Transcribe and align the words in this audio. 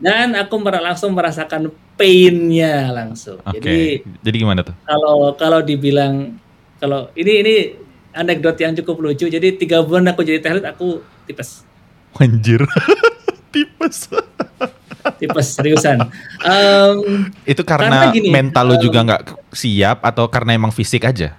dan 0.00 0.32
aku 0.32 0.56
mer 0.56 0.80
langsung 0.80 1.12
merasakan 1.12 1.68
painnya 1.94 2.88
langsung. 2.88 3.36
Oke. 3.44 3.60
Jadi 3.60 3.78
Jadi 4.24 4.36
gimana 4.40 4.64
tuh? 4.64 4.74
kalau 4.88 5.36
kalau 5.36 5.60
dibilang 5.60 6.34
kalau 6.80 7.12
ini 7.12 7.32
ini 7.44 7.54
anekdot 8.16 8.56
yang 8.58 8.72
cukup 8.80 8.96
lucu. 8.98 9.28
Jadi 9.28 9.60
tiga 9.60 9.84
bulan 9.84 10.10
aku 10.10 10.24
jadi 10.24 10.40
lead 10.40 10.66
aku 10.66 11.04
tipes, 11.28 11.62
Anjir. 12.18 12.64
Tipes. 13.50 14.06
tipes 15.18 15.58
seriusan. 15.58 16.06
Em, 16.46 17.26
Itu 17.42 17.66
karena, 17.66 18.06
Karena 18.06 18.14
gini, 18.14 18.30
mental 18.30 18.62
lu 18.70 18.76
um, 18.78 18.82
juga 18.86 19.02
nggak 19.02 19.22
siap 19.50 20.06
atau 20.06 20.30
karena 20.30 20.54
emang 20.54 20.70
fisik 20.70 21.02
aja? 21.02 21.34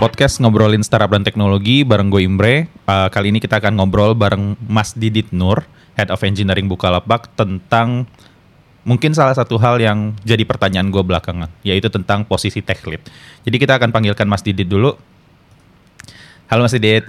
Podcast 0.00 0.40
ngobrolin 0.40 0.80
startup 0.80 1.12
dan 1.12 1.20
teknologi 1.20 1.84
bareng 1.84 2.08
gue 2.08 2.24
Imre. 2.24 2.72
Uh, 2.88 3.12
kali 3.12 3.28
ini 3.28 3.36
kita 3.36 3.60
akan 3.60 3.76
ngobrol 3.76 4.16
bareng 4.16 4.56
Mas 4.64 4.96
Didit 4.96 5.28
Nur, 5.28 5.60
Head 5.92 6.08
of 6.08 6.24
Engineering 6.24 6.72
Bukalapak 6.72 7.28
tentang 7.36 8.08
mungkin 8.80 9.12
salah 9.12 9.36
satu 9.36 9.60
hal 9.60 9.76
yang 9.76 10.16
jadi 10.24 10.48
pertanyaan 10.48 10.88
gue 10.88 11.04
belakangan, 11.04 11.52
yaitu 11.60 11.92
tentang 11.92 12.24
posisi 12.24 12.64
tech 12.64 12.80
lead. 12.88 13.04
Jadi 13.44 13.56
kita 13.60 13.76
akan 13.76 13.92
panggilkan 13.92 14.24
Mas 14.24 14.40
Didit 14.40 14.72
dulu. 14.72 14.96
Halo 16.48 16.64
Mas 16.64 16.72
Didit. 16.72 17.04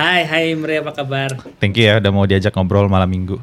hai 0.00 0.24
hai 0.24 0.56
Mre 0.56 0.80
apa 0.80 0.96
kabar? 0.96 1.36
Thank 1.60 1.76
you 1.76 1.84
ya 1.84 2.00
udah 2.00 2.08
mau 2.08 2.24
diajak 2.24 2.56
ngobrol 2.56 2.88
malam 2.88 3.04
minggu. 3.04 3.36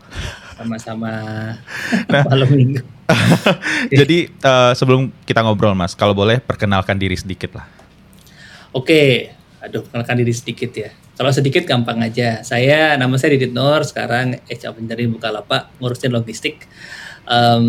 Sama-sama 0.58 1.14
Nah. 2.10 2.26
malam 2.26 2.50
minggu. 2.50 2.82
Jadi 4.02 4.26
eh, 4.26 4.72
sebelum 4.74 5.14
kita 5.22 5.46
ngobrol 5.46 5.78
mas, 5.78 5.94
kalau 5.94 6.18
boleh 6.18 6.42
perkenalkan 6.42 6.98
diri 6.98 7.14
sedikit 7.14 7.62
lah. 7.62 7.77
Oke, 8.76 9.32
aduh 9.64 9.84
kenalkan 9.88 10.20
diri 10.20 10.34
sedikit 10.36 10.72
ya. 10.76 10.92
Kalau 11.18 11.34
sedikit 11.34 11.66
gampang 11.66 11.98
aja. 12.06 12.46
Saya 12.46 12.94
nama 12.94 13.18
saya 13.18 13.34
Didit 13.34 13.50
Nur, 13.50 13.82
sekarang 13.82 14.38
HR 14.46 14.78
Engineering 14.78 15.18
Bukalapak 15.18 15.74
ngurusin 15.82 16.14
logistik. 16.14 16.70
Em, 17.26 17.66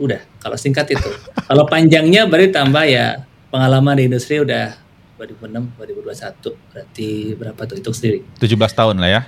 udah, 0.00 0.24
kalau 0.40 0.56
singkat 0.56 0.88
itu. 0.88 1.10
kalau 1.48 1.68
panjangnya 1.68 2.24
berarti 2.24 2.48
tambah 2.48 2.84
ya 2.88 3.28
pengalaman 3.52 4.00
di 4.00 4.08
industri 4.08 4.40
udah 4.40 4.72
2006, 5.20 5.76
2021. 5.76 6.72
Berarti 6.72 7.08
berapa 7.36 7.60
tuh 7.68 7.76
hitung 7.76 7.92
sendiri? 7.92 8.24
17 8.40 8.56
tahun 8.72 8.96
lah 9.04 9.10
ya. 9.12 9.22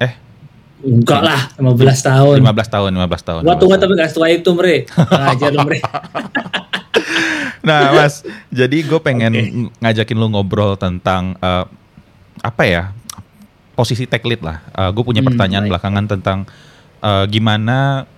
Eh, 0.00 0.12
Enggak 0.78 1.26
lah, 1.26 1.40
15 1.58 2.06
tahun. 2.06 2.36
15 2.38 2.70
tahun, 2.70 2.90
15 2.94 3.26
tahun. 3.26 3.40
Gua 3.42 3.58
15 3.58 3.60
tua 3.60 3.68
tahun. 3.74 3.82
tapi 3.82 3.92
gak 3.98 4.10
setua 4.14 4.26
itu, 4.30 4.50
Mre. 4.54 4.76
Ngajar 4.86 5.50
lu, 5.50 5.60
Mre. 5.66 5.78
Nah 7.68 7.92
mas, 7.94 8.20
jadi 8.48 8.78
gue 8.80 8.98
pengen 8.98 9.30
ng- 9.30 9.70
ngajakin 9.78 10.16
lu 10.16 10.28
ngobrol 10.28 10.74
tentang 10.74 11.36
eh, 11.38 11.64
apa 12.40 12.62
ya 12.62 12.82
posisi 13.72 14.04
tech 14.04 14.22
lead 14.22 14.40
lah. 14.40 14.58
gue 14.90 15.02
punya 15.02 15.20
Hmm, 15.20 15.28
pertanyaan 15.28 15.64
baik. 15.64 15.70
belakangan 15.70 16.04
tentang 16.08 16.38
eh, 16.98 17.24
gimana 17.26 18.08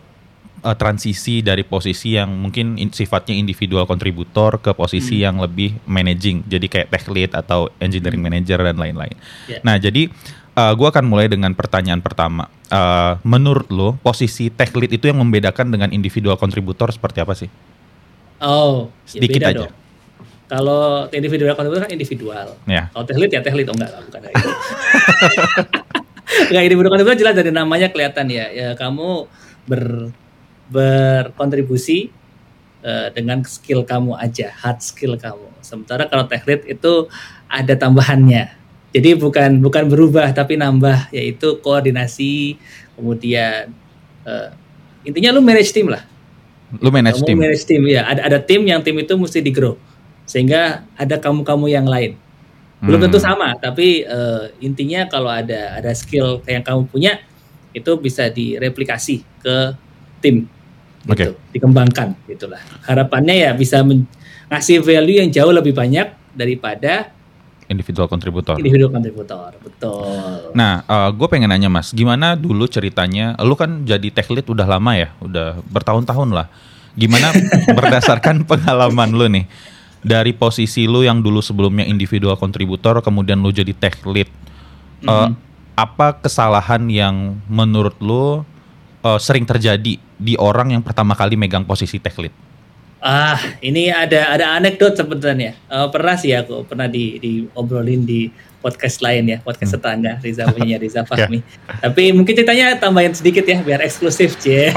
eh, 0.59 0.73
transisi 0.75 1.41
dari 1.41 1.61
posisi 1.62 2.15
yang 2.15 2.31
mungkin 2.31 2.77
in- 2.77 2.91
sifatnya 2.91 3.33
individual 3.33 3.84
kontributor 3.84 4.57
ke 4.57 4.70
posisi 4.70 5.17
Hmm. 5.17 5.25
yang 5.27 5.37
lebih 5.39 5.83
managing, 5.85 6.45
jadi 6.45 6.67
kayak 6.67 6.89
tech 6.91 7.05
lead 7.07 7.33
atau 7.33 7.69
engineering 7.77 8.20
manager 8.20 8.57
dan 8.59 8.77
lain-lain. 8.77 9.17
Ya. 9.47 9.61
Nah 9.61 9.77
jadi 9.77 10.09
gue 10.53 10.85
akan 10.85 11.09
mulai 11.09 11.25
dengan 11.25 11.53
pertanyaan 11.53 11.98
pertama. 11.98 12.45
Eh, 12.67 13.14
menurut 13.23 13.67
lo 13.69 13.97
posisi 13.98 14.48
tech 14.48 14.69
lead 14.70 14.92
itu 14.92 15.09
yang 15.09 15.17
membedakan 15.17 15.67
dengan 15.67 15.89
individual 15.89 16.37
kontributor 16.37 16.89
seperti 16.89 17.19
apa 17.19 17.33
sih? 17.33 17.48
Oh, 18.41 18.88
ya 19.05 19.20
Sedikit 19.20 19.41
beda 19.41 19.48
aja. 19.52 19.58
dong. 19.69 19.72
Kalau 20.50 21.06
individual 21.14 21.55
kontributor 21.55 21.86
kan 21.86 21.92
individual. 21.94 22.46
Ya. 22.66 22.91
Kalau 22.91 23.05
teh 23.06 23.14
lead 23.14 23.30
ya 23.30 23.41
teh 23.44 23.55
lead, 23.55 23.70
oh 23.70 23.77
enggak, 23.77 24.02
bukan 24.02 24.20
itu. 24.27 24.50
Enggak, 26.50 26.62
individual 26.66 26.91
kontributor 26.91 27.18
jelas 27.20 27.34
dari 27.38 27.52
namanya 27.55 27.86
kelihatan 27.92 28.27
ya. 28.33 28.50
Ya 28.50 28.68
kamu 28.74 29.30
ber 29.70 30.11
berkontribusi 30.70 32.11
eh, 32.83 33.08
dengan 33.14 33.46
skill 33.46 33.86
kamu 33.86 34.18
aja, 34.18 34.50
hard 34.58 34.83
skill 34.83 35.14
kamu. 35.14 35.46
Sementara 35.62 36.11
kalau 36.11 36.27
tech 36.27 36.42
lead 36.48 36.67
itu 36.67 37.06
ada 37.46 37.74
tambahannya. 37.79 38.50
Jadi 38.90 39.14
bukan 39.14 39.62
bukan 39.62 39.86
berubah 39.86 40.34
tapi 40.34 40.58
nambah 40.58 41.14
yaitu 41.14 41.62
koordinasi, 41.62 42.58
kemudian 42.98 43.70
eh, 44.27 44.48
intinya 45.06 45.30
lu 45.30 45.46
manage 45.46 45.70
tim 45.70 45.86
lah. 45.86 46.10
Lu 46.79 46.95
manage 46.95 47.19
kamu 47.19 47.27
tim. 47.27 47.36
manage 47.42 47.64
tim 47.67 47.83
ya. 47.91 48.07
Ada 48.07 48.20
ada 48.31 48.39
tim 48.39 48.63
yang 48.63 48.79
tim 48.85 48.95
itu 48.95 49.14
mesti 49.19 49.42
di 49.42 49.51
grow 49.51 49.75
sehingga 50.23 50.86
ada 50.95 51.19
kamu-kamu 51.19 51.67
yang 51.67 51.86
lain. 51.91 52.14
Belum 52.81 52.97
Hmm. 52.97 53.11
tentu 53.11 53.19
sama, 53.20 53.53
tapi 53.58 54.07
eh, 54.07 54.45
intinya 54.63 55.05
kalau 55.11 55.29
ada 55.29 55.77
ada 55.77 55.91
skill 55.92 56.41
yang 56.47 56.63
kamu 56.63 56.86
punya 56.89 57.19
itu 57.75 57.91
bisa 57.98 58.30
direplikasi 58.30 59.20
ke 59.42 59.57
tim. 60.23 60.47
Gitu, 61.01 61.33
dikembangkan 61.57 62.13
gitulah. 62.29 62.61
Harapannya 62.85 63.48
ya 63.48 63.51
bisa 63.57 63.80
ngasih 64.51 64.85
value 64.85 65.20
yang 65.25 65.30
jauh 65.33 65.51
lebih 65.53 65.73
banyak 65.73 66.13
daripada 66.36 67.11
individual 67.70 68.11
kontributor. 68.11 68.58
individual 68.58 68.91
kontributor. 68.91 69.55
Betul. 69.63 70.51
Nah, 70.53 70.83
gue 71.14 71.29
pengen 71.31 71.48
nanya 71.48 71.70
mas, 71.70 71.95
gimana 71.95 72.35
dulu 72.35 72.67
ceritanya? 72.67 73.39
Lu 73.41 73.55
kan 73.55 73.86
jadi 73.86 74.11
tech 74.11 74.27
lead 74.29 74.45
udah 74.45 74.67
lama 74.67 74.98
ya, 74.98 75.14
udah 75.23 75.63
bertahun-tahun 75.70 76.35
lah. 76.35 76.51
Gimana 76.98 77.30
berdasarkan 77.79 78.42
pengalaman 78.42 79.14
lu 79.14 79.30
nih 79.30 79.47
dari 80.03 80.35
posisi 80.35 80.91
lu 80.91 81.07
yang 81.07 81.23
dulu 81.23 81.39
sebelumnya 81.39 81.86
individual 81.86 82.35
kontributor, 82.35 82.98
kemudian 83.01 83.39
lu 83.39 83.55
jadi 83.55 83.70
tech 83.70 84.03
lead. 84.05 84.27
eh, 85.01 85.09
Mhm. 85.09 85.33
apa 85.79 86.20
kesalahan 86.20 86.85
yang 86.92 87.41
menurut 87.48 87.97
lu 88.03 88.45
eh, 89.01 89.17
sering 89.17 89.48
terjadi 89.48 89.97
di 89.97 90.35
orang 90.36 90.77
yang 90.77 90.85
pertama 90.85 91.17
kali 91.17 91.33
megang 91.41 91.64
posisi 91.64 91.97
tech 91.97 92.19
lead? 92.20 92.35
Ah, 93.00 93.40
ini 93.64 93.88
ada 93.88 94.36
ada 94.36 94.46
anekdot 94.61 94.92
sebenarnya. 94.92 95.56
Eh, 95.56 95.88
pernah 95.88 96.14
sih 96.20 96.36
aku 96.36 96.68
pernah 96.68 96.84
di 96.84 97.16
diobrolin 97.16 98.05
di 98.05 98.28
podcast 98.61 99.00
lain 99.00 99.24
ya, 99.24 99.38
podcast 99.40 99.80
tetangga 99.80 100.20
Riza 100.20 100.44
punya 100.52 100.77
Riza 100.83 101.08
Fahmi. 101.08 101.40
Tapi 101.80 102.12
mungkin 102.12 102.36
ceritanya 102.36 102.77
tambahin 102.77 103.16
sedikit 103.16 103.48
ya 103.48 103.64
biar 103.64 103.80
eksklusif, 103.80 104.36
C. 104.36 104.68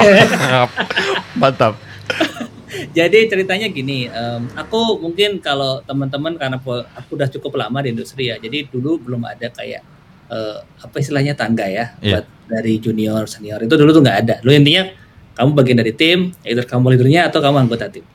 Mantap. 1.36 1.76
Jadi 2.98 3.30
ceritanya 3.30 3.68
gini, 3.70 4.08
em, 4.10 4.42
aku 4.56 4.98
mungkin 4.98 5.38
kalau 5.44 5.84
teman-teman 5.84 6.40
karena 6.40 6.58
aku 6.96 7.12
udah 7.20 7.30
cukup 7.30 7.60
lama 7.60 7.84
di 7.84 7.92
industri 7.94 8.32
ya. 8.32 8.40
Jadi 8.40 8.72
dulu 8.72 8.98
belum 9.04 9.28
ada 9.28 9.52
kayak 9.52 9.84
eh, 10.32 10.58
apa 10.64 10.96
istilahnya 10.98 11.36
tangga 11.36 11.68
ya 11.68 11.94
Iya. 12.00 12.24
buat 12.24 12.26
dari 12.50 12.80
junior 12.80 13.28
senior 13.28 13.60
itu 13.62 13.76
dulu 13.76 13.92
tuh 13.94 14.02
nggak 14.02 14.18
ada. 14.26 14.36
Lu 14.42 14.56
intinya 14.56 14.88
kamu 15.34 15.50
bagian 15.58 15.78
dari 15.82 15.94
tim, 15.94 16.34
either 16.46 16.66
kamu 16.66 16.94
leadernya 16.94 17.30
atau 17.30 17.42
kamu 17.42 17.66
anggota 17.66 17.90
tim. 17.90 18.06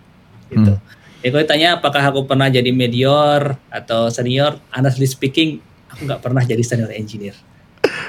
Gitu. 0.48 0.72
Hmm. 0.74 0.96
Ya 1.18 1.34
kalau 1.34 1.42
ditanya 1.42 1.68
apakah 1.82 2.02
aku 2.14 2.30
pernah 2.30 2.46
jadi 2.46 2.70
medior 2.70 3.58
atau 3.74 4.06
senior, 4.06 4.62
honestly 4.70 5.06
speaking, 5.06 5.58
aku 5.90 6.06
nggak 6.06 6.22
pernah 6.22 6.42
jadi 6.46 6.62
senior 6.62 6.94
engineer. 6.94 7.34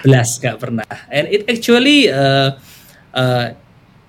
Belas 0.06 0.38
nggak 0.38 0.58
pernah. 0.62 0.86
And 1.09 1.25
it 1.25 1.50
actually 1.50 2.06
eh, 2.06 2.50
eh, 3.18 3.46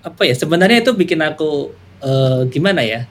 apa 0.01 0.21
ya 0.21 0.33
sebenarnya 0.37 0.85
itu 0.85 0.93
bikin 0.93 1.17
aku 1.25 1.73
eh, 2.05 2.41
gimana 2.53 2.85
ya? 2.85 3.09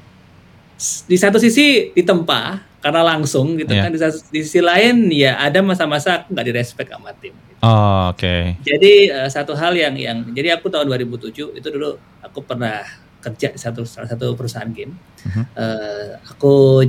Di 0.81 1.17
satu 1.17 1.37
sisi 1.37 1.93
ditempa 1.93 2.43
karena 2.81 3.05
langsung 3.05 3.55
gitu 3.55 3.71
Iya. 3.71 3.85
kan. 3.85 3.91
Di, 3.93 4.01
satu- 4.01 4.25
di 4.29 4.41
sisi 4.41 4.61
lain 4.61 5.13
ya 5.13 5.37
ada 5.37 5.61
masa-masa 5.61 6.25
aku 6.25 6.33
nggak 6.33 6.47
direspek 6.47 6.89
sama 6.89 7.13
tim. 7.15 7.37
gitu. 7.37 7.61
Oh, 7.61 8.09
Oke. 8.09 8.57
Jadi 8.61 9.13
eh, 9.13 9.29
satu 9.29 9.53
hal 9.53 9.77
yang 9.77 9.93
yang 9.95 10.25
jadi 10.33 10.57
aku 10.57 10.73
tahun 10.73 10.89
2007 10.89 11.53
itu 11.53 11.69
dulu 11.69 11.95
aku 12.19 12.41
pernah 12.41 12.81
kerja 13.21 13.53
di 13.53 13.61
satu 13.61 13.85
salah 13.85 14.09
satu 14.09 14.33
perusahaan 14.33 14.73
game. 14.73 14.97
Mhm. 15.23 15.43
Eh, 15.53 16.09
aku 16.27 16.81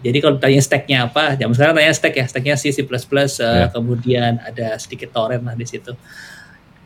jadi 0.00 0.16
kalau 0.18 0.38
tanya 0.38 0.62
stacknya 0.62 0.98
apa, 1.04 1.34
jam 1.34 1.50
sekarang 1.52 1.76
tanya 1.76 1.92
stack 1.92 2.14
ya, 2.14 2.24
stacknya 2.24 2.54
C, 2.56 2.70
C++, 2.70 2.80
eh, 2.80 2.88
Ya. 3.36 3.66
kemudian 3.68 4.40
ada 4.40 4.78
sedikit 4.78 5.10
torrent 5.10 5.42
lah 5.42 5.52
di 5.52 5.66
situ. 5.66 5.92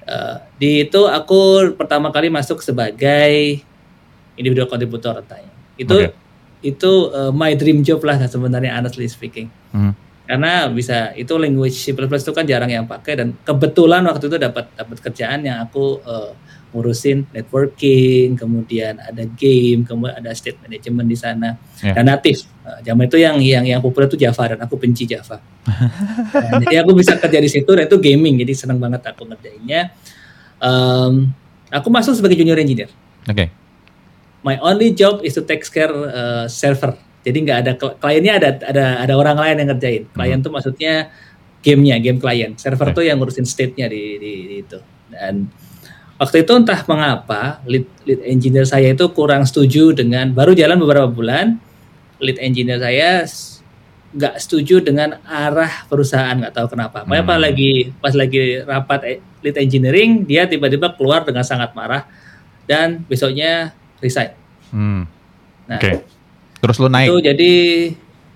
Eh, 0.02 0.36
di 0.56 0.70
itu 0.82 1.00
aku 1.04 1.40
pertama 1.76 2.08
kali 2.08 2.26
masuk 2.26 2.58
sebagai 2.58 3.60
individual 4.34 4.66
contributor 4.66 5.20
tanya. 5.22 5.53
Itu 5.74 5.96
Oke. 5.96 6.08
itu 6.62 6.92
eh, 7.10 7.30
my 7.30 7.52
dream 7.54 7.80
job 7.80 8.00
lah 8.00 8.16
sebenarnya 8.24 8.72
honestly 8.74 9.04
speaking 9.04 9.50
Mhm. 9.70 9.92
karena 10.24 10.70
bisa 10.70 11.12
itu 11.12 11.36
language 11.36 11.76
C++ 11.76 11.92
itu 11.92 12.32
kan 12.32 12.48
jarang 12.48 12.70
yang 12.70 12.86
pakai 12.86 13.12
dan 13.14 13.36
kebetulan 13.44 14.00
waktu 14.06 14.24
itu 14.26 14.38
dapat 14.38 14.72
dapat 14.72 14.96
kerjaan 14.98 15.44
yang 15.44 15.60
aku 15.60 16.00
eh, 16.00 16.32
ngurusin 16.72 17.28
networking 17.30 18.34
kemudian 18.34 18.98
ada 18.98 19.22
game 19.28 19.84
kemudian 19.84 20.18
ada 20.18 20.32
state 20.32 20.58
management 20.58 21.06
di 21.06 21.14
sana 21.14 21.50
Ya. 21.78 21.92
dan 21.92 22.08
natif 22.08 22.48
Eh, 22.64 22.80
zaman 22.80 23.04
itu 23.04 23.20
yang 23.20 23.36
yang 23.44 23.60
yang 23.68 23.84
populer 23.84 24.08
itu 24.08 24.16
Java 24.16 24.56
dan 24.56 24.64
aku 24.64 24.80
benci 24.80 25.04
Java 25.04 25.36
Nah, 25.68 26.64
jadi 26.64 26.80
aku 26.80 26.96
bisa 26.96 27.12
kerja 27.14 27.36
di 27.36 27.50
situ 27.52 27.68
dan 27.68 27.84
itu 27.84 28.00
gaming 28.00 28.40
jadi 28.40 28.56
senang 28.56 28.80
banget 28.80 29.04
aku 29.04 29.28
ngerjainnya 29.28 29.92
Em, 30.56 31.28
aku 31.68 31.88
masuk 31.92 32.16
sebagai 32.16 32.32
junior 32.34 32.56
engineer 32.56 32.88
Oke. 33.28 33.52
My 34.44 34.60
only 34.60 34.92
job 34.92 35.24
is 35.24 35.32
to 35.32 35.42
take 35.42 35.64
care 35.64 35.90
uh, 35.90 36.44
server 36.46 36.94
Jadi 37.24 37.38
nggak 37.40 37.58
ada 37.64 37.72
kliennya 37.80 38.32
ada 38.36 38.48
ada 38.68 38.84
ada 39.00 39.14
orang 39.16 39.40
lain 39.40 39.56
yang 39.64 39.68
ngerjain. 39.72 40.04
Klien 40.12 40.44
tuh 40.44 40.52
maksudnya 40.52 41.08
gamenya, 41.64 41.96
game 41.96 42.20
klien. 42.20 42.52
Server 42.60 42.92
Oke. 42.92 43.00
tuh 43.00 43.04
yang 43.08 43.16
ngurusin 43.16 43.48
state-nya 43.48 43.88
di, 43.88 44.20
di, 44.20 44.32
di 44.44 44.56
itu. 44.60 44.76
Dan 45.08 45.48
waktu 46.20 46.44
itu 46.44 46.52
entah 46.52 46.84
mengapa 46.84 47.64
lead, 47.64 47.88
lead 48.04 48.20
engineer 48.28 48.68
saya 48.68 48.92
itu 48.92 49.08
kurang 49.16 49.48
setuju 49.48 49.96
dengan 49.96 50.36
baru 50.36 50.52
jalan 50.52 50.76
beberapa 50.76 51.08
bulan 51.08 51.56
lead 52.20 52.36
engineer 52.44 52.76
saya 52.76 53.24
nggak 54.14 54.34
setuju 54.44 54.84
dengan 54.84 55.16
arah 55.24 55.88
perusahaan 55.88 56.36
nggak 56.36 56.52
tahu 56.52 56.76
kenapa. 56.76 57.08
Makanya 57.08 57.24
pas 57.24 57.40
Hmm. 57.40 57.46
lagi 57.48 57.72
pas 58.04 58.12
lagi 58.12 58.60
rapat 58.60 59.00
e- 59.16 59.22
lead 59.40 59.56
engineering 59.56 60.28
dia 60.28 60.44
tiba-tiba 60.44 60.92
keluar 60.92 61.24
dengan 61.24 61.40
sangat 61.40 61.72
marah 61.72 62.04
dan 62.68 63.00
besoknya 63.08 63.72
resign. 64.04 64.36
Hmm. 64.68 65.08
Nah 65.64 65.80
Oke. 65.80 66.04
Terus 66.60 66.76
lu 66.76 66.88
naik. 66.92 67.08
itu 67.08 67.16
jadi 67.24 67.52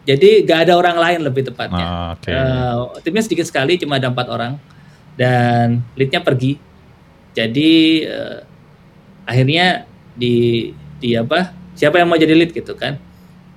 jadi 0.09 0.31
nggak 0.49 0.61
ada 0.65 0.73
orang 0.81 0.97
lain 0.97 1.21
lebih 1.21 1.53
tepatnya. 1.53 1.85
Ah, 1.85 2.09
Oke. 2.17 2.33
Eh, 2.33 2.77
timnya 3.05 3.21
sedikit 3.21 3.45
sekali, 3.45 3.77
cuma 3.77 4.01
ada 4.01 4.09
empat 4.09 4.33
orang 4.33 4.57
dan 5.21 5.85
leadnya 5.93 6.25
pergi. 6.25 6.57
Jadi 7.37 8.03
eh, 8.09 8.41
akhirnya 9.29 9.85
di 10.17 10.73
di 10.97 11.13
apa? 11.13 11.53
Siapa 11.77 12.01
yang 12.01 12.09
mau 12.09 12.17
jadi 12.17 12.33
lead 12.33 12.57
gitu 12.57 12.73
kan? 12.73 12.97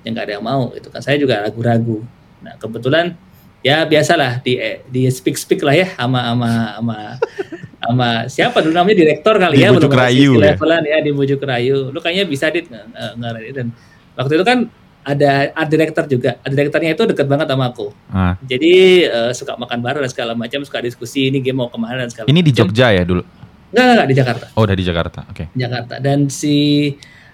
Yang 0.04 0.12
nggak 0.12 0.26
ada 0.28 0.34
yang 0.36 0.44
mau 0.44 0.68
gitu 0.76 0.92
kan. 0.92 1.00
Saya 1.00 1.16
juga 1.16 1.40
ragu-ragu. 1.40 2.04
Nah 2.44 2.60
kebetulan 2.60 3.16
ya 3.64 3.86
biasalah 3.88 4.42
di 4.44 4.58
di 4.92 5.08
speak 5.08 5.38
speak 5.38 5.62
lah 5.62 5.72
ya 5.72 5.88
sama 5.94 6.20
sama 6.20 6.50
sama 6.76 6.98
sama 7.82 8.08
siapa 8.26 8.58
dulu 8.58 8.72
namanya 8.72 8.96
direktor 8.96 9.34
kali 9.36 9.54
Di 9.54 9.62
ya 9.62 9.70
bujuk 9.70 9.90
rayu 9.90 10.30
ya. 10.36 10.54
levelan 10.54 10.82
ya 10.82 10.98
di 10.98 11.10
bujuk 11.10 11.40
rayu 11.40 11.90
lu 11.90 11.98
kayaknya 11.98 12.24
bisa 12.24 12.46
dit 12.48 12.64
nge- 12.64 13.52
dan 13.52 13.66
waktu 14.14 14.32
itu 14.34 14.44
kan 14.44 14.58
ada 15.02 15.50
art 15.52 15.66
director 15.66 16.06
juga 16.06 16.38
art 16.38 16.52
directornya 16.52 16.94
itu 16.94 17.02
deket 17.04 17.26
banget 17.26 17.46
sama 17.48 17.64
aku 17.66 17.90
Ah. 18.08 18.38
jadi 18.40 18.74
eh, 19.04 19.30
suka 19.32 19.58
makan 19.58 19.78
bareng 19.78 19.98
dan 19.98 20.10
segala 20.10 20.32
macam, 20.32 20.62
suka 20.62 20.78
diskusi 20.78 21.26
ini 21.26 21.38
game 21.38 21.58
mau 21.58 21.66
ke 21.66 21.74
mana 21.74 21.98
dan 21.98 22.08
segala 22.08 22.30
Ini 22.30 22.38
di 22.38 22.48
macam. 22.48 22.70
Jogja 22.70 22.86
ya 22.88 23.02
dulu. 23.02 23.22
Enggak, 23.68 23.82
enggak, 23.82 23.90
enggak, 23.90 24.06
di 24.06 24.14
Jakarta. 24.14 24.44
Oh, 24.52 24.62
udah 24.62 24.76
di 24.76 24.84
Jakarta. 24.84 25.20
Oke. 25.26 25.44
Jakarta. 25.52 25.94
Dan 25.98 26.18
si 26.28 26.54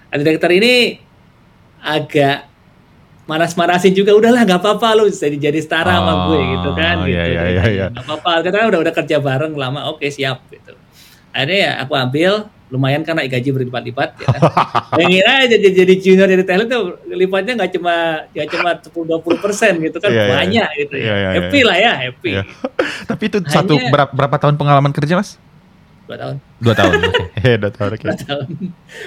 art 0.09 0.23
director 0.23 0.49
ini 0.49 0.97
agak 1.79 2.48
manas-manasin 3.29 3.93
juga 3.93 4.11
udahlah 4.11 4.41
nggak 4.41 4.57
apa-apa 4.57 4.97
lu 4.97 5.05
jadi 5.05 5.37
jadi 5.39 5.59
setara 5.61 5.93
sama 5.93 6.13
gue 6.25 6.39
gitu 6.49 6.69
kan 6.73 6.95
Oh, 6.95 7.05
gitu. 7.05 7.13
iya, 7.13 7.23
iya, 7.23 7.41
iya, 7.47 7.63
iya. 7.69 7.85
nggak 7.87 8.03
apa-apa 8.03 8.31
karena 8.41 8.65
udah 8.67 8.79
udah 8.81 8.93
kerja 8.95 9.17
bareng 9.19 9.53
lama 9.53 9.85
oke 9.87 10.01
siap 10.09 10.49
gitu 10.49 10.73
akhirnya 11.29 11.57
ya 11.59 11.71
aku 11.79 11.93
ambil 11.93 12.31
lumayan 12.69 13.01
kan 13.01 13.17
naik 13.17 13.33
gaji 13.33 13.49
berlipat-lipat 13.49 14.09
ya 14.15 14.25
kan. 14.29 14.41
yang 15.01 15.09
kira 15.11 15.33
jadi 15.47 15.67
jadi 15.75 15.93
junior 15.95 16.27
jadi 16.27 16.45
talent 16.45 16.69
tuh 16.69 16.81
lipatnya 17.07 17.57
nggak 17.57 17.71
cuma 17.73 17.95
nggak 18.29 18.47
cuma 18.47 18.69
10 18.77 18.93
20 19.25 19.41
persen 19.41 19.73
gitu 19.79 19.97
kan 19.97 20.09
Iya, 20.09 20.21
iya, 20.21 20.29
banyak 20.31 20.69
gitu 20.77 20.95
ya 20.95 21.01
Iya, 21.01 21.15
iya, 21.15 21.29
happy 21.33 21.59
iya. 21.59 21.65
lah 21.65 21.77
ya 21.77 21.93
happy 21.99 22.29
Iya. 22.29 22.43
Tapi 23.09 23.23
itu 23.25 23.37
Hanya- 23.41 23.53
satu 23.55 23.73
berapa, 23.89 24.11
berapa 24.11 24.35
tahun 24.37 24.55
pengalaman 24.55 24.93
kerja, 24.93 25.17
Mas? 25.17 25.41
Dua 26.09 26.17
tahun 26.17 26.35
Dua 26.57 26.73
tahun. 26.73 26.91
Eh, 27.37 27.55
Dua 27.61 27.69
tahun. 27.69 27.89
Oke. 27.93 28.01
dua 28.03 28.17
tahun 28.17 28.45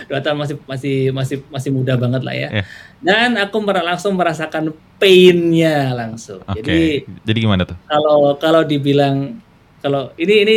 dua 0.07 0.21
tahun 0.23 0.37
masih 0.39 0.55
masih 0.63 0.95
masih 1.11 1.37
masih 1.51 1.71
muda 1.71 1.99
banget 1.99 2.23
lah 2.23 2.31
ya 2.33 2.49
Iya. 2.49 2.65
dan 3.03 3.35
aku 3.37 3.59
mer- 3.59 3.83
langsung 3.83 4.15
merasakan 4.15 4.71
painnya 4.97 5.91
langsung 5.93 6.39
Oke. 6.43 6.63
jadi 6.63 6.81
Jadi 7.27 7.39
gimana 7.39 7.67
tuh? 7.67 7.75
kalau 7.85 8.39
kalau 8.39 8.63
dibilang 8.63 9.35
kalau 9.79 10.15
ini 10.15 10.35
ini 10.41 10.57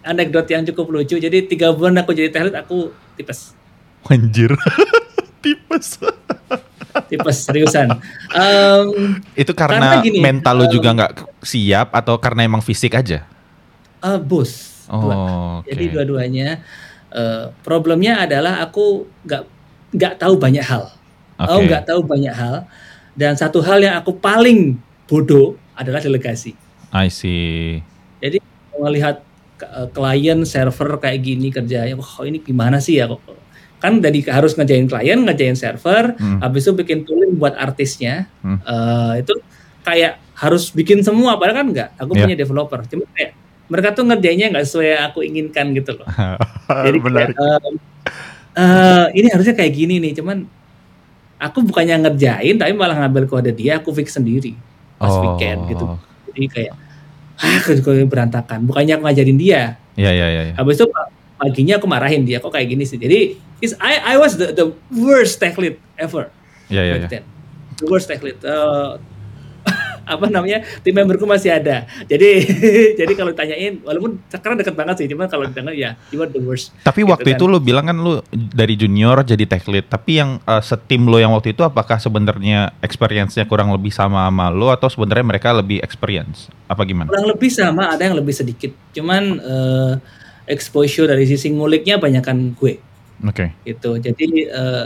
anekdot 0.00 0.46
yang 0.46 0.62
cukup 0.64 0.86
lucu 0.92 1.18
jadi 1.18 1.42
tiga 1.42 1.74
bulan 1.74 1.98
aku 1.98 2.14
jadi 2.14 2.30
talent 2.30 2.54
aku 2.54 2.88
tipes 3.14 3.58
Anjir. 4.06 4.54
Tipes. 5.40 5.96
tipes 7.06 7.36
seriusan 7.42 7.88
Em, 8.30 9.18
Itu 9.32 9.50
Karena 9.50 9.96
karena, 9.96 10.04
gini, 10.04 10.20
mental 10.20 10.60
um, 10.60 10.68
juga 10.68 10.88
nggak 10.92 11.12
siap 11.40 11.90
atau 11.90 12.14
karena 12.16 12.44
emang 12.44 12.60
fisik 12.60 12.92
aja? 12.92 13.24
eh, 14.00 14.18
bos 14.18 14.69
dua. 14.90 15.14
Oh, 15.14 15.54
oke. 15.62 15.70
jadi 15.70 15.84
dua-duanya 15.94 16.48
eh, 17.10 17.44
problemnya 17.62 18.26
adalah 18.26 18.58
aku 18.60 19.06
nggak 19.22 19.42
nggak 19.90 20.14
tahu 20.18 20.34
banyak 20.36 20.62
hal 20.62 20.90
aku 21.34 21.56
Oke. 21.56 21.66
nggak 21.66 21.84
tahu 21.86 22.00
banyak 22.02 22.34
hal 22.34 22.66
dan 23.14 23.34
satu 23.34 23.62
hal 23.62 23.78
yang 23.78 23.96
aku 23.96 24.18
paling 24.18 24.78
bodoh 25.06 25.54
adalah 25.74 25.98
delegasi 25.98 26.54
I 26.90 27.06
see. 27.08 27.82
melihat 28.80 29.20
eh, 29.60 29.88
klien 29.92 30.40
server 30.42 30.96
kayak 30.96 31.20
gini 31.20 31.52
kerjanya 31.52 31.92
wah 31.92 32.24
ini 32.24 32.40
gimana 32.40 32.80
sih 32.80 32.96
ya 32.96 33.06
kok 33.06 33.20
kan 33.76 34.00
dari 34.00 34.24
harus 34.24 34.56
ngerjain 34.56 34.88
klien 34.88 35.20
ngerjain 35.20 35.52
server 35.52 36.16
Hmm. 36.16 36.40
habis 36.40 36.64
itu 36.64 36.72
bikin 36.72 37.04
tooling 37.04 37.36
buat 37.36 37.52
artisnya 37.54 38.28
Hmm. 38.40 38.56
Eh, 38.60 39.20
itu 39.20 39.36
kayak 39.80 40.16
harus 40.36 40.72
bikin 40.72 41.04
semua 41.04 41.36
padahal 41.36 41.60
kan 41.60 41.66
enggak 41.68 41.88
aku 41.96 42.16
Iya. 42.16 42.20
punya 42.24 42.36
developer 42.40 42.80
cuma 42.88 43.04
kayak 43.12 43.32
mereka 43.70 43.94
tuh 43.94 44.02
ngerjainnya 44.02 44.50
nggak 44.50 44.66
sesuai 44.66 44.86
yang 44.90 45.02
aku 45.06 45.18
inginkan 45.22 45.66
gitu 45.72 45.94
loh 45.94 46.06
jadi 46.86 46.98
Menarik. 46.98 47.32
kayak, 47.32 47.58
em, 47.62 47.74
eh, 48.52 49.06
ini 49.14 49.26
harusnya 49.30 49.54
kayak 49.54 49.72
gini 49.72 49.94
nih 49.98 50.12
cuman 50.14 50.42
aku 51.38 51.64
bukannya 51.64 52.02
ngerjain 52.02 52.58
tapi 52.58 52.72
malah 52.74 52.98
ngambil 52.98 53.24
kode 53.24 53.54
dia 53.54 53.78
aku 53.78 53.94
fix 53.94 54.12
sendiri 54.12 54.58
pas 54.98 55.08
Oh. 55.08 55.22
weekend 55.32 55.64
gitu 55.66 55.84
jadi 56.30 56.46
kayak 56.46 56.72
ah 57.40 57.58
kode 57.62 58.04
berantakan 58.04 58.66
bukannya 58.66 58.98
aku 58.98 59.02
ngajarin 59.06 59.38
dia 59.38 59.80
Iya, 59.94 60.10
iya, 60.10 60.26
iya. 60.28 60.42
iya. 60.50 60.54
habis 60.54 60.76
itu 60.76 60.86
pa- 60.86 61.08
paginya 61.36 61.80
aku 61.80 61.86
marahin 61.86 62.22
dia 62.22 62.36
kok 62.36 62.52
kayak 62.52 62.68
gini 62.68 62.84
sih 62.84 62.96
jadi 62.96 63.32
is 63.58 63.72
I 63.78 63.96
I 64.04 64.16
was 64.16 64.36
the 64.36 64.50
the 64.50 64.66
worst 64.92 65.38
tech 65.38 65.56
lead 65.56 65.80
ever 65.96 66.28
Iya, 66.68 66.82
iya, 66.84 66.94
iya. 67.00 67.08
the 67.78 67.86
worst 67.86 68.06
tech 68.06 68.20
lead 68.20 68.36
Eh, 68.40 68.90
apa 70.08 70.26
namanya 70.32 70.64
tim 70.80 70.96
memberku 70.96 71.28
masih 71.28 71.52
ada 71.52 71.84
jadi 72.08 72.30
jadi 73.00 73.12
kalau 73.12 73.30
ditanyain 73.36 73.84
walaupun 73.84 74.16
sekarang 74.32 74.56
deket 74.56 74.74
banget 74.74 74.94
sih 75.04 75.06
cuman 75.12 75.28
kalau 75.28 75.44
ditanya 75.44 75.72
ya 75.76 75.90
you 76.10 76.20
are 76.22 76.30
the 76.30 76.40
worst 76.40 76.72
Tapi 76.80 77.02
Gitu 77.10 77.12
waktu 77.18 77.30
kan. 77.34 77.38
itu 77.42 77.44
lu 77.50 77.58
bilang 77.58 77.84
kan 77.90 77.96
lu 77.98 78.22
dari 78.30 78.78
junior 78.78 79.26
jadi 79.26 79.44
tech 79.48 79.66
lead. 79.66 79.90
Tapi 79.90 80.22
yang 80.22 80.38
eh, 80.46 80.62
setim 80.62 81.10
lo 81.10 81.18
yang 81.18 81.34
waktu 81.34 81.56
itu 81.56 81.66
apakah 81.66 81.98
sebenarnya 81.98 82.70
experience-nya 82.84 83.50
kurang 83.50 83.74
lebih 83.74 83.90
sama 83.90 84.30
sama 84.30 84.46
lo 84.52 84.70
atau 84.70 84.86
sebenarnya 84.86 85.26
mereka 85.26 85.50
lebih 85.50 85.82
experience? 85.82 86.46
Apa 86.70 86.86
gimana? 86.86 87.10
kurang 87.10 87.26
lebih 87.26 87.50
sama 87.50 87.90
ada 87.90 88.06
yang 88.06 88.14
lebih 88.14 88.30
sedikit 88.30 88.70
cuman 88.94 89.42
eh, 89.42 89.92
exposure 90.46 91.10
dari 91.10 91.26
sisi 91.26 91.50
nguliknya 91.50 91.98
banyakan 91.98 92.54
gue 92.54 92.78
Oke. 93.26 93.50
gitu 93.66 93.98
jadi 93.98 94.26
eh, 94.46 94.84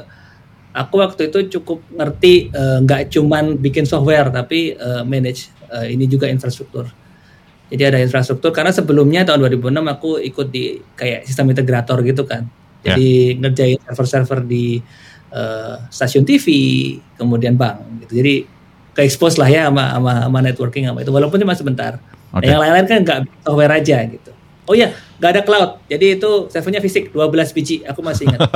aku 0.75 0.95
waktu 0.99 1.31
itu 1.31 1.59
cukup 1.59 1.79
ngerti 1.95 2.51
eh, 2.51 2.79
nggak 2.83 3.15
cuman 3.15 3.55
bikin 3.63 3.87
software 3.87 4.29
tapi 4.35 4.75
eh, 4.75 5.03
manage 5.07 5.55
eh, 5.71 5.95
ini 5.95 6.11
juga 6.11 6.27
infrastruktur. 6.27 6.91
Jadi 7.71 7.83
ada 7.83 7.99
infrastruktur 8.03 8.53
karena 8.53 8.75
sebelumnya 8.75 9.25
tahun 9.25 9.49
2006 9.49 9.95
aku 9.95 10.11
ikut 10.21 10.47
di 10.51 10.79
kayak 10.99 11.25
sistem 11.25 11.55
integrator 11.55 12.03
gitu 12.03 12.27
kan. 12.27 12.45
Jadi 12.85 13.41
ngerjain 13.41 13.81
server-server 13.81 14.45
di 14.45 14.83
eh, 15.33 15.77
stasiun 15.89 16.27
TV 16.27 16.47
kemudian 17.17 17.55
bank 17.55 18.05
gitu. 18.05 18.21
Jadi 18.21 18.35
ke 18.95 19.01
expose 19.03 19.41
lah 19.41 19.51
ya 19.51 19.71
sama, 19.71 19.97
sama, 19.97 20.13
sama 20.29 20.39
networking 20.43 20.85
sama 20.91 21.03
itu 21.03 21.11
walaupun 21.15 21.39
cuma 21.39 21.55
sebentar. 21.57 22.03
Oke. 22.35 22.51
yang 22.51 22.59
lain-lain 22.59 22.87
kan 22.91 22.99
nggak 23.07 23.19
software 23.47 23.79
aja 23.79 24.11
gitu 24.11 24.35
oh 24.65 24.73
ya 24.73 24.89
nggak 25.15 25.31
ada 25.31 25.43
cloud 25.43 25.71
jadi 25.87 26.17
itu 26.17 26.31
servernya 26.49 26.81
fisik 26.81 27.11
12 27.11 27.21
biji 27.51 27.77
aku 27.83 28.01
masih 28.01 28.27
ingat 28.27 28.49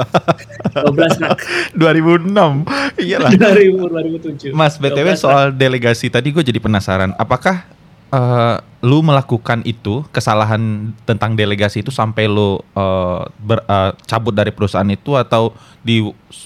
12 0.74 1.20
rak 1.20 1.38
2006. 1.74 2.64
Iyalah. 2.98 3.30
2000 3.30 4.50
2007 4.50 4.52
Mas, 4.52 4.74
BTW 4.76 5.06
12 5.06 5.10
rak. 5.10 5.18
soal 5.18 5.44
delegasi 5.50 6.08
tadi 6.08 6.28
gue 6.28 6.40
jadi 6.40 6.56
penasaran. 6.56 7.12
Apakah 7.14 7.66
eh, 8.08 8.56
lu 8.80 9.00
melakukan 9.00 9.60
itu 9.64 10.02
kesalahan 10.08 10.60
tentang 11.02 11.34
delegasi 11.34 11.80
itu 11.80 11.90
sampai 11.90 12.24
lu 12.24 12.56
eh, 12.72 13.20
ber- 13.38 13.64
eh, 13.64 13.90
cabut 14.04 14.32
dari 14.32 14.48
perusahaan 14.48 14.86
itu 14.86 15.12
atau 15.12 15.52
di 15.80 16.02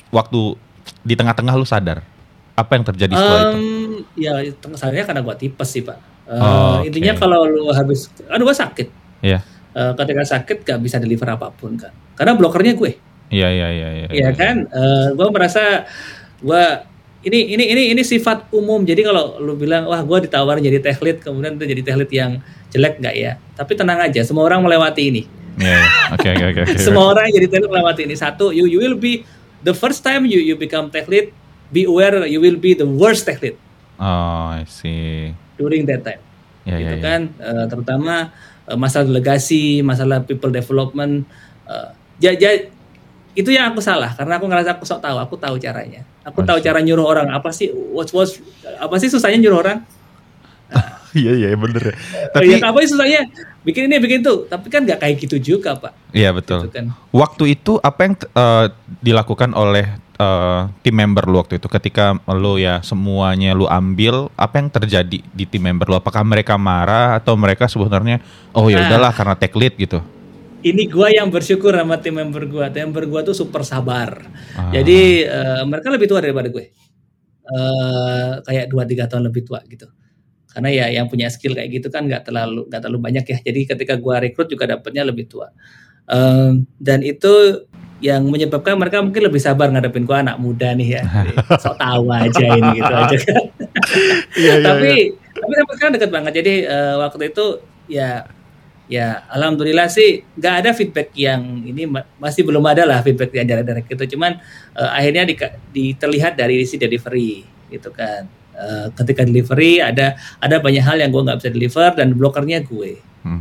waktu 0.09 0.59
di 1.00 1.14
tengah-tengah 1.14 1.54
lu 1.54 1.64
sadar 1.64 2.02
apa 2.52 2.71
yang 2.73 2.85
terjadi 2.85 3.12
setelah 3.12 3.42
itu? 3.49 3.57
Em, 3.57 3.92
ya 4.14 4.33
tengah 4.54 4.76
salahnya 4.76 5.04
karena 5.04 5.21
gua 5.21 5.35
tipes 5.35 5.69
sih 5.69 5.83
pak 5.83 5.99
Eh, 6.23 6.38
Oh, 6.38 6.78
oke. 6.78 6.87
intinya 6.87 7.12
kalau 7.14 7.45
lu 7.45 7.66
habis 7.71 8.07
aduh 8.25 8.47
gua 8.47 8.54
sakit 8.54 8.87
Iya. 9.21 9.42
Eh, 9.73 9.93
ketika 9.97 10.23
sakit 10.29 10.57
gak 10.62 10.79
bisa 10.79 10.97
deliver 10.97 11.25
apa 11.26 11.49
pun 11.49 11.81
kan 11.81 11.88
karena 12.12 12.37
blokernya 12.37 12.76
gue 12.76 12.93
Iya 13.33 13.49
iya 13.49 13.69
iya 13.73 13.88
iya. 13.97 14.07
Iya 14.12 14.31
kan 14.33 14.69
Eh, 14.69 15.07
gua 15.12 15.33
merasa 15.33 15.88
gua 16.38 16.85
ini 17.23 17.55
ini 17.55 17.64
ini 17.67 17.83
ini 17.91 18.02
sifat 18.02 18.52
umum 18.52 18.83
jadi 18.83 19.00
kalau 19.00 19.41
lu 19.41 19.57
bilang 19.57 19.87
wah 19.87 20.02
gua 20.02 20.21
ditawarin 20.21 20.61
jadi 20.61 20.76
tech 20.76 21.00
lead 21.00 21.19
kemudian 21.19 21.57
itu 21.57 21.64
jadi 21.64 21.83
tech 21.83 21.97
lead 21.97 22.12
yang 22.12 22.31
jelek 22.69 22.99
nggak 22.99 23.14
ya 23.14 23.33
tapi 23.55 23.73
tenang 23.73 23.97
aja 23.99 24.21
semua 24.21 24.45
orang 24.45 24.61
melewati 24.61 25.09
ini 25.09 25.23
Iya. 25.55 25.73
iya. 25.73 25.81
Oke 26.12 26.29
oke 26.31 26.45
oke. 26.50 26.61
oke. 26.69 26.76
semua 26.87 27.05
orang 27.09 27.31
jadi 27.31 27.47
tech 27.49 27.61
lead 27.64 27.73
melewati 27.73 28.02
ini 28.05 28.12
satu 28.12 28.52
you 28.52 28.69
you 28.69 28.76
will 28.76 28.97
be 28.97 29.25
the 29.61 29.73
first 29.73 30.02
time 30.02 30.25
you 30.25 30.37
you 30.37 30.52
become 30.55 30.93
tech 30.93 31.09
lead 31.09 31.33
be 31.71 31.88
aware 31.88 32.29
you 32.29 32.45
will 32.45 32.59
be 32.59 32.76
the 32.76 32.85
worst 32.85 33.25
tech 33.25 33.41
lead 33.41 33.57
Oh, 33.97 34.52
I 34.52 34.67
see. 34.67 35.33
during 35.57 35.87
that 35.87 36.02
time 36.02 36.21
Ya 36.62 36.75
ya 36.75 36.79
gitu 36.85 36.97
ya. 36.99 37.02
kan 37.02 37.21
Eh, 37.38 37.64
terutama 37.67 38.29
eh, 38.66 38.78
masalah 38.78 39.07
delegasi 39.09 39.81
masalah 39.81 40.23
people 40.23 40.50
development 40.50 41.26
eh, 41.66 41.88
ja- 42.19 42.37
ja- 42.37 42.69
itu 43.33 43.49
yang 43.49 43.73
aku 43.73 43.81
salah 43.81 44.12
karena 44.12 44.37
aku 44.37 44.45
ngerasa 44.45 44.76
aku 44.76 44.85
sok 44.85 45.00
tahu 45.00 45.16
aku 45.16 45.35
tahu 45.40 45.57
caranya 45.57 46.04
Aku 46.23 46.47
tahu 46.47 46.62
cara 46.62 46.78
nyuruh 46.78 47.02
orang. 47.02 47.35
Apa 47.35 47.50
sih 47.50 47.66
what 47.90 48.07
was 48.14 48.38
apa 48.78 48.95
sih 49.02 49.11
susahnya 49.11 49.42
nyuruh 49.42 49.61
orang? 49.62 49.78
Iya 51.12 51.37
iya 51.37 51.52
bener. 51.61 51.92
Tapi 52.33 52.57
ya, 52.57 52.64
apa 52.64 52.81
sih 52.81 52.97
susahnya? 52.97 53.28
Bikin 53.69 53.85
ini 53.85 54.00
bikin 54.00 54.25
itu. 54.25 54.49
Tapi 54.49 54.73
kan 54.73 54.81
nggak 54.81 54.97
kayak 54.97 55.21
gitu 55.21 55.37
juga 55.37 55.76
pak. 55.76 55.92
Iya 56.16 56.33
betul. 56.33 56.64
Gitu 56.64 56.73
kan. 56.73 56.88
Waktu 57.12 57.52
itu 57.52 57.76
apa 57.85 58.00
yang 58.00 58.14
uh, 58.33 58.73
dilakukan 59.04 59.52
oleh 59.52 59.92
uh, 60.23 60.71
tim 60.87 60.95
member 60.95 61.26
lu 61.26 61.43
waktu 61.43 61.59
itu. 61.59 61.67
Ketika 61.67 62.14
lu 62.31 62.62
ya 62.62 62.79
semuanya 62.87 63.52
lu 63.52 63.67
ambil 63.67 64.31
apa 64.38 64.62
yang 64.62 64.69
terjadi 64.71 65.19
di 65.19 65.45
tim 65.45 65.62
member 65.67 65.91
lu? 65.91 65.99
Apakah 65.99 66.23
mereka 66.23 66.55
marah 66.55 67.19
atau 67.19 67.35
mereka 67.35 67.67
sebenarnya 67.67 68.23
oh 68.55 68.71
ya 68.71 68.79
nah. 68.79 68.87
udahlah 68.88 69.11
nah, 69.11 69.17
karena 69.17 69.35
tech 69.35 69.55
lead 69.59 69.75
gitu? 69.75 69.99
Ini 70.62 70.87
gua 70.87 71.11
yang 71.11 71.26
bersyukur 71.26 71.75
sama 71.75 71.99
tim 71.99 72.14
member 72.14 72.47
gua. 72.47 72.71
Tim 72.71 72.91
member 72.91 73.11
gua 73.11 73.21
tuh 73.26 73.35
super 73.35 73.67
sabar. 73.67 74.23
Ah. 74.55 74.71
jadi 74.71 75.26
uh, 75.26 75.62
mereka 75.67 75.91
lebih 75.91 76.07
tua 76.07 76.23
daripada 76.23 76.47
gue. 76.47 76.71
Uh, 77.43 78.38
kayak 78.47 78.71
dua 78.71 78.87
tiga 78.87 79.11
tahun 79.11 79.26
lebih 79.26 79.43
tua 79.43 79.59
gitu. 79.67 79.91
Karena 80.47 80.71
ya 80.71 80.87
yang 80.95 81.11
punya 81.11 81.26
skill 81.33 81.59
kayak 81.59 81.83
gitu 81.83 81.91
kan 81.91 82.07
nggak 82.07 82.31
terlalu 82.31 82.71
nggak 82.71 82.81
terlalu 82.87 83.00
banyak 83.02 83.25
ya. 83.26 83.38
Jadi 83.43 83.61
ketika 83.67 83.99
gua 83.99 84.23
rekrut 84.23 84.47
juga 84.47 84.71
dapatnya 84.71 85.02
lebih 85.02 85.26
tua. 85.26 85.50
Um, 86.07 86.67
dan 86.83 87.02
itu 87.07 87.67
yang 88.02 88.26
menyebabkan 88.26 88.75
mereka 88.75 88.99
mungkin 88.99 89.23
lebih 89.30 89.38
sabar 89.38 89.71
ngadepin 89.71 90.02
gua 90.02 90.26
anak 90.26 90.37
muda 90.42 90.75
nih 90.75 90.99
ya? 90.99 91.02
Sok 91.62 91.78
tahu 91.78 92.11
aja 92.11 92.44
ini 92.59 92.71
gitu 92.82 92.94
aja. 92.94 93.16
Kan 93.23 93.44
yeah, 94.37 94.59
yeah, 94.59 94.59
tapi 94.61 94.92
yeah. 95.14 95.38
tapi 95.38 95.52
sampai 95.54 95.75
sekarang 95.78 95.94
dekat 95.94 96.11
banget. 96.11 96.32
Jadi 96.42 96.54
uh, 96.66 96.94
waktu 96.99 97.25
itu 97.30 97.47
ya 97.87 98.26
ya 98.90 99.25
alhamdulillah 99.30 99.87
sih 99.88 100.26
nggak 100.37 100.54
ada 100.66 100.71
feedback 100.75 101.14
yang 101.14 101.62
ini 101.64 101.88
masih 102.18 102.42
belum 102.44 102.61
ada 102.66 102.85
lah 102.85 103.00
feedback 103.00 103.32
yang 103.32 103.47
direct 103.49 103.88
itu 103.88 104.18
cuman 104.18 104.37
uh, 104.76 104.90
akhirnya 104.92 105.25
di, 105.25 105.35
di 105.73 105.85
terlihat 105.97 106.37
dari 106.37 106.66
isi 106.66 106.76
delivery 106.76 107.47
gitu 107.71 107.94
kan. 107.94 108.26
Uh, 108.52 108.92
ketika 109.00 109.25
delivery 109.25 109.80
ada 109.80 110.18
ada 110.37 110.61
banyak 110.61 110.85
hal 110.85 111.00
yang 111.00 111.09
gue 111.09 111.23
nggak 111.25 111.38
bisa 111.40 111.50
deliver 111.54 111.90
dan 111.97 112.12
blokernya 112.12 112.61
gue. 112.66 113.00
Hmm. 113.23 113.40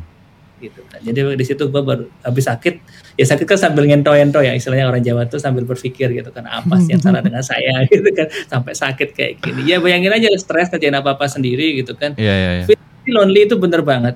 Gitu. 0.61 0.85
Kan 0.85 1.01
jadi 1.01 1.33
di 1.33 1.45
situ 1.45 1.67
gue 1.67 1.81
baru 1.81 2.05
habis 2.21 2.45
sakit 2.45 2.73
ya 3.17 3.25
sakit 3.25 3.45
kan 3.49 3.57
sambil 3.57 3.89
ngento-ento 3.89 4.39
ya 4.45 4.53
istilahnya 4.53 4.85
orang 4.85 5.01
Jawa 5.01 5.25
tuh 5.25 5.41
sambil 5.41 5.65
berpikir 5.65 6.13
gitu 6.13 6.29
kan 6.29 6.45
apa 6.45 6.77
sih 6.79 6.93
yang 6.93 7.01
salah 7.01 7.25
dengan 7.25 7.41
saya 7.41 7.81
gitu 7.91 8.05
kan 8.13 8.29
sampai 8.45 8.73
sakit 8.77 9.09
kayak 9.17 9.41
gini. 9.41 9.65
Ya 9.65 9.81
bayangin 9.81 10.13
aja 10.13 10.29
stres 10.37 10.69
kerjain 10.69 10.93
apa 10.93 11.17
apa 11.17 11.25
sendiri 11.25 11.81
gitu 11.81 11.97
kan. 11.97 12.13
Yeah, 12.21 12.63
yeah, 12.63 12.69
yeah. 12.69 12.79
lonely 13.09 13.49
itu 13.49 13.57
bener 13.57 13.81
banget 13.81 14.15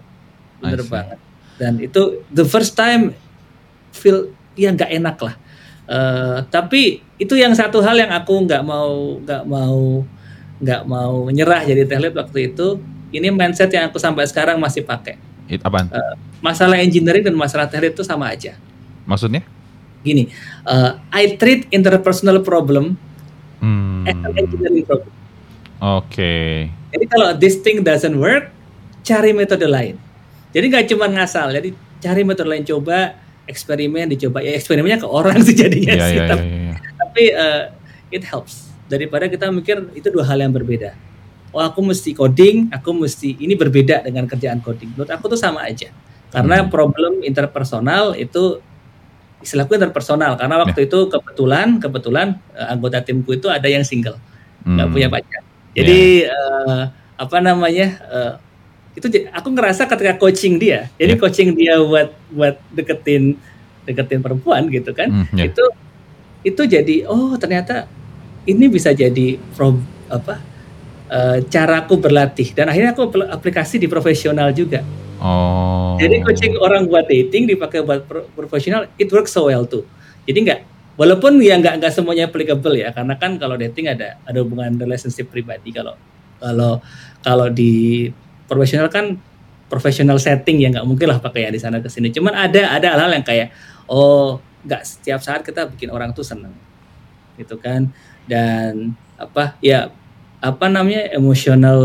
bener 0.61 0.83
banget. 0.87 1.19
Dan 1.55 1.79
itu 1.79 2.25
the 2.31 2.43
first 2.43 2.75
time 2.75 3.15
feel 3.95 4.31
ya 4.59 4.71
nggak 4.71 4.91
enak 4.91 5.17
lah. 5.19 5.35
Uh, 5.85 6.41
tapi 6.49 7.05
itu 7.21 7.37
yang 7.37 7.53
satu 7.53 7.79
hal 7.85 7.95
yang 7.95 8.11
aku 8.11 8.33
nggak 8.43 8.63
mau 8.65 9.21
nggak 9.21 9.43
mau 9.45 10.01
nggak 10.59 10.81
mau 10.87 11.29
nyerah 11.29 11.61
jadi 11.63 11.85
teklit 11.87 12.15
waktu 12.15 12.51
itu. 12.51 12.79
Ini 13.15 13.31
mindset 13.31 13.71
yang 13.71 13.87
aku 13.87 14.01
sampai 14.01 14.27
sekarang 14.27 14.59
masih 14.59 14.83
pakai 14.83 15.15
It, 15.45 15.61
apaan? 15.61 15.93
Uh, 15.93 16.15
masalah 16.41 16.81
engineering 16.81 17.21
dan 17.25 17.35
masalah 17.37 17.69
teklit 17.69 17.93
itu 17.93 18.03
sama 18.05 18.33
aja 18.33 18.57
maksudnya 19.05 19.45
gini 20.01 20.29
uh, 20.65 21.01
I 21.13 21.37
treat 21.37 21.69
interpersonal 21.69 22.41
problem 22.41 22.97
hmm. 23.61 24.09
as 24.09 24.17
an 24.17 24.33
engineering 24.37 24.85
problem 24.85 25.13
oke 25.81 26.09
okay. 26.09 26.69
jadi 26.93 27.05
kalau 27.09 27.29
this 27.37 27.61
thing 27.61 27.85
doesn't 27.85 28.17
work 28.17 28.49
cari 29.05 29.33
metode 29.33 29.65
lain 29.65 29.97
jadi 30.53 30.65
nggak 30.69 30.85
cuma 30.93 31.05
ngasal 31.09 31.53
jadi 31.53 31.69
cari 32.01 32.21
metode 32.25 32.49
lain 32.49 32.65
coba 32.65 33.17
eksperimen 33.45 34.09
dicoba 34.09 34.41
ya 34.41 34.57
eksperimennya 34.57 35.01
ke 35.01 35.07
orang 35.09 35.37
sih 35.45 35.53
jadinya 35.53 35.93
yeah, 35.93 36.09
sih 36.09 36.17
yeah, 36.17 36.29
tapi, 36.29 36.45
yeah, 36.45 36.61
yeah. 36.65 36.77
tapi 36.97 37.23
uh, 37.33 37.63
it 38.09 38.25
helps 38.25 38.65
daripada 38.85 39.25
kita 39.25 39.49
mikir 39.49 39.81
itu 39.97 40.07
dua 40.13 40.25
hal 40.25 40.37
yang 40.37 40.53
berbeda. 40.53 40.93
Oh 41.55 41.63
aku 41.63 41.79
mesti 41.79 42.11
coding, 42.11 42.67
aku 42.67 42.91
mesti 42.91 43.39
ini 43.39 43.55
berbeda 43.55 44.03
dengan 44.03 44.27
kerjaan 44.27 44.59
coding. 44.59 44.91
Menurut 44.91 45.07
aku 45.07 45.31
tuh 45.31 45.39
sama 45.39 45.63
aja. 45.63 45.87
Karena 46.35 46.59
hmm. 46.59 46.67
problem 46.67 47.23
interpersonal 47.23 48.19
itu 48.19 48.59
istilahku 49.45 49.77
interpersonal 49.77 50.33
karena 50.41 50.57
waktu 50.57 50.79
yeah. 50.83 50.89
itu 50.89 50.99
kebetulan 51.05 51.77
kebetulan 51.77 52.27
uh, 52.57 52.73
anggota 52.73 53.05
timku 53.05 53.37
itu 53.37 53.45
ada 53.45 53.69
yang 53.69 53.85
single 53.85 54.17
nggak 54.65 54.87
hmm. 54.89 54.95
punya 54.97 55.07
pacar 55.13 55.41
jadi 55.77 56.25
yeah. 56.25 56.33
uh, 56.65 56.83
apa 57.21 57.37
namanya 57.45 57.87
uh, 58.09 58.33
itu 58.97 59.05
aku 59.29 59.47
ngerasa 59.53 59.85
ketika 59.85 60.17
coaching 60.17 60.57
dia 60.57 60.89
jadi 60.97 61.13
yeah. 61.13 61.21
coaching 61.21 61.53
dia 61.53 61.77
buat 61.77 62.09
buat 62.33 62.57
deketin 62.73 63.37
deketin 63.85 64.25
perempuan 64.25 64.65
gitu 64.73 64.97
kan 64.97 65.13
mm, 65.13 65.37
yeah. 65.37 65.45
itu 65.45 65.65
itu 66.41 66.61
jadi 66.65 67.05
oh 67.05 67.37
ternyata 67.37 67.85
ini 68.49 68.65
bisa 68.65 68.97
jadi 68.97 69.37
pro, 69.53 69.77
apa 70.09 70.41
uh, 71.09 71.39
caraku 71.45 71.97
berlatih 72.01 72.53
dan 72.53 72.69
akhirnya 72.71 72.93
aku 72.93 73.09
aplikasi 73.25 73.81
di 73.81 73.87
profesional 73.89 74.51
juga. 74.55 74.81
Oh. 75.19 75.95
Jadi 75.95 76.21
coaching 76.21 76.53
orang 76.59 76.91
buat 76.91 77.07
dating 77.07 77.47
dipakai 77.47 77.81
buat 77.81 78.03
pro, 78.03 78.27
profesional, 78.35 78.91
it 78.99 79.07
works 79.09 79.31
so 79.31 79.47
well 79.47 79.63
tuh. 79.63 79.87
Jadi 80.27 80.43
nggak 80.45 80.59
walaupun 80.99 81.39
ya 81.39 81.55
nggak 81.57 81.81
nggak 81.81 81.91
semuanya 81.93 82.27
applicable 82.27 82.75
ya 82.75 82.91
karena 82.91 83.15
kan 83.15 83.35
kalau 83.39 83.55
dating 83.55 83.91
ada 83.91 84.19
ada 84.23 84.37
hubungan 84.43 84.75
relationship 84.79 85.27
pribadi 85.31 85.71
kalau 85.71 85.95
kalau 86.39 86.79
kalau 87.23 87.47
di 87.51 88.07
profesional 88.47 88.87
kan 88.91 89.15
profesional 89.71 90.19
setting 90.21 90.61
ya 90.61 90.71
nggak 90.71 90.85
mungkin 90.87 91.09
lah 91.09 91.19
pakai 91.19 91.47
yang 91.49 91.53
di 91.55 91.61
sana 91.61 91.79
ke 91.79 91.89
sini. 91.89 92.11
Cuman 92.11 92.35
ada 92.35 92.75
ada 92.75 92.87
hal-hal 92.95 93.11
yang 93.15 93.25
kayak 93.25 93.55
oh 93.87 94.43
nggak 94.65 94.81
setiap 94.83 95.21
saat 95.21 95.45
kita 95.45 95.69
bikin 95.69 95.93
orang 95.93 96.11
tuh 96.11 96.25
seneng 96.25 96.53
gitu 97.37 97.59
kan 97.59 97.91
dan 98.25 98.95
apa 99.19 99.55
ya 99.61 99.91
apa 100.45 100.69
namanya 100.69 101.09
emosional 101.17 101.81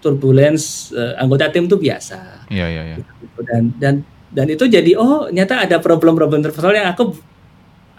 turbulence 0.00 0.90
uh, 0.96 1.20
anggota 1.20 1.52
tim 1.52 1.68
itu 1.68 1.76
biasa. 1.76 2.48
Iya 2.48 2.66
iya 2.72 2.82
iya. 2.92 2.96
Dan 3.44 3.76
dan 3.76 3.94
dan 4.32 4.46
itu 4.48 4.64
jadi 4.64 4.96
oh 4.96 5.28
nyata 5.28 5.68
ada 5.68 5.76
problem-problem 5.78 6.40
terpersonal 6.40 6.80
yang 6.80 6.90
aku 6.90 7.12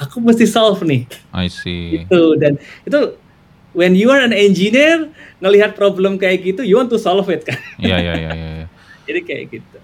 aku 0.01 0.17
mesti 0.19 0.49
solve 0.49 0.81
nih. 0.81 1.05
I 1.29 1.47
see. 1.47 2.03
Itu 2.03 2.35
dan 2.41 2.57
itu 2.83 3.15
when 3.77 3.93
you 3.93 4.09
are 4.09 4.25
an 4.25 4.33
engineer 4.33 5.13
ngelihat 5.39 5.77
problem 5.77 6.17
kayak 6.17 6.41
gitu 6.41 6.65
you 6.65 6.75
want 6.75 6.89
to 6.89 6.97
solve 6.97 7.29
it 7.29 7.45
kan. 7.45 7.57
Iya 7.77 8.01
iya 8.01 8.13
iya 8.17 8.31
iya. 8.33 8.49
iya. 8.65 8.67
jadi 9.07 9.19
kayak 9.21 9.43
gitu. 9.53 9.77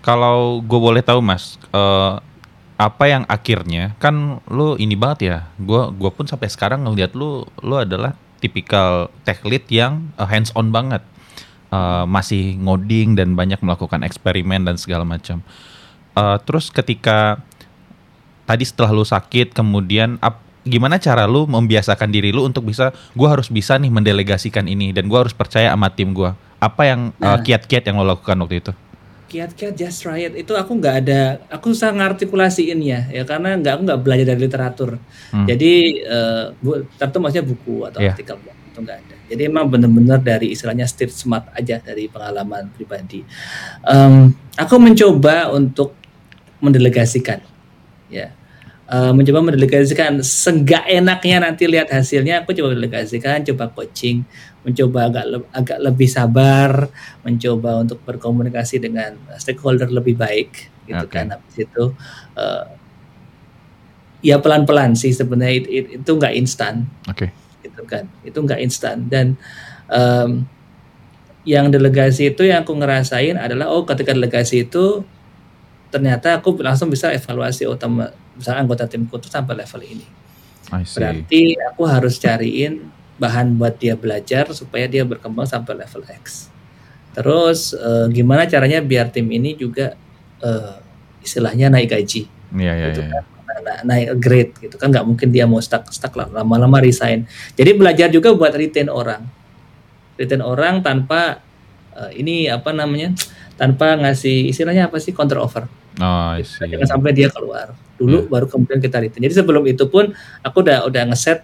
Kalau 0.00 0.62
gue 0.62 0.78
boleh 0.78 1.02
tahu 1.02 1.18
mas, 1.18 1.58
uh, 1.74 2.22
apa 2.76 3.04
yang 3.08 3.24
akhirnya 3.26 3.96
kan 3.96 4.38
lu 4.52 4.76
ini 4.76 4.92
banget 4.92 5.18
ya 5.32 5.38
gua 5.56 5.88
gua 5.88 6.12
pun 6.12 6.28
sampai 6.28 6.52
sekarang 6.52 6.84
ngeliat 6.84 7.16
lu 7.16 7.48
lu 7.64 7.74
adalah 7.80 8.12
tipikal 8.38 9.08
tech 9.24 9.42
lead 9.44 9.64
yang 9.68 10.12
uh, 10.20 10.28
hands 10.28 10.52
on 10.54 10.70
banget. 10.70 11.02
Uh, 11.66 12.06
masih 12.06 12.54
ngoding 12.62 13.18
dan 13.18 13.34
banyak 13.34 13.58
melakukan 13.58 14.06
eksperimen 14.06 14.62
dan 14.62 14.78
segala 14.78 15.02
macam. 15.02 15.42
Uh, 16.14 16.38
terus 16.46 16.70
ketika 16.70 17.42
tadi 18.46 18.62
setelah 18.62 18.94
lu 18.94 19.02
sakit 19.02 19.50
kemudian 19.50 20.16
ap, 20.22 20.38
gimana 20.62 21.02
cara 21.02 21.26
lu 21.26 21.44
membiasakan 21.50 22.14
diri 22.14 22.30
lu 22.30 22.46
untuk 22.46 22.70
bisa 22.70 22.94
gua 23.18 23.34
harus 23.34 23.50
bisa 23.50 23.76
nih 23.82 23.90
mendelegasikan 23.90 24.70
ini 24.70 24.94
dan 24.94 25.10
gua 25.10 25.26
harus 25.26 25.34
percaya 25.34 25.74
sama 25.74 25.90
tim 25.90 26.14
gua. 26.14 26.38
Apa 26.62 26.86
yang 26.88 27.12
uh, 27.18 27.36
kiat-kiat 27.42 27.84
yang 27.84 27.98
lo 27.98 28.14
lakukan 28.14 28.38
waktu 28.40 28.62
itu 28.62 28.72
kiat-kiat 29.26 29.74
just 29.74 30.06
right 30.06 30.30
itu 30.32 30.52
aku 30.54 30.78
nggak 30.78 30.96
ada 31.02 31.42
aku 31.50 31.74
susah 31.74 31.90
ngartikulasiin 31.90 32.78
ya 32.80 33.10
ya 33.10 33.22
karena 33.26 33.58
nggak 33.58 33.72
aku 33.74 33.82
nggak 33.86 34.00
belajar 34.02 34.26
dari 34.34 34.40
literatur. 34.46 34.90
Hmm. 35.34 35.46
jadi 35.46 35.72
uh, 36.06 36.44
bu, 36.62 36.86
tentu 36.94 37.16
maksudnya 37.18 37.46
buku 37.46 37.76
atau 37.84 37.98
yeah. 37.98 38.14
artikel 38.14 38.38
itu 38.76 38.78
nggak 38.84 38.98
ada. 39.00 39.16
Jadi 39.26 39.42
emang 39.48 39.66
benar-benar 39.66 40.20
dari 40.20 40.52
istilahnya 40.52 40.84
street 40.84 41.10
smart 41.10 41.48
aja 41.56 41.80
dari 41.80 42.06
pengalaman 42.12 42.68
pribadi. 42.76 43.24
Um, 43.82 44.36
aku 44.54 44.76
mencoba 44.76 45.50
untuk 45.50 45.96
mendelegasikan 46.60 47.40
ya. 48.12 48.36
Uh, 48.86 49.10
mencoba 49.10 49.50
mendelegasikan 49.50 50.22
senggak 50.22 50.86
enaknya 50.86 51.42
nanti 51.42 51.66
lihat 51.66 51.90
hasilnya 51.90 52.46
aku 52.46 52.54
coba 52.54 52.70
mendelegasikan 52.70 53.42
coba 53.42 53.66
coaching 53.74 54.22
mencoba 54.66 55.06
agak 55.06 55.24
le 55.30 55.38
agak 55.54 55.78
lebih 55.78 56.10
sabar, 56.10 56.90
mencoba 57.22 57.86
untuk 57.86 58.02
berkomunikasi 58.02 58.82
dengan 58.82 59.14
stakeholder 59.38 59.86
lebih 59.86 60.18
baik, 60.18 60.50
gitu 60.90 61.06
okay. 61.06 61.22
kan. 61.22 61.38
Habis 61.38 61.56
itu 61.62 61.84
uh, 62.34 62.66
ya 64.26 64.42
pelan-pelan 64.42 64.98
sih 64.98 65.14
sebenarnya 65.14 65.54
it, 65.54 65.66
it, 65.70 65.86
itu 66.02 66.10
nggak 66.10 66.34
instan, 66.34 66.90
okay. 67.06 67.30
gitu 67.62 67.86
kan. 67.86 68.10
Itu 68.26 68.42
nggak 68.42 68.58
instan 68.58 69.06
dan 69.06 69.38
um, 69.86 70.42
yang 71.46 71.70
delegasi 71.70 72.34
itu 72.34 72.42
yang 72.42 72.66
aku 72.66 72.74
ngerasain 72.74 73.38
adalah 73.38 73.70
oh 73.70 73.86
ketika 73.86 74.10
delegasi 74.10 74.66
itu 74.66 75.06
ternyata 75.94 76.42
aku 76.42 76.58
langsung 76.58 76.90
bisa 76.90 77.14
evaluasi 77.14 77.70
utama 77.70 78.10
misalnya 78.34 78.66
anggota 78.66 78.90
timku 78.90 79.14
itu 79.22 79.30
sampai 79.30 79.54
level 79.54 79.82
ini. 79.86 80.06
Berarti 80.66 81.54
aku 81.70 81.86
harus 81.86 82.18
cariin 82.18 82.95
bahan 83.16 83.56
buat 83.56 83.80
dia 83.80 83.96
belajar 83.96 84.52
supaya 84.52 84.84
dia 84.86 85.02
berkembang 85.04 85.48
sampai 85.48 85.82
level 85.84 86.04
X. 86.22 86.52
Terus 87.16 87.72
uh, 87.72 88.08
gimana 88.12 88.44
caranya 88.44 88.84
biar 88.84 89.08
tim 89.08 89.24
ini 89.32 89.56
juga 89.56 89.96
uh, 90.44 90.76
istilahnya 91.24 91.72
naik 91.72 91.96
gaji. 91.96 92.28
Iya 92.52 92.72
iya. 92.76 92.86
Gitu 92.92 93.02
iya. 93.04 93.10
kan? 93.12 93.24
na- 93.66 93.82
naik 93.82 94.08
grade 94.22 94.52
gitu 94.62 94.76
kan 94.78 94.94
nggak 94.94 95.06
mungkin 95.06 95.28
dia 95.34 95.44
mau 95.48 95.58
stuck 95.58 95.90
stuck 95.90 96.14
lama-lama 96.14 96.78
resign 96.78 97.26
jadi 97.58 97.74
belajar 97.74 98.08
juga 98.14 98.30
buat 98.30 98.54
retain 98.54 98.86
orang 98.86 99.26
retain 100.14 100.42
orang 100.42 100.80
tanpa 100.86 101.42
eh, 101.98 102.22
ini 102.22 102.46
apa 102.46 102.70
namanya 102.70 103.10
tanpa 103.58 103.98
ngasih 103.98 104.52
istilahnya 104.52 104.86
apa 104.86 105.02
sih 105.02 105.10
counter 105.10 105.42
offer 105.42 105.66
Oh, 105.96 106.36
jangan 106.44 106.84
sampai 106.84 107.16
dia 107.16 107.32
keluar 107.32 107.72
dulu 107.96 108.28
baru 108.28 108.44
kemudian 108.44 108.84
kita 108.84 109.00
retain 109.00 109.24
jadi 109.24 109.40
sebelum 109.40 109.64
itu 109.64 109.88
pun 109.88 110.12
aku 110.44 110.60
udah 110.60 110.84
udah 110.84 111.08
ngeset 111.08 111.40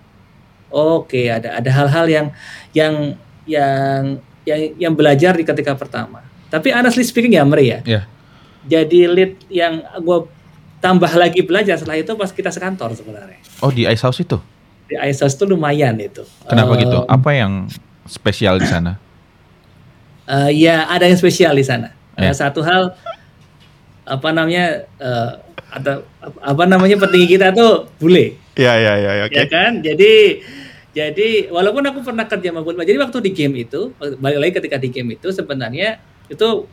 oke 0.73 1.23
ada 1.29 1.55
ada 1.55 1.71
hal-hal 1.71 2.07
yang 2.07 2.27
yang 2.73 2.95
yang 3.45 4.17
yang 4.43 4.61
yang 4.81 4.93
belajar 4.93 5.33
di 5.33 5.45
ketika 5.45 5.73
pertama 5.73 6.25
tapi 6.49 6.69
honestly 6.69 7.03
speaking 7.03 7.33
ya 7.33 7.45
Meri 7.45 7.69
ya 7.69 7.81
Iya. 7.85 8.03
jadi 8.65 9.01
lead 9.07 9.33
yang 9.47 9.75
gue 9.99 10.19
tambah 10.79 11.13
lagi 11.13 11.43
belajar 11.43 11.77
setelah 11.77 11.95
itu 11.97 12.11
pas 12.13 12.29
kita 12.29 12.49
sekantor 12.49 12.91
sebenarnya 12.93 13.39
Oh, 13.61 13.71
di 13.71 13.85
Ice 13.85 14.03
House 14.03 14.19
itu. 14.19 14.41
di 14.83 14.99
ISOS 14.99 15.33
itu 15.35 15.45
lumayan 15.47 15.95
itu 15.97 16.21
Kenapa 16.43 16.75
Eh, 16.75 16.83
gitu? 16.83 16.99
Apa 17.07 17.31
yang 17.33 17.71
spesial 18.05 18.59
di 18.59 18.67
sana? 18.67 18.99
eh, 20.25 20.51
ya 20.53 20.85
ada 20.87 21.05
yang 21.05 21.15
spesial 21.15 21.53
di 21.53 21.63
sana 21.63 21.95
Ya. 22.13 22.29
Eh, 22.29 22.35
satu 22.35 22.61
hal 22.61 22.93
apa 24.05 24.29
namanya 24.31 24.85
eh, 24.99 25.31
ada 25.71 26.05
apa 26.39 26.65
namanya 26.67 26.99
petinggi 26.99 27.27
kita 27.33 27.51
tuh 27.53 27.89
bule 27.97 28.37
Iya, 28.53 28.73
iya, 28.77 28.93
iya, 28.99 29.13
ya 29.25 29.45
kan 29.49 29.81
jadi 29.81 30.43
jadi 30.93 31.49
walaupun 31.49 31.81
aku 31.83 32.01
pernah 32.01 32.25
kerja 32.25 32.53
sama 32.53 32.61
Bulma 32.61 32.85
jadi 32.85 33.01
waktu 33.01 33.19
di 33.21 33.31
game 33.33 33.55
itu 33.59 33.93
balik 34.19 34.39
lagi 34.39 34.53
ketika 34.61 34.77
di 34.77 34.89
game 34.89 35.17
itu 35.17 35.29
sebenarnya 35.29 35.97
itu 36.29 36.69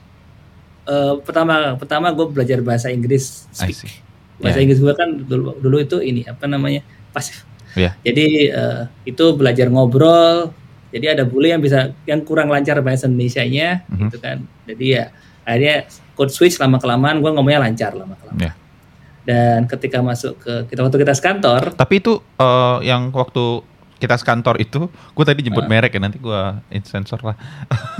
eh, 0.86 1.14
pertama 1.22 1.76
pertama 1.76 2.12
gue 2.12 2.28
belajar 2.28 2.60
bahasa 2.60 2.88
Inggris 2.90 3.48
speak. 3.50 4.04
bahasa 4.38 4.60
Ya. 4.60 4.64
Inggris 4.64 4.80
gue 4.80 4.94
kan 4.94 5.10
dulu 5.20 5.56
dulu 5.56 5.78
itu 5.78 5.98
ini 6.00 6.24
apa 6.24 6.46
namanya 6.46 6.84
pasif 7.12 7.44
Iya. 7.70 7.94
jadi 8.02 8.28
eh, 8.50 8.82
itu 9.06 9.26
belajar 9.34 9.70
ngobrol 9.70 10.50
jadi 10.90 11.14
ada 11.14 11.24
bule 11.24 11.48
yang 11.48 11.62
bisa 11.62 11.94
yang 12.04 12.20
kurang 12.20 12.50
lancar 12.50 12.82
bahasa 12.82 13.06
Indonesia-nya 13.06 13.86
Mhm. 13.86 14.00
gitu 14.04 14.18
kan 14.18 14.38
jadi 14.66 14.86
ya 14.90 15.04
akhirnya 15.46 15.76
code 16.14 16.30
switch 16.30 16.58
lama 16.58 16.76
kelamaan 16.76 17.20
gue 17.20 17.30
ngomongnya 17.30 17.62
lancar 17.62 17.94
lama 17.94 18.18
kelamaan 18.18 18.42
Iya. 18.42 18.54
dan 19.22 19.60
ketika 19.70 20.02
masuk 20.02 20.34
ke 20.38 20.54
kita 20.68 20.82
waktu 20.82 20.98
kita 20.98 21.14
sekantor 21.14 21.62
Tapi 21.72 21.94
itu 21.96 22.18
eh, 22.36 22.78
yang 22.84 23.14
waktu 23.14 23.62
kita 24.00 24.16
sekantor 24.16 24.56
itu, 24.58 24.88
gue 24.88 25.24
tadi 25.24 25.44
jemput 25.44 25.64
Ah. 25.64 25.70
merek 25.70 25.92
ya 25.92 26.00
nanti 26.00 26.18
gue 26.18 26.42
insensor 26.72 27.20
lah. 27.22 27.36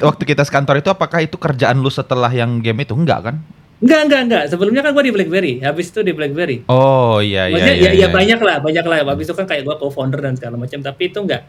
waktu 0.00 0.22
kita 0.24 0.42
sekantor 0.42 0.80
itu, 0.80 0.88
apakah 0.88 1.20
itu 1.20 1.36
kerjaan 1.36 1.78
lu 1.78 1.88
setelah 1.88 2.28
yang 2.28 2.58
game 2.58 2.82
itu 2.82 2.92
enggak 2.92 3.20
kan? 3.22 3.36
Enggak, 3.78 4.00
enggak, 4.04 4.20
enggak. 4.26 4.44
Sebelumnya 4.48 4.82
kan 4.82 4.90
gue 4.90 5.04
di 5.04 5.12
BlackBerry. 5.12 5.52
Habis 5.62 5.92
itu 5.92 6.00
di 6.02 6.10
BlackBerry. 6.10 6.66
Oh 6.66 7.22
iya 7.22 7.46
iya 7.46 7.54
Maksudnya 7.54 7.76
iya. 7.76 7.84
ya, 7.84 7.90
ya 7.92 7.94
iya. 7.94 8.08
banyak 8.08 8.40
lah, 8.40 8.56
banyak 8.58 8.84
lah. 8.84 8.96
Habis 9.06 9.30
itu 9.30 9.34
kan 9.36 9.46
kayak 9.46 9.62
gue 9.62 9.74
co-founder 9.78 10.18
dan 10.18 10.34
segala 10.34 10.58
macam. 10.58 10.82
Tapi 10.82 11.02
itu 11.06 11.18
enggak. 11.20 11.42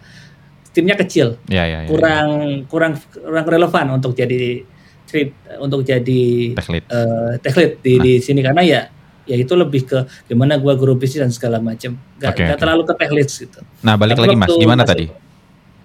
Timnya 0.70 0.94
kecil. 0.94 1.42
Iya 1.50 1.64
iya. 1.66 1.80
iya. 1.82 1.90
Kurang 1.90 2.28
kurang 2.70 2.94
kurang 3.10 3.46
relevan 3.48 3.86
untuk 3.92 4.14
jadi 4.14 4.62
trip 5.10 5.34
untuk 5.58 5.82
jadi 5.82 6.54
Tech 6.54 6.70
lead. 6.70 6.86
eh, 6.86 7.32
tech 7.42 7.56
lead 7.58 7.72
di, 7.82 7.94
Nah. 7.98 8.04
di 8.06 8.14
sini 8.22 8.42
karena 8.46 8.62
ya 8.62 8.82
ya 9.30 9.38
itu 9.38 9.54
lebih 9.54 9.86
ke 9.86 10.00
gimana 10.26 10.58
gua 10.58 10.74
guru 10.74 10.98
bisnis 10.98 11.22
dan 11.22 11.30
segala 11.30 11.62
macam. 11.62 11.94
Oke, 12.18 12.42
enggak 12.42 12.58
oke. 12.58 12.62
terlalu 12.66 12.82
ke 12.90 12.94
lead 13.14 13.30
gitu. 13.30 13.60
Nah 13.86 13.94
balik 13.94 14.18
Tapi 14.18 14.26
lagi 14.26 14.36
mas, 14.42 14.50
gimana 14.58 14.82
tadi? 14.82 15.06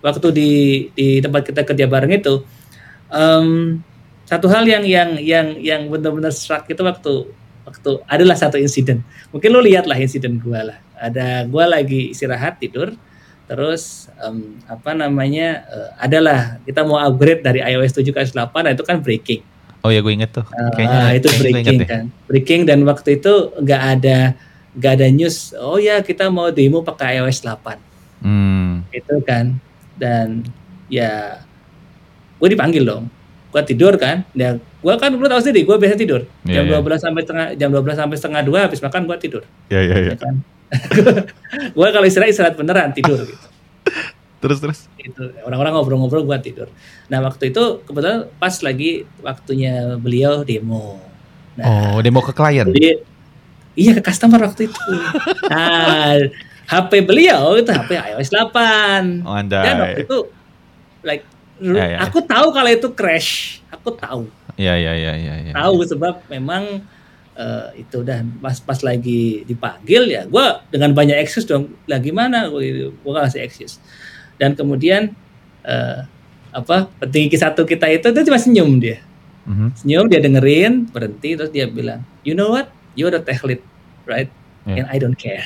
Waktu 0.01 0.29
di 0.33 0.51
di 0.97 1.09
tempat 1.21 1.45
kita 1.45 1.61
kerja 1.69 1.85
bareng 1.85 2.13
itu 2.17 2.41
em, 3.13 3.79
satu 4.25 4.49
hal 4.49 4.65
yang 4.65 4.85
yang 4.89 5.21
yang 5.21 5.47
yang 5.61 5.81
benar-benar 5.93 6.33
struck 6.33 6.65
itu 6.73 6.81
waktu 6.81 7.29
waktu 7.69 7.91
adalah 8.09 8.37
satu 8.37 8.57
insiden. 8.57 9.05
Mungkin 9.29 9.53
lo 9.53 9.61
lihat 9.61 9.85
lah 9.85 10.01
insiden 10.01 10.41
gua 10.41 10.73
lah. 10.73 10.79
Ada 10.97 11.45
gua 11.45 11.69
lagi 11.69 12.17
istirahat 12.17 12.57
tidur, 12.61 12.97
terus 13.45 14.09
em, 14.25 14.57
apa 14.65 14.97
namanya 14.97 15.69
eh, 15.69 15.91
adalah 16.01 16.57
kita 16.65 16.81
mau 16.85 16.97
upgrade 16.97 17.45
dari 17.45 17.61
iOS 17.61 18.01
7 18.01 18.09
ke 18.09 18.19
iOS 18.25 18.33
8, 18.33 18.65
nah 18.65 18.73
itu 18.73 18.85
kan 18.85 19.05
breaking. 19.05 19.54
Oh 19.85 19.93
ya 19.93 20.01
gue 20.01 20.11
inget 20.11 20.33
tuh. 20.33 20.49
Ah, 20.49 21.13
itu 21.13 21.29
kayaknya 21.29 21.29
gue 21.29 21.39
breaking 21.39 21.61
inget 21.61 21.75
deh. 21.77 21.89
kan. 21.89 22.05
Breaking 22.25 22.61
dan 22.65 22.79
waktu 22.83 23.09
itu 23.15 23.33
nggak 23.55 23.83
ada 23.93 24.19
nggak 24.75 24.93
ada 24.97 25.07
news. 25.09 25.53
Oh 25.55 25.77
ya 25.77 26.01
kita 26.01 26.27
mau 26.27 26.49
demo 26.49 26.81
pakai 26.81 27.21
iOS 27.21 27.45
8 27.45 27.93
Hmm. 28.19 28.81
itu 28.89 29.21
kan 29.21 29.61
dan 29.95 30.41
ya 30.89 31.45
gue 32.41 32.49
dipanggil 32.49 32.81
dong 32.81 33.13
gue 33.53 33.63
tidur 33.63 33.95
kan 33.95 34.25
ya 34.33 34.57
gue 34.57 34.95
kan 34.97 35.13
lu 35.13 35.29
tahu 35.29 35.39
sendiri 35.39 35.63
gue 35.63 35.77
biasa 35.77 35.93
tidur 35.95 36.25
Iya, 36.43 36.65
jam 36.65 36.73
iya. 36.73 36.81
12 36.81 37.05
sampai 37.05 37.21
setengah 37.21 37.47
jam 37.53 37.69
12 37.69 37.85
sampai 37.95 38.17
setengah 38.17 38.43
dua 38.43 38.59
habis 38.65 38.81
makan 38.81 39.05
gue 39.05 39.17
tidur 39.21 39.43
Ya 39.69 39.79
ya 39.79 39.93
ya. 39.95 40.07
ya 40.09 40.17
kan 40.17 40.35
gue 41.77 41.89
kalau 41.93 42.07
istirahat 42.09 42.33
istirahat 42.33 42.57
beneran 42.57 42.91
tidur 42.91 43.21
gitu 43.23 43.45
Terus 44.45 44.59
terus. 44.61 44.79
itu 44.95 45.25
orang-orang 45.41 45.73
ngobrol-ngobrol 45.73 46.23
gue 46.23 46.39
tidur 46.43 46.69
nah 47.09 47.19
waktu 47.19 47.49
itu 47.49 47.81
kebetulan 47.83 48.29
pas 48.37 48.53
lagi 48.61 48.91
waktunya 49.19 49.97
beliau 49.97 50.45
demo 50.45 51.01
nah 51.57 51.65
Oh 51.65 51.97
demo 51.99 52.21
ke 52.21 52.31
klien. 52.31 52.69
jadi 52.69 53.01
iya 53.73 53.97
ke 53.97 54.05
customer 54.05 54.37
waktu 54.39 54.69
itu 54.69 54.81
nah 55.53 56.21
HP 56.65 56.91
beliau 57.03 57.57
itu 57.57 57.69
HP 57.69 57.91
iOS 58.13 58.29
8 58.29 59.25
Oh 59.25 59.33
dan 59.43 59.65
andai. 59.65 59.81
waktu 59.81 60.01
itu 60.05 60.19
like 61.03 61.25
Ya, 61.55 61.87
ya. 61.87 61.99
aku 62.03 62.19
tahu 62.21 62.51
kalau 62.51 62.67
itu 62.67 62.91
crash 62.91 63.63
aku 63.71 63.95
tahu 63.95 64.27
Ya 64.59 64.75
ya 64.75 64.91
ya 64.93 65.15
ya. 65.15 65.35
ya. 65.41 65.53
tahu 65.55 65.87
sebab 65.87 66.27
memang 66.27 66.83
eh, 67.33 67.67
itu 67.79 68.03
udah 68.03 68.23
pas 68.39 68.59
pas 68.59 68.83
lagi 68.83 69.43
dipanggil 69.43 70.03
ya 70.09 70.27
gue 70.27 70.47
dengan 70.69 70.91
banyak 70.91 71.15
excuse 71.17 71.47
dong 71.47 71.71
lah 71.87 71.99
gimana 71.99 72.51
gue 72.51 72.91
kasih 72.99 73.41
excuse 73.41 73.79
dan 74.37 74.53
kemudian 74.53 75.13
eh, 75.63 75.99
apa 76.51 76.87
petinggi 76.99 77.35
satu 77.35 77.63
kita 77.63 77.87
itu 77.89 78.09
dia 78.09 78.23
cuma 78.23 78.39
senyum 78.39 78.79
dia 78.79 78.99
Mhm. 79.45 79.77
senyum 79.77 80.07
dia 80.07 80.19
dengerin 80.19 80.89
berhenti 80.89 81.35
terus 81.35 81.51
dia 81.51 81.67
bilang 81.67 82.01
you 82.23 82.33
know 82.33 82.49
what 82.49 82.69
you're 82.95 83.11
the 83.11 83.19
tech 83.19 83.43
lead 83.43 83.61
right 84.05 84.31
Ya. 84.65 84.81
and 84.81 84.87
I 84.89 84.97
don't 84.97 85.15
care 85.15 85.45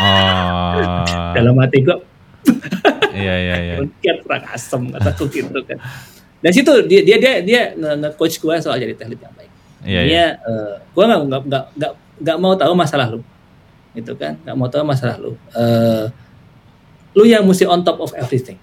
Oh. 0.00 1.04
dalam 1.36 1.52
hati 1.56 1.82
gue 1.82 1.98
Iya 3.10 3.34
iya 3.36 3.56
iya. 3.60 3.74
Kiat 4.02 4.22
kurang 4.22 4.46
asem 4.46 4.88
kataku 4.88 5.28
gitu 5.28 5.60
kan. 5.60 5.76
Dan 6.40 6.50
situ 6.50 6.72
dia 6.86 7.04
dia 7.04 7.16
dia 7.18 7.32
dia 7.42 7.60
nge- 7.74 7.98
nge-coach 8.00 8.38
gue 8.38 8.54
soal 8.56 8.78
jadi 8.78 8.94
tech 8.94 9.10
lead 9.10 9.20
yang 9.20 9.34
baik. 9.34 9.52
Iya 9.82 10.00
iya. 10.00 10.00
dia 10.00 10.24
eh, 10.40 10.74
gue 10.80 11.04
nggak 11.04 11.20
nggak 11.26 11.42
nggak 11.76 11.92
nggak 12.16 12.36
mau 12.38 12.54
tahu 12.54 12.72
masalah 12.72 13.06
lu, 13.10 13.20
gitu 13.92 14.14
kan? 14.14 14.40
Nggak 14.40 14.56
mau 14.56 14.68
tahu 14.68 14.82
masalah 14.82 15.16
lu. 15.18 15.36
Eh, 15.52 16.04
lu 17.12 17.24
yang 17.24 17.42
mesti 17.42 17.64
on 17.64 17.82
top 17.82 17.98
of 17.98 18.10
everything, 18.14 18.58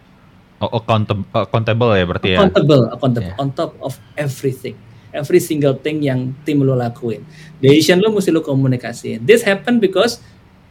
Oh, 0.57 0.73
accountable, 0.73 1.21
accountable 1.31 1.93
ya 1.93 2.03
berarti 2.03 2.27
ya. 2.33 2.37
accountable, 2.41 2.89
accountable, 2.89 3.29
Iya. 3.29 3.37
on 3.37 3.47
top 3.51 3.77
of 3.77 3.93
everything, 4.15 4.73
every 5.11 5.37
single 5.37 5.77
thing 5.77 6.01
yang 6.01 6.33
tim 6.41 6.59
lu 6.59 6.73
lakuin. 6.73 7.21
Decision 7.57 8.01
lu 8.01 8.09
mesti 8.09 8.33
lu 8.33 8.41
komunikasiin. 8.41 9.21
This 9.21 9.45
happen 9.45 9.77
because 9.77 10.17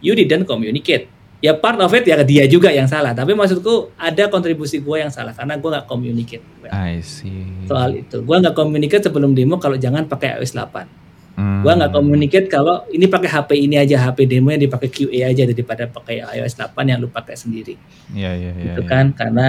you 0.03 0.19
didn't 0.19 0.45
communicate. 0.45 1.07
Ya 1.39 1.53
part 1.53 1.77
of 1.79 1.93
it 1.93 2.03
ya 2.03 2.19
dia 2.25 2.49
juga 2.49 2.73
yang 2.73 2.89
salah. 2.89 3.13
Tapi 3.13 3.37
maksudku 3.37 3.95
ada 3.95 4.27
kontribusi 4.27 4.81
gue 4.81 4.97
yang 4.99 5.13
salah 5.13 5.31
karena 5.31 5.55
gue 5.55 5.69
nggak 5.69 5.87
communicate 5.87 6.43
I 6.67 6.99
see. 6.99 7.45
soal 7.69 7.95
itu. 7.95 8.25
Gue 8.25 8.37
nggak 8.41 8.57
communicate 8.57 9.05
sebelum 9.05 9.37
demo 9.37 9.61
kalau 9.61 9.77
jangan 9.77 10.09
pakai 10.09 10.41
iOS 10.41 10.57
8. 10.57 11.06
Hmm. 11.37 11.61
Gua 11.61 11.77
nggak 11.77 11.93
communicate 11.93 12.49
kalau 12.49 12.89
ini 12.89 13.05
pakai 13.13 13.29
HP 13.29 13.51
ini 13.61 13.77
aja, 13.77 14.09
HP 14.09 14.25
demo 14.25 14.49
yang 14.49 14.65
dipakai 14.65 14.89
QA 14.89 15.29
aja 15.29 15.45
daripada 15.45 15.85
pakai 15.85 16.25
iOS 16.25 16.57
8 16.57 16.73
yang 16.89 16.99
lu 17.05 17.13
pakai 17.13 17.37
sendiri. 17.37 17.77
Iya 18.09 18.33
iya 18.33 18.51
iya. 18.57 18.73
itu 18.73 18.83
iya. 18.83 18.89
kan 18.89 19.13
karena 19.13 19.47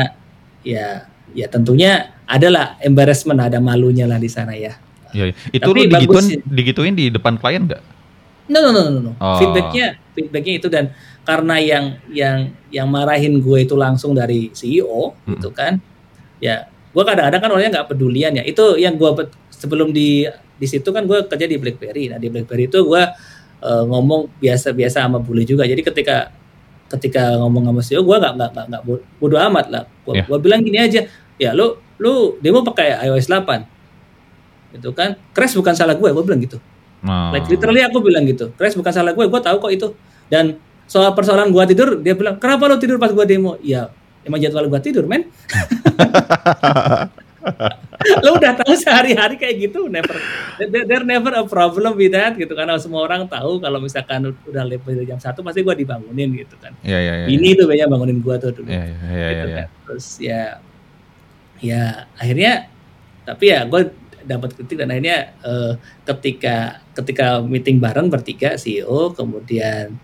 ya 0.67 1.07
ya 1.31 1.47
tentunya 1.47 2.11
adalah 2.27 2.75
embarrassment, 2.83 3.39
ada 3.39 3.63
malunya 3.63 4.03
lah 4.03 4.19
di 4.19 4.27
sana 4.27 4.51
ya. 4.51 4.75
Iya, 5.15 5.31
iya. 5.31 5.35
Itu 5.55 5.71
Tapi 5.71 5.79
lu 5.79 5.83
digituin, 5.87 6.07
bagus 6.11 6.25
digituin 6.43 6.95
di 6.99 7.07
depan 7.07 7.39
klien 7.39 7.63
nggak? 7.63 7.83
No 8.51 8.59
no 8.59 8.69
no 8.75 8.81
no 8.91 8.99
no. 8.99 9.11
Oh. 9.23 9.39
Feedbacknya 9.39 9.95
feedbacknya 10.11 10.53
itu 10.59 10.67
dan 10.67 10.91
karena 11.23 11.55
yang 11.59 11.85
yang 12.11 12.37
yang 12.71 12.87
marahin 12.87 13.39
gue 13.39 13.63
itu 13.63 13.75
langsung 13.75 14.11
dari 14.11 14.51
CEO 14.51 15.15
Hmm. 15.23 15.39
gitu 15.39 15.55
kan. 15.55 15.79
Ya, 16.43 16.67
gue 16.67 17.03
kadang-kadang 17.03 17.41
kan 17.43 17.49
orangnya 17.55 17.71
nggak 17.79 17.89
pedulian 17.95 18.35
ya. 18.39 18.43
Itu 18.43 18.75
yang 18.75 18.95
gue 18.95 19.31
sebelum 19.51 19.91
di 19.95 20.27
di 20.57 20.65
situ 20.65 20.89
kan 20.89 21.05
gue 21.05 21.21
kerja 21.25 21.45
di 21.45 21.55
BlackBerry. 21.55 22.09
Nah 22.09 22.17
di 22.17 22.27
BlackBerry 22.27 22.65
itu 22.65 22.81
gue 22.81 23.01
eh, 23.57 23.83
ngomong 23.85 24.37
biasa-biasa 24.37 25.05
sama 25.05 25.17
bule 25.17 25.41
juga. 25.41 25.63
Jadi 25.63 25.81
ketika 25.81 26.29
ketika 26.87 27.35
ngomong 27.37 27.67
sama 27.67 27.81
CEO 27.81 28.01
gue 28.01 28.15
nggak 28.15 28.33
nggak 28.35 28.49
nggak 28.53 28.65
nggak 28.69 28.81
bo- 28.83 29.03
bodo 29.17 29.35
amat 29.39 29.65
lah. 29.69 29.83
Gue 30.03 30.13
Ya. 30.17 30.23
bilang 30.37 30.59
gini 30.61 30.77
aja, 30.77 30.99
ya 31.37 31.49
lu 31.53 31.77
lu 31.97 32.37
demo 32.39 32.61
pakai 32.61 32.93
iOS 33.05 33.27
8 33.27 33.65
gitu 34.69 34.91
kan 34.91 35.15
crash 35.31 35.55
bukan 35.55 35.71
salah 35.73 35.95
gue 35.95 36.05
gue 36.05 36.21
bilang 36.21 36.39
gitu 36.39 36.59
Oh. 36.97 37.29
Like 37.29 37.45
literally 37.45 37.85
aku 37.85 38.01
bilang 38.01 38.25
gitu. 38.25 38.49
Crash 38.57 38.73
bukan 38.73 38.89
salah 38.89 39.13
gue, 39.13 39.21
gue 39.21 39.39
tahu 39.39 39.61
kok 39.61 39.69
itu. 39.69 39.87
Dan 40.27 40.57
soal 40.87 41.13
persoalan 41.13 41.51
gua 41.51 41.63
tidur, 41.63 41.99
dia 41.99 42.15
bilang, 42.15 42.39
"Kenapa 42.39 42.65
lo 42.65 42.79
tidur 42.79 42.97
pas 42.97 43.11
gua 43.13 43.21
demo?" 43.21 43.53
Ya, 43.61 43.91
emang 44.23 44.39
jadwal 44.39 44.65
gua 44.65 44.79
tidur, 44.79 45.05
men. 45.05 45.27
lo 48.25 48.37
udah 48.37 48.53
tahu 48.59 48.73
sehari-hari 48.77 49.35
kayak 49.39 49.69
gitu 49.69 49.87
never 49.87 50.15
there, 50.59 50.85
there 50.85 51.05
never 51.05 51.33
a 51.33 51.45
problem 51.45 51.95
with 51.95 52.13
that 52.13 52.35
gitu 52.35 52.51
karena 52.53 52.77
semua 52.77 53.05
orang 53.05 53.25
tahu 53.25 53.59
kalau 53.63 53.79
misalkan 53.81 54.31
udah 54.45 54.63
lebih 54.63 54.93
dari 54.93 55.07
jam 55.07 55.19
satu 55.19 55.41
pasti 55.41 55.63
gue 55.63 55.75
dibangunin 55.75 56.31
gitu 56.35 56.55
kan 56.59 56.73
Iya 56.83 56.99
iya 56.99 57.13
iya. 57.23 57.27
ini 57.31 57.55
tuh 57.57 57.65
banyak 57.65 57.87
bangunin 57.87 58.19
gue 58.21 58.35
tuh 58.39 58.51
dulu 58.53 58.69
Iya 58.69 58.83
iya 58.85 58.97
iya 59.07 59.27
gitu 59.29 59.47
iya. 59.47 59.57
kan. 59.57 59.67
terus 59.87 60.07
ya 60.19 60.41
ya 61.57 61.83
akhirnya 62.17 62.53
tapi 63.25 63.45
ya 63.51 63.65
gue 63.65 63.81
dapat 64.27 64.49
kritik 64.53 64.77
dan 64.83 64.91
akhirnya 64.91 65.33
eh, 65.41 65.73
ketika 66.03 66.83
ketika 66.93 67.39
meeting 67.39 67.79
bareng 67.79 68.11
bertiga 68.11 68.59
CEO 68.59 69.15
kemudian 69.15 69.95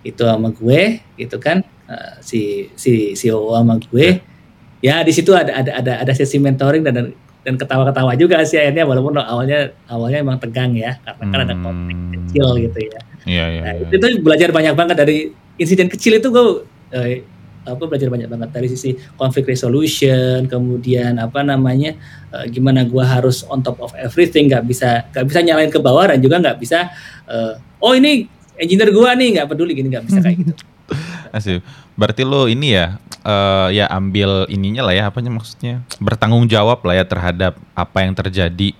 itu 0.00 0.22
sama 0.24 0.48
gue 0.50 1.04
gitu 1.20 1.36
kan 1.36 1.60
eh, 1.86 2.14
si 2.24 2.72
si 2.74 3.12
CEO 3.12 3.52
sama 3.52 3.76
gue 3.76 4.35
ya 4.80 5.00
di 5.00 5.12
situ 5.12 5.32
ada 5.32 5.52
ada 5.52 5.72
ada 5.80 5.92
ada 6.04 6.12
sesi 6.12 6.36
mentoring 6.36 6.84
dan 6.84 7.12
dan 7.46 7.54
ketawa-ketawa 7.54 8.12
juga 8.18 8.42
sih 8.42 8.58
akhirnya 8.58 8.82
walaupun 8.82 9.16
awalnya 9.16 9.70
awalnya 9.86 10.18
emang 10.18 10.38
tegang 10.42 10.74
ya 10.74 10.98
karena 11.00 11.24
kan 11.30 11.40
ada 11.46 11.54
konflik 11.54 11.96
Hmm. 11.96 12.12
kecil 12.12 12.46
gitu 12.58 12.80
ya 12.90 13.00
Iya 13.26 13.44
iya. 13.50 13.60
Nah, 13.66 13.74
iya. 13.74 13.86
itu 13.90 13.96
tuh 13.98 14.10
belajar 14.22 14.54
banyak 14.54 14.74
banget 14.78 14.96
dari 15.02 15.34
insiden 15.58 15.90
kecil 15.90 16.22
itu 16.22 16.30
gue 16.30 16.62
eh, 16.94 17.26
apa 17.66 17.82
belajar 17.82 18.06
banyak 18.06 18.30
banget 18.30 18.48
dari 18.54 18.70
sisi 18.70 18.94
conflict 19.18 19.50
resolution, 19.50 20.46
kemudian 20.46 21.18
apa 21.18 21.42
namanya 21.42 21.98
eh, 22.30 22.46
gimana 22.46 22.86
gue 22.86 23.02
harus 23.02 23.42
on 23.50 23.66
top 23.66 23.82
of 23.82 23.90
everything, 23.98 24.46
nggak 24.46 24.62
bisa 24.62 25.10
nggak 25.10 25.26
bisa 25.26 25.38
nyalain 25.42 25.74
ke 25.74 25.82
bawah 25.82 26.14
dan 26.14 26.22
juga 26.22 26.38
nggak 26.38 26.58
bisa 26.62 26.86
eh, 27.26 27.58
oh 27.82 27.98
ini 27.98 28.30
engineer 28.62 28.94
gue 28.94 29.10
nih 29.18 29.28
nggak 29.42 29.46
peduli 29.50 29.74
gini 29.74 29.90
nggak 29.90 30.06
bisa 30.06 30.18
kayak 30.22 30.36
gitu. 30.46 30.62
Asik. 31.36 31.58
Berarti 31.96 32.22
lo 32.22 32.44
ini 32.46 32.76
ya 32.76 33.00
eh, 33.24 33.68
ya 33.74 33.88
ambil 33.88 34.44
ininya 34.46 34.84
lah 34.86 34.94
ya 34.94 35.04
apanya 35.08 35.32
maksudnya 35.32 35.80
bertanggung 35.98 36.44
jawab 36.46 36.84
lah 36.84 36.94
ya 36.94 37.04
terhadap 37.04 37.56
apa 37.72 37.98
yang 38.04 38.12
terjadi. 38.12 38.76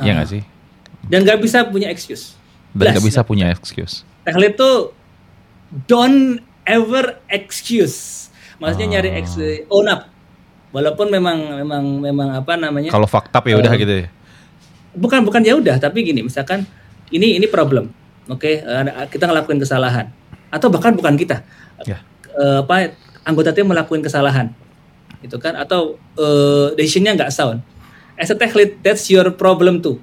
Iya 0.00 0.10
Ah. 0.10 0.14
nggak 0.18 0.28
sih? 0.28 0.42
Dan 1.06 1.22
nggak 1.22 1.38
bisa 1.38 1.62
punya 1.64 1.92
excuse. 1.92 2.34
Dan 2.72 2.96
nggak 2.96 3.04
bisa 3.04 3.20
punya 3.22 3.52
excuse. 3.52 4.02
Teklit 4.24 4.56
tuh 4.56 4.96
don't 5.86 6.40
ever 6.64 7.20
excuse. 7.28 8.28
Maksudnya 8.56 8.86
Ah. 8.86 8.92
nyari 8.98 9.10
excuse, 9.18 9.66
own 9.68 9.86
up. 9.86 10.08
Walaupun 10.72 11.12
memang 11.12 11.36
memang 11.58 11.84
memang 12.00 12.28
apa 12.32 12.56
namanya? 12.56 12.88
Kalau 12.88 13.04
fakta 13.04 13.44
ya 13.44 13.60
udah 13.60 13.72
Eh, 13.72 13.78
gitu 13.78 13.94
ya. 14.02 14.08
bukan 14.92 15.24
bukan 15.24 15.40
ya 15.40 15.56
udah 15.56 15.80
tapi 15.80 16.04
gini 16.04 16.20
misalkan 16.20 16.68
ini 17.08 17.40
ini 17.40 17.48
problem 17.48 17.88
oke 18.28 18.44
eh, 18.44 18.84
kita 19.08 19.24
ngelakuin 19.24 19.56
kesalahan 19.56 20.12
atau 20.48 20.68
bahkan 20.68 20.92
bukan 20.92 21.16
kita 21.16 21.40
Ya. 21.82 21.96
Eh, 22.32 22.58
apa 22.64 22.96
anggota 23.22 23.52
tim 23.52 23.68
melakukan 23.68 24.00
kesalahan. 24.00 24.50
Gitu 25.20 25.36
kan? 25.36 25.54
Atau 25.56 26.00
eh, 26.16 26.74
decisionnya 26.76 27.16
nggak 27.16 27.32
sound. 27.32 27.60
As 28.16 28.32
a 28.32 28.36
tech 28.36 28.52
lead 28.56 28.80
that's 28.80 29.08
your 29.12 29.28
problem 29.32 29.80
too. 29.84 30.00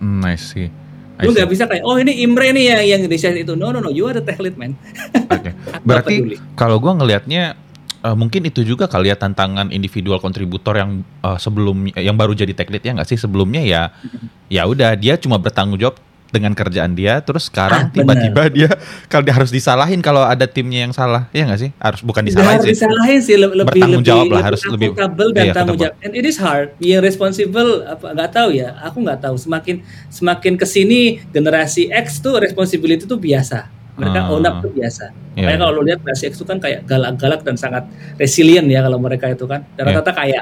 Hmm, 0.00 0.24
I 0.24 0.36
see. 0.40 0.72
I 1.20 1.28
lu 1.28 1.36
nggak 1.36 1.50
bisa 1.52 1.68
kayak 1.68 1.84
oh 1.84 2.00
ini 2.00 2.24
Imre 2.24 2.56
nih 2.56 2.64
yang 2.72 2.82
yang 2.96 3.00
decision 3.04 3.36
itu. 3.36 3.52
No 3.52 3.72
no 3.72 3.84
no 3.84 3.92
you 3.92 4.08
are 4.08 4.16
the 4.16 4.24
tech 4.24 4.40
lead 4.40 4.56
man. 4.56 4.72
Oke. 5.36 5.52
Aku 5.52 5.84
Berarti 5.84 6.14
kalau 6.56 6.80
gua 6.80 6.96
ngelihatnya 6.96 7.56
eh, 8.00 8.16
mungkin 8.16 8.48
itu 8.48 8.64
juga 8.64 8.88
kali 8.88 9.12
ya 9.12 9.16
tantangan 9.20 9.68
individual 9.68 10.16
kontributor 10.16 10.80
yang 10.80 11.04
eh, 11.04 11.38
sebelum 11.38 11.92
yang 11.92 12.16
baru 12.16 12.32
jadi 12.32 12.56
tech 12.56 12.72
lead 12.72 12.80
ya 12.80 12.96
nggak 12.96 13.08
sih? 13.08 13.20
Sebelumnya 13.20 13.60
ya 13.60 13.92
ya 14.56 14.64
udah 14.64 14.96
dia 14.96 15.20
cuma 15.20 15.36
bertanggung 15.36 15.76
jawab 15.76 16.00
dengan 16.30 16.50
kerjaan 16.50 16.94
dia 16.94 17.18
terus 17.18 17.46
sekarang 17.46 17.80
Ah, 17.80 17.90
tiba-tiba 17.90 18.42
dia 18.48 18.68
kalau 19.06 19.22
dia 19.22 19.34
harus 19.34 19.50
disalahin 19.50 19.98
kalau 19.98 20.22
ada 20.22 20.46
timnya 20.46 20.82
yang 20.82 20.90
salah 20.90 21.26
ya 21.30 21.42
nggak 21.44 21.58
sih? 21.58 21.70
Harus 21.76 22.00
bukan 22.00 22.22
disalahin 22.22 22.56
harus 22.56 22.64
sih. 22.64 22.72
disalahin 22.72 23.20
sih 23.20 23.34
le- 23.34 23.50
lebih 23.52 23.66
Bertanggung 23.76 24.00
lebih 24.00 24.10
jawab 24.10 24.26
lah, 24.30 24.42
harus 24.42 24.62
lebih- 24.64 24.90
accountable 24.90 25.30
dan 25.30 25.42
iya, 25.42 25.52
tanggung 25.52 25.76
jawab. 25.76 25.94
And 26.00 26.12
it 26.12 26.24
is 26.24 26.36
hard. 26.36 26.72
Being 26.76 27.00
responsible 27.00 27.70
apa 27.82 28.06
nggak 28.10 28.30
tahu 28.30 28.48
ya. 28.52 28.78
Aku 28.80 28.98
nggak 29.00 29.20
tahu. 29.20 29.34
Semakin 29.34 29.82
semakin 30.08 30.54
ke 30.54 30.64
sini 30.64 31.00
generasi 31.28 31.90
X 31.90 32.18
tuh 32.18 32.38
responsibility 32.38 33.04
tuh 33.04 33.18
biasa 33.18 33.79
mereka 34.00 34.20
Ah. 34.22 34.32
own 34.32 34.42
up 34.42 34.58
tuh 34.58 34.70
biasa 34.70 35.12
Iya, 35.30 35.46
Makanya 35.46 35.52
iya. 35.52 35.62
kalau 35.62 35.72
lu 35.72 35.82
lihat 35.84 35.98
generasi 36.00 36.24
X 36.26 36.32
tuh 36.34 36.44
kan 36.44 36.58
kayak 36.58 36.80
galak-galak 36.82 37.40
dan 37.40 37.54
sangat 37.54 37.84
resilient 38.16 38.66
ya 38.66 38.80
kalau 38.80 38.98
mereka 38.98 39.28
itu 39.28 39.44
kan 39.44 39.62
dan 39.70 39.84
Iya. 39.84 39.92
rata-rata 39.94 40.12
kaya 40.12 40.40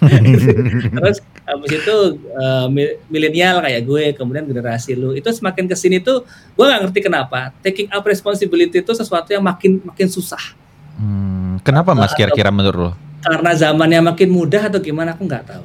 terus 0.94 1.18
habis 1.42 1.70
itu 1.74 1.96
eh, 2.30 2.66
mi- 2.68 2.96
milenial 3.08 3.58
kayak 3.58 3.82
gue 3.82 4.02
kemudian 4.12 4.44
generasi 4.44 4.94
lu 4.94 5.12
itu 5.12 5.26
semakin 5.28 5.64
ke 5.64 5.74
sini 5.74 5.98
tuh 5.98 6.22
gue 6.52 6.62
nggak 6.62 6.80
ngerti 6.84 7.00
kenapa 7.02 7.50
taking 7.58 7.88
up 7.88 8.04
responsibility 8.04 8.78
itu 8.78 8.92
sesuatu 8.92 9.28
yang 9.28 9.42
makin 9.42 9.80
makin 9.82 10.06
susah 10.06 10.56
Hmm, 10.94 11.56
kenapa 11.60 11.90
mas 11.90 12.12
Atau- 12.12 12.20
kira-kira 12.20 12.52
menurut 12.52 12.78
lo 12.78 12.92
karena 13.20 13.52
zamannya 13.52 14.00
makin 14.06 14.28
mudah 14.28 14.62
atau 14.62 14.78
gimana 14.78 15.12
aku 15.12 15.24
nggak 15.24 15.44
tahu. 15.46 15.64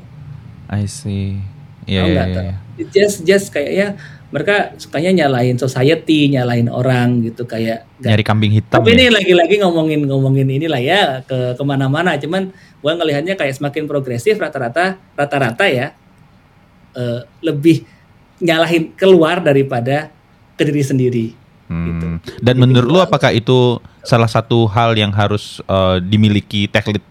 I 0.68 0.84
see 0.86 1.40
iya 1.86 2.04
Aku 2.04 2.10
iya 2.10 2.24
iya. 2.26 2.56
It 2.76 2.88
Just 2.90 3.24
just 3.24 3.48
kayaknya 3.50 3.96
mereka 4.36 4.76
sukanya 4.76 5.24
nyalain 5.24 5.56
society, 5.56 6.28
nyalain 6.28 6.68
orang 6.68 7.24
gitu 7.24 7.48
kayak. 7.48 7.88
nyari 8.04 8.20
kambing 8.28 8.52
hitam 8.52 8.84
Tapi 8.84 8.92
ya? 8.92 8.96
ini 9.00 9.06
lagi-lagi 9.08 9.56
ngomongin 9.64 10.04
ngomongin 10.04 10.48
inilah 10.52 10.82
ya 10.84 11.24
ke 11.24 11.56
ke 11.56 11.64
mana-mana. 11.64 12.20
Cuman 12.20 12.52
gua 12.84 13.00
ngelihatnya 13.00 13.40
kayak 13.40 13.56
semakin 13.56 13.88
progresif 13.88 14.36
rata-rata 14.36 15.00
rata-rata 15.16 15.64
ya 15.72 15.96
eh, 17.00 17.24
lebih 17.40 17.88
nyalahin 18.44 18.92
keluar 19.00 19.40
daripada 19.40 20.12
ke 20.60 20.68
diri 20.68 20.84
sendiri. 20.84 21.28
Hmm. 21.72 21.88
gitu. 21.88 22.06
Dan 22.44 22.60
Jadi 22.60 22.62
menurut 22.62 22.90
lu 22.92 23.00
apakah 23.00 23.32
itu 23.32 23.80
salah 24.04 24.28
satu 24.28 24.68
hal 24.68 25.00
yang 25.00 25.16
harus 25.16 25.64
eh, 25.64 25.98
dimiliki 26.04 26.68
tech 26.68 26.92
lead? 26.92 27.02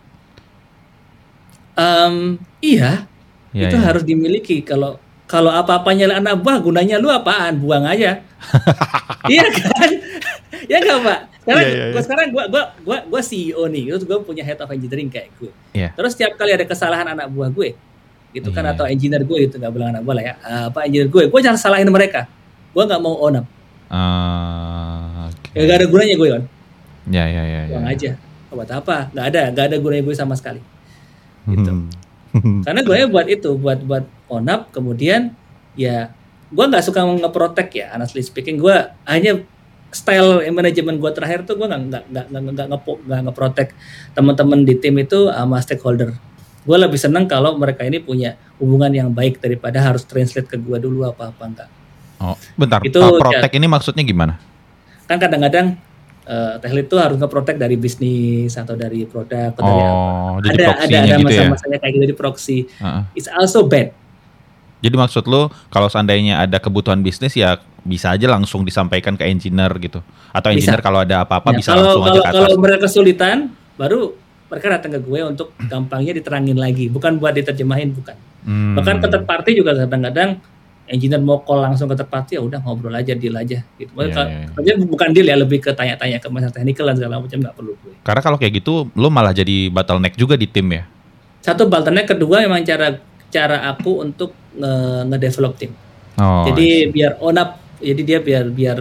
Em, 1.75 2.39
iya, 2.61 3.09
Ya, 3.55 3.71
itu 3.71 3.79
ya. 3.79 3.87
harus 3.87 4.03
dimiliki 4.03 4.67
kalau 4.67 4.99
kalau 5.25 5.49
apa-apanya 5.49 6.13
anak 6.13 6.37
buah 6.39 6.61
gunanya 6.61 6.97
lu 6.97 7.09
apaan 7.09 7.57
buang 7.57 7.85
aja 7.85 8.21
iya 9.33 9.45
kan 9.47 9.91
ya 10.65 10.79
nggak 10.79 10.99
pak 11.01 11.21
sekarang 11.45 11.61
Iya, 11.61 11.69
iya, 11.69 11.77
iya. 11.77 11.93
gua 11.93 12.03
sekarang 12.03 12.27
gua 12.31 12.45
gua 12.49 12.63
gua 12.81 12.99
gua 13.05 13.21
CEO 13.21 13.65
nih 13.67 13.93
terus 13.93 14.05
gua 14.05 14.21
punya 14.21 14.41
head 14.41 14.57
of 14.57 14.69
engineering 14.69 15.09
kayak 15.09 15.29
gue 15.37 15.53
Iya. 15.73 15.93
terus 15.93 16.13
setiap 16.13 16.37
kali 16.37 16.53
ada 16.53 16.65
kesalahan 16.65 17.05
anak 17.07 17.29
buah 17.29 17.49
gue 17.49 17.77
gitu 18.33 18.49
kan 18.51 18.65
Iya. 18.65 18.73
atau 18.73 18.85
engineer 18.85 19.23
gue 19.23 19.39
itu 19.43 19.55
nggak 19.55 19.69
bilang 19.71 19.93
anak 19.93 20.03
buah 20.03 20.17
lah 20.17 20.25
ya 20.25 20.35
Eh, 20.41 20.63
apa 20.69 20.79
engineer 20.85 21.09
gue 21.09 21.23
gue 21.29 21.41
jangan 21.41 21.61
salahin 21.61 21.89
mereka 21.89 22.25
gue 22.73 22.83
nggak 22.83 22.99
mau 22.99 23.17
own 23.21 23.41
up 23.41 23.47
Ah, 23.93 25.29
oke. 25.29 25.49
ya, 25.53 25.63
gak 25.65 25.79
ada 25.79 25.87
gunanya 25.87 26.15
gue 26.17 26.29
kan 26.33 26.43
Ya 27.07 27.25
ya 27.29 27.43
ya. 27.43 27.61
ya. 27.61 27.71
buang 27.71 27.87
aja 27.87 28.11
buat 28.49 28.71
apa 28.71 28.97
nggak 29.11 29.27
ada 29.29 29.43
nggak 29.51 29.65
ada 29.67 29.77
gunanya 29.77 30.03
gue 30.03 30.15
sama 30.15 30.35
sekali 30.35 30.63
gitu. 31.45 31.69
Hmm. 31.69 31.91
Karena 32.67 32.81
gue 32.83 32.99
buat 33.07 33.27
itu 33.31 33.55
buat 33.55 33.81
buat 33.87 34.05
on 34.27 34.51
up 34.51 34.75
kemudian 34.75 35.35
ya 35.79 36.11
gue 36.51 36.65
nggak 36.65 36.83
suka 36.83 37.03
ngeprotek 37.03 37.71
ya 37.75 37.87
honestly 37.95 38.23
speaking 38.23 38.59
gue 38.59 38.75
hanya 39.07 39.43
style 39.95 40.43
manajemen 40.51 40.99
gue 40.99 41.11
terakhir 41.15 41.47
tuh 41.47 41.55
gue 41.55 41.67
nggak 41.71 41.83
nggak 41.91 42.05
nggak 42.11 42.43
nggak 42.43 42.67
nggak 43.07 43.21
ngeprotek 43.31 43.69
teman-teman 44.13 44.67
di 44.67 44.75
tim 44.79 44.99
itu 44.99 45.31
sama 45.31 45.63
stakeholder 45.63 46.11
gue 46.65 46.77
lebih 46.81 46.99
seneng 46.99 47.31
kalau 47.31 47.55
mereka 47.55 47.87
ini 47.87 48.03
punya 48.03 48.35
hubungan 48.59 48.91
yang 48.91 49.09
baik 49.15 49.39
daripada 49.39 49.79
harus 49.79 50.03
translate 50.03 50.51
ke 50.51 50.59
gue 50.59 50.79
dulu 50.83 51.07
apa 51.07 51.31
apa 51.31 51.45
enggak 51.47 51.71
Oh, 52.25 52.39
bentar. 52.57 52.81
Itu 52.81 53.21
protek 53.21 53.53
ini 53.59 53.67
maksudnya 53.69 54.07
gimana? 54.07 54.39
kan 55.05 55.21
kadang-kadang 55.21 55.77
eh 56.25 56.55
tech 56.57 56.73
lead 56.73 56.89
tuh 56.89 56.97
harus 56.97 57.17
ngeprotek 57.17 57.57
dari 57.57 57.77
bisnis 57.77 58.53
atau 58.53 58.73
dari 58.73 59.05
produk 59.05 59.53
atau 59.53 59.61
dari 59.61 59.83
apa 59.83 59.93
Oh, 59.95 60.35
jadi 60.41 60.57
ada 60.57 60.65
ada 60.81 60.97
ada 61.05 61.17
gitu 61.21 61.29
ya. 61.29 61.45
masa-masanya 61.47 61.79
kayak 61.79 61.93
gitu 61.95 62.07
di 62.07 62.17
proxy 62.17 62.59
Heeh. 62.81 63.03
it's 63.13 63.29
also 63.29 63.63
bad 63.63 63.93
Jadi 64.81 64.97
maksud 64.97 65.25
lu 65.25 65.49
kalau 65.69 65.89
seandainya 65.89 66.41
ada 66.41 66.61
kebutuhan 66.61 67.01
bisnis 67.01 67.33
ya 67.33 67.57
bisa 67.81 68.13
aja 68.13 68.29
langsung 68.29 68.65
disampaikan 68.65 69.17
ke 69.17 69.25
engineer 69.25 69.73
gitu. 69.77 70.05
Atau 70.29 70.53
Bisa. 70.53 70.61
engineer 70.73 70.81
kalau 70.81 71.01
ada 71.01 71.25
apa-apa 71.25 71.53
Ya, 71.53 71.57
bisa 71.57 71.69
kalau, 71.73 71.81
langsung 71.85 72.05
aja 72.05 72.05
kalau, 72.05 72.21
ke 72.21 72.29
atas. 72.29 72.37
kalau 72.45 72.57
mereka 72.61 72.79
kesulitan, 72.85 73.37
baru 73.77 74.01
mereka 74.45 74.67
datang 74.77 74.91
ke 74.93 75.01
gue 75.01 75.21
untuk 75.25 75.49
gampangnya 75.57 76.13
diterangin 76.13 76.59
lagi, 76.61 76.93
bukan 76.93 77.17
buat 77.17 77.33
diterjemahin, 77.33 77.97
bukan. 77.97 78.17
Hmm. 78.45 78.77
Bahkan 78.77 78.95
third 79.01 79.25
party 79.25 79.51
juga 79.57 79.73
kadang-kadang 79.73 80.37
engineer 80.85 81.21
mau 81.21 81.41
call 81.41 81.65
langsung 81.65 81.89
ke 81.89 81.97
party, 82.05 82.37
ya 82.37 82.43
udah 82.45 82.61
ngobrol 82.61 82.93
aja, 82.93 83.17
deal 83.17 83.33
aja. 83.37 83.65
Gitu. 83.81 83.89
Iya, 83.89 83.97
Maksudnya 83.97 84.75
iya, 84.75 84.75
iya. 84.77 84.85
bukan 84.85 85.09
deal 85.17 85.27
ya, 85.27 85.37
lebih 85.41 85.59
ke 85.65 85.73
tanya-tanya 85.73 86.21
ke 86.21 86.29
masalah 86.29 86.53
teknikal 86.53 86.85
dan 86.93 86.97
segala 87.01 87.21
macam 87.25 87.39
nggak 87.41 87.57
perlu 87.57 87.73
gue. 87.81 87.95
Karena 88.05 88.21
kalau 88.21 88.37
kayak 88.37 88.53
gitu 88.61 88.89
lu 88.93 89.09
malah 89.09 89.33
jadi 89.33 89.73
bottleneck 89.73 90.15
juga 90.21 90.37
di 90.37 90.45
tim 90.45 90.69
ya. 90.69 90.85
Satu 91.41 91.69
bottleneck, 91.69 92.17
kedua 92.17 92.45
memang 92.45 92.61
cara 92.65 93.01
cara 93.33 93.65
aku 93.73 94.05
untuk 94.05 94.37
nge- 94.57 95.05
nge-develop 95.11 95.55
tim. 95.57 95.73
Oh. 96.15 96.47
jadi 96.47 96.95
biar 96.95 97.19
on 97.19 97.35
up, 97.43 97.59
jadi 97.83 98.03
dia 98.07 98.19
biar 98.23 98.47
biar 98.47 98.79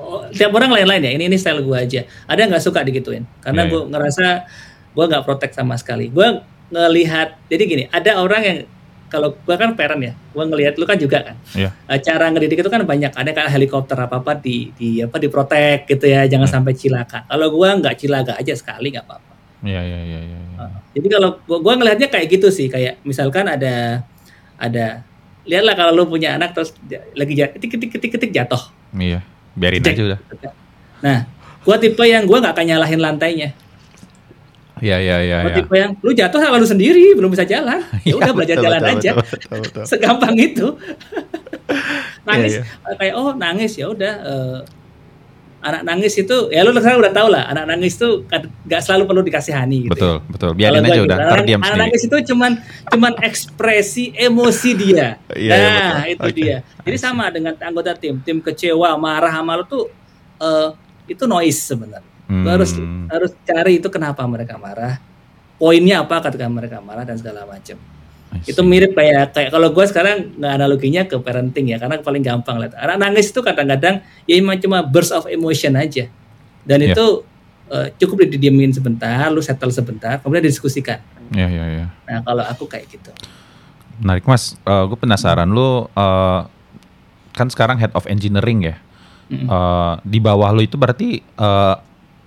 oh, 0.00 0.24
tiap 0.32 0.56
orang 0.56 0.72
lain-lain 0.72 1.04
ya. 1.04 1.12
Ini 1.18 1.24
ini 1.28 1.36
style 1.36 1.60
gue 1.60 1.76
aja. 1.76 2.00
Ada 2.30 2.48
nggak 2.48 2.62
suka 2.64 2.80
digituin, 2.86 3.26
karena 3.44 3.66
Iya, 3.66 3.70
gue 3.74 3.80
ngerasa 3.92 4.26
gue 4.94 5.04
nggak 5.04 5.24
protek 5.26 5.52
sama 5.52 5.76
sekali. 5.76 6.08
Gue 6.08 6.40
ngelihat, 6.70 7.34
jadi 7.50 7.62
gini, 7.66 7.84
ada 7.90 8.22
orang 8.22 8.42
yang 8.46 8.58
kalau 9.10 9.34
gue 9.34 9.56
kan 9.58 9.74
parent 9.74 9.98
ya, 10.00 10.12
gue 10.14 10.44
ngelihat 10.46 10.78
lu 10.78 10.86
kan 10.86 10.94
juga 10.94 11.18
kan. 11.26 11.36
Iya. 11.52 11.74
Eh, 11.90 11.98
Cara 11.98 12.30
ngedidik 12.30 12.62
itu 12.62 12.70
kan 12.70 12.86
banyak. 12.86 13.10
Ada 13.10 13.30
kan 13.34 13.50
helikopter 13.50 13.98
apa 13.98 14.22
apa 14.22 14.38
di 14.38 14.70
di 14.78 15.02
apa 15.02 15.18
diprotek 15.18 15.90
gitu 15.90 16.06
ya, 16.06 16.24
jangan 16.30 16.46
Hmm. 16.46 16.54
sampai 16.62 16.72
cilaka. 16.78 17.26
Kalau 17.26 17.50
gue 17.50 17.68
nggak 17.82 17.94
cilaka 17.98 18.32
aja 18.38 18.54
sekali 18.54 18.94
nggak 18.94 19.04
apa-apa. 19.04 19.32
Iya 19.60 19.80
iya 19.84 20.00
iya. 20.06 20.20
iya. 20.24 20.38
Uh, 20.56 20.72
jadi 20.96 21.06
kalau 21.20 21.36
gua, 21.44 21.58
gua 21.60 21.74
ngelihatnya 21.76 22.08
kayak 22.08 22.32
gitu 22.32 22.48
sih, 22.48 22.70
kayak 22.70 22.96
misalkan 23.04 23.44
ada 23.44 24.06
ada 24.56 25.04
lihatlah 25.44 25.76
kalau 25.76 25.92
lu 25.92 26.08
punya 26.08 26.36
anak 26.36 26.56
terus 26.56 26.72
lagi 27.12 27.34
ketik 27.36 27.76
ketik 27.76 27.90
ketik 27.92 28.10
ketik 28.16 28.30
jatuh. 28.32 28.62
Iya, 28.96 29.20
biarin 29.52 29.84
Cek. 29.84 29.92
aja 30.00 30.02
udah. 30.14 30.18
Nah, 31.00 31.18
gua 31.60 31.76
tipe 31.76 32.00
yang 32.04 32.24
gua 32.24 32.40
nggak 32.40 32.54
akan 32.56 32.66
nyalahin 32.72 33.00
lantainya. 33.00 33.48
Iya 34.80 34.96
iya 34.98 35.16
iya. 35.20 35.38
Iya. 35.44 35.54
tipe 35.60 35.74
yang 35.76 35.92
lu 36.00 36.10
jatuh 36.10 36.40
sama 36.40 36.56
lu 36.56 36.66
sendiri 36.66 37.12
belum 37.14 37.30
bisa 37.30 37.44
jalan. 37.44 37.80
Ya 38.08 38.16
udah 38.16 38.26
Iya, 38.26 38.36
belajar 38.36 38.56
betul, 38.56 38.64
jalan 38.66 38.80
betul, 38.80 38.96
aja. 38.96 39.10
betul, 39.14 39.36
betul, 39.36 39.58
betul. 39.62 39.82
Segampang 39.86 40.34
itu. 40.36 40.66
nangis 42.28 42.52
Iya, 42.60 42.62
kayak 42.98 43.14
oh 43.14 43.32
nangis 43.34 43.72
ya 43.74 43.86
udah 43.88 44.14
eh, 44.20 44.58
anak 45.60 45.82
nangis 45.84 46.16
itu 46.16 46.36
ya 46.48 46.64
lu 46.64 46.72
sekarang 46.72 47.04
udah 47.04 47.12
tau 47.12 47.28
lah 47.28 47.44
anak 47.46 47.68
nangis 47.68 47.92
itu 47.94 48.24
nggak 48.64 48.80
selalu 48.80 49.04
perlu 49.04 49.22
dikasihani 49.22 49.78
gitu. 49.86 49.92
ya. 49.92 49.92
Betul 49.92 50.14
betul. 50.26 50.50
Kalau 50.50 50.56
Biarin 50.56 50.80
gua 50.80 50.88
aja 50.88 50.96
gitu, 50.96 51.04
udah. 51.04 51.16
anak, 51.16 51.30
Terdiam 51.36 51.60
anak 51.60 51.68
sendiri. 51.68 51.82
nangis 51.84 52.02
itu 52.02 52.16
cuman 52.32 52.52
cuman 52.88 53.12
ekspresi 53.20 54.04
emosi 54.16 54.70
dia. 54.74 55.08
Iya, 55.36 55.52
iya, 55.52 55.68
nah, 55.68 55.84
betul. 56.00 56.10
itu 56.10 56.26
Oke. 56.26 56.36
dia. 56.36 56.56
Jadi 56.80 56.96
sama 56.96 57.24
dengan 57.28 57.54
anggota 57.56 57.92
tim, 57.94 58.18
tim 58.20 58.40
kecewa, 58.40 58.96
marah 58.96 59.30
sama 59.30 59.52
lu 59.54 59.64
tuh 59.64 59.84
eh, 60.40 60.68
itu 61.06 61.24
noise 61.24 61.60
sebenarnya. 61.60 62.09
Lu 62.30 62.48
harus 62.48 62.70
Hmm. 62.78 63.10
harus 63.10 63.34
cari 63.42 63.82
itu 63.82 63.90
kenapa 63.90 64.22
mereka 64.30 64.54
marah. 64.54 65.02
Poinnya 65.58 66.06
apa 66.06 66.22
ketika 66.24 66.46
mereka 66.46 66.78
marah 66.78 67.02
dan 67.02 67.18
segala 67.18 67.44
macam. 67.44 67.76
Itu 68.46 68.62
mirip 68.62 68.94
kayak 68.94 69.34
kayak 69.34 69.50
kalau 69.50 69.74
gue 69.74 69.84
sekarang 69.90 70.38
nggak 70.38 70.52
analoginya 70.54 71.02
ke 71.02 71.18
parenting 71.18 71.74
ya 71.74 71.82
karena 71.82 71.98
paling 71.98 72.22
gampang 72.22 72.62
lihat. 72.62 72.78
Anak 72.78 72.96
nangis 73.02 73.34
itu 73.34 73.42
kadang-kadang 73.42 74.06
ya 74.24 74.38
cuma 74.62 74.86
burst 74.86 75.10
of 75.10 75.26
emotion 75.26 75.74
aja. 75.74 76.06
Dan 76.62 76.86
Iya. 76.86 76.94
itu 76.94 77.06
eh, 77.70 77.88
cukup 78.02 78.26
didiemin 78.26 78.74
sebentar, 78.74 79.30
lu 79.30 79.38
settle 79.38 79.70
sebentar, 79.70 80.18
kemudian 80.18 80.42
didiskusikan. 80.42 80.98
Iya 81.30 81.46
iya 81.46 81.64
iya. 81.70 81.86
Nah, 82.10 82.18
kalau 82.26 82.42
aku 82.42 82.66
kayak 82.66 82.90
gitu. 82.90 83.10
Menarik 84.02 84.26
mas. 84.26 84.58
gue 84.66 84.98
penasaran 84.98 85.46
lu 85.50 85.86
eh, 85.90 86.40
kan 87.30 87.46
sekarang 87.50 87.78
head 87.78 87.94
of 87.94 88.06
engineering 88.10 88.62
ya. 88.62 88.76
Mm-mm. 89.30 89.46
Eh, 89.46 89.94
di 90.02 90.18
bawah 90.18 90.50
lu 90.50 90.62
itu 90.62 90.74
berarti 90.74 91.22
eh, 91.22 91.74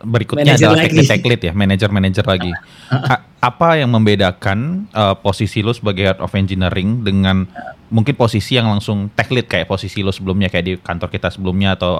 berikutnya 0.04 0.54
Manager 0.54 0.68
adalah 0.68 0.78
lagi. 0.84 0.96
tech 1.00 1.08
tech 1.10 1.24
lead 1.24 1.42
ya, 1.42 1.54
manager-manager 1.56 2.26
lagi. 2.28 2.52
A- 3.14 3.24
apa 3.40 3.68
yang 3.80 3.90
membedakan 3.92 4.88
eh, 4.92 5.16
posisi 5.20 5.64
lu 5.64 5.72
sebagai 5.72 6.04
head 6.04 6.20
of 6.20 6.32
engineering 6.36 7.02
dengan 7.02 7.48
mungkin 7.88 8.14
posisi 8.14 8.60
yang 8.60 8.68
langsung 8.68 9.08
tech 9.16 9.32
lead 9.32 9.48
kayak 9.48 9.66
posisi 9.66 10.04
lu 10.04 10.12
sebelumnya 10.12 10.52
kayak 10.52 10.66
di 10.66 10.74
kantor 10.76 11.08
kita 11.08 11.32
sebelumnya 11.32 11.80
atau 11.80 12.00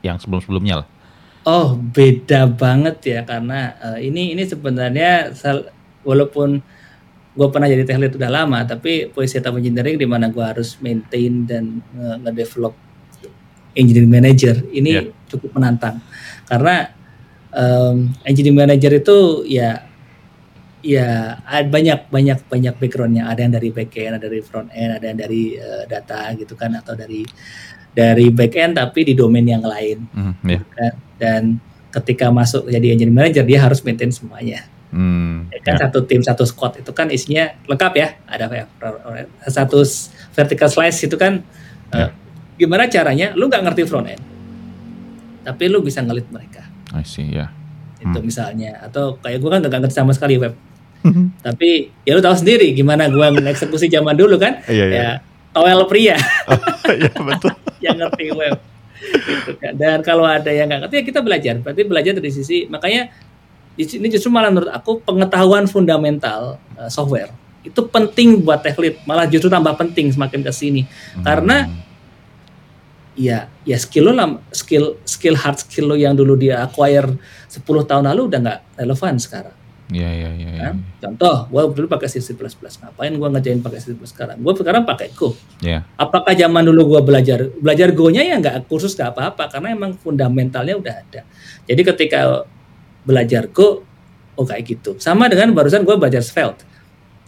yang 0.00 0.16
sebelum-sebelumnya 0.16 0.82
lah? 0.82 0.88
Oh, 1.42 1.74
beda 1.74 2.48
banget 2.48 2.96
ya 3.04 3.20
karena 3.22 3.76
eh, 3.78 4.08
ini 4.08 4.32
ini 4.32 4.42
sebenarnya 4.42 5.32
walaupun 6.02 6.60
gue 7.32 7.48
pernah 7.48 7.64
jadi 7.64 7.84
tech 7.84 7.96
lead 7.96 8.12
udah 8.12 8.28
lama, 8.28 8.60
tapi 8.64 9.08
posisi 9.08 9.40
of 9.40 9.56
engineering 9.56 9.96
di 9.96 10.04
mana 10.04 10.28
gue 10.28 10.44
harus 10.44 10.76
maintain 10.80 11.48
dan 11.48 11.80
nge- 11.96 12.18
nge-develop 12.24 12.74
engineering 13.72 14.12
manager 14.12 14.56
ini 14.68 14.90
Iya. 15.00 15.02
cukup 15.32 15.56
menantang 15.56 15.96
karena 16.44 16.92
em, 17.52 17.96
engineering 18.24 18.58
manager 18.58 18.92
itu 18.92 19.16
ya 19.46 19.84
ya 20.82 21.38
banyak 21.46 22.10
banyak 22.10 22.38
banyak 22.50 22.74
backgroundnya 22.74 23.30
ada 23.30 23.40
yang 23.40 23.54
dari 23.54 23.70
back 23.70 23.94
end 23.94 24.18
ada 24.18 24.26
dari 24.26 24.42
front 24.42 24.66
end 24.74 24.90
ada 24.92 25.06
yang 25.06 25.18
dari 25.20 25.54
eh, 25.54 25.84
data 25.86 26.34
gitu 26.34 26.58
kan 26.58 26.74
atau 26.74 26.92
dari 26.92 27.22
dari 27.94 28.34
back 28.34 28.54
end 28.56 28.72
tapi 28.74 29.04
di 29.04 29.14
domain 29.14 29.46
yang 29.46 29.62
lain 29.62 30.02
Hmm, 30.10 30.34
ya. 30.42 30.58
kan. 30.66 30.92
dan 31.16 31.42
ketika 31.92 32.34
masuk 32.34 32.66
jadi 32.66 32.96
engineering 32.96 33.14
manager 33.14 33.44
dia 33.44 33.62
harus 33.62 33.78
maintain 33.82 34.10
semuanya 34.10 34.66
Hmm, 34.92 35.48
Ya 35.48 35.56
kan 35.64 35.80
ya. 35.80 35.88
satu 35.88 36.04
tim 36.04 36.20
satu 36.20 36.44
squad 36.44 36.76
itu 36.76 36.92
kan 36.92 37.08
isinya 37.08 37.48
lengkap 37.64 37.92
ya 37.96 38.08
ada 38.28 38.44
ya, 38.44 38.68
satu 39.48 39.80
vertical 40.32 40.68
slice 40.68 41.00
itu 41.02 41.16
kan 41.16 41.40
Ya. 41.88 42.08
eh, 42.08 42.10
gimana 42.58 42.84
caranya 42.86 43.32
lu 43.32 43.46
nggak 43.46 43.62
ngerti 43.62 43.82
front 43.86 44.08
end 44.08 44.20
tapi 45.42 45.64
lu 45.66 45.80
bisa 45.80 46.00
ngelit 46.00 46.28
mereka 46.28 46.61
I 46.92 47.02
see, 47.02 47.28
ya. 47.28 47.48
itu 47.98 48.10
Hmm. 48.12 48.24
misalnya 48.24 48.82
atau 48.82 49.14
kayak 49.16 49.38
gue 49.38 49.46
kan 49.48 49.60
nggak 49.60 49.80
ngerti 49.80 49.94
sama 49.94 50.10
sekali 50.10 50.34
web 50.34 50.52
tapi 51.40 51.86
ya 52.02 52.12
lu 52.12 52.20
tahu 52.20 52.34
sendiri 52.34 52.70
gimana 52.72 53.06
gue 53.06 53.26
mengeksekusi 53.32 53.86
zaman 53.86 54.12
dulu 54.12 54.36
kan 54.36 54.58
Iya, 54.66 54.84
iya. 54.84 54.96
ya 54.96 55.08
towel 55.52 55.86
pria 55.86 56.18
Iya 56.84 57.10
betul. 57.16 57.54
yang 57.84 57.96
ngerti 57.96 58.26
web 58.32 58.58
gitu 59.02 59.50
kan. 59.56 59.72
dan 59.72 59.98
kalau 60.00 60.22
ada 60.22 60.46
yang 60.48 60.66
nggak 60.66 60.82
ngerti 60.82 60.94
ya 60.96 61.04
kita 61.04 61.20
belajar 61.20 61.54
berarti 61.56 61.82
belajar 61.84 62.12
dari 62.12 62.30
sisi 62.30 62.66
makanya 62.66 63.10
di 63.72 63.84
sini 63.84 64.06
justru 64.06 64.28
malah 64.28 64.50
menurut 64.50 64.68
aku 64.68 64.98
pengetahuan 65.00 65.64
fundamental 65.64 66.58
uh, 66.74 66.86
software 66.86 67.30
itu 67.62 67.78
penting 67.84 68.38
buat 68.40 68.60
tech 68.60 68.74
lead 68.76 68.98
malah 69.02 69.24
justru 69.24 69.46
tambah 69.46 69.74
penting 69.76 70.10
semakin 70.10 70.40
ke 70.40 70.50
sini 70.50 70.82
Karena- 71.20 71.66
Hmm, 71.66 71.78
ya 73.12 73.48
ya 73.68 73.76
skill 73.76 74.08
lo 74.08 74.12
lam- 74.16 74.40
skill 74.52 74.96
skill 75.04 75.36
hard 75.36 75.60
skill 75.60 75.92
lo 75.92 75.96
yang 75.96 76.16
dulu 76.16 76.32
dia 76.36 76.64
acquire 76.64 77.12
10 77.52 77.60
tahun 77.84 78.04
lalu 78.08 78.32
udah 78.32 78.38
nggak 78.40 78.60
relevan 78.80 79.16
sekarang. 79.20 79.56
Iya 79.92 80.08
iya 80.08 80.30
iya. 80.40 80.50
kan? 80.56 80.76
contoh 81.04 81.52
gue 81.52 81.62
dulu 81.76 81.86
pakai 81.92 82.08
C++ 82.08 82.32
ngapain 82.32 83.12
gue 83.12 83.28
ngerjain 83.28 83.60
pakai 83.60 83.76
C++ 83.76 83.92
sekarang? 84.08 84.40
Gue 84.40 84.56
sekarang 84.56 84.88
pakai 84.88 85.12
Go. 85.12 85.36
Iya. 85.60 85.84
apakah 86.00 86.32
zaman 86.32 86.64
dulu 86.64 86.96
gua 86.96 87.00
belajar 87.04 87.52
belajar 87.60 87.92
go-nya 87.92 88.24
ya 88.24 88.40
nggak 88.40 88.72
kursus 88.72 88.96
nggak 88.96 89.12
apa-apa 89.12 89.52
karena 89.52 89.76
emang 89.76 89.92
fundamentalnya 90.00 90.80
udah 90.80 90.94
ada. 90.96 91.20
Jadi 91.68 91.80
ketika 91.84 92.48
belajar 93.04 93.52
go 93.52 93.84
oh 94.40 94.44
kayak 94.48 94.64
gitu. 94.64 94.96
Sama 94.96 95.28
dengan 95.28 95.52
barusan 95.52 95.84
gua 95.84 96.00
belajar 96.00 96.24
Svelte. 96.24 96.64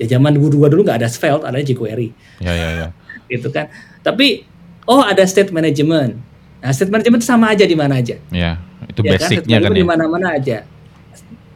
Ya 0.00 0.16
zaman 0.16 0.32
dulu 0.32 0.64
gua 0.64 0.72
dulu 0.72 0.88
nggak 0.88 1.04
ada 1.04 1.08
Svelte 1.12 1.44
ada 1.44 1.60
jQuery. 1.60 2.08
Iya 2.40 2.52
iya 2.56 2.68
iya. 2.80 2.88
gitu 3.32 3.52
kan. 3.52 3.68
Tapi 4.00 4.53
oh 4.88 5.02
ada 5.04 5.24
state 5.24 5.50
management. 5.50 6.16
Nah 6.64 6.70
state 6.72 6.92
management 6.92 7.20
itu 7.24 7.28
sama 7.28 7.52
aja 7.52 7.64
di 7.64 7.76
mana 7.76 8.00
aja. 8.00 8.16
Iya, 8.32 8.60
itu 8.88 9.00
ya 9.04 9.10
basicnya 9.16 9.58
kan, 9.60 9.68
kan 9.68 9.72
di 9.72 9.82
ya. 9.82 9.86
mana-mana 9.86 10.26
aja. 10.36 10.58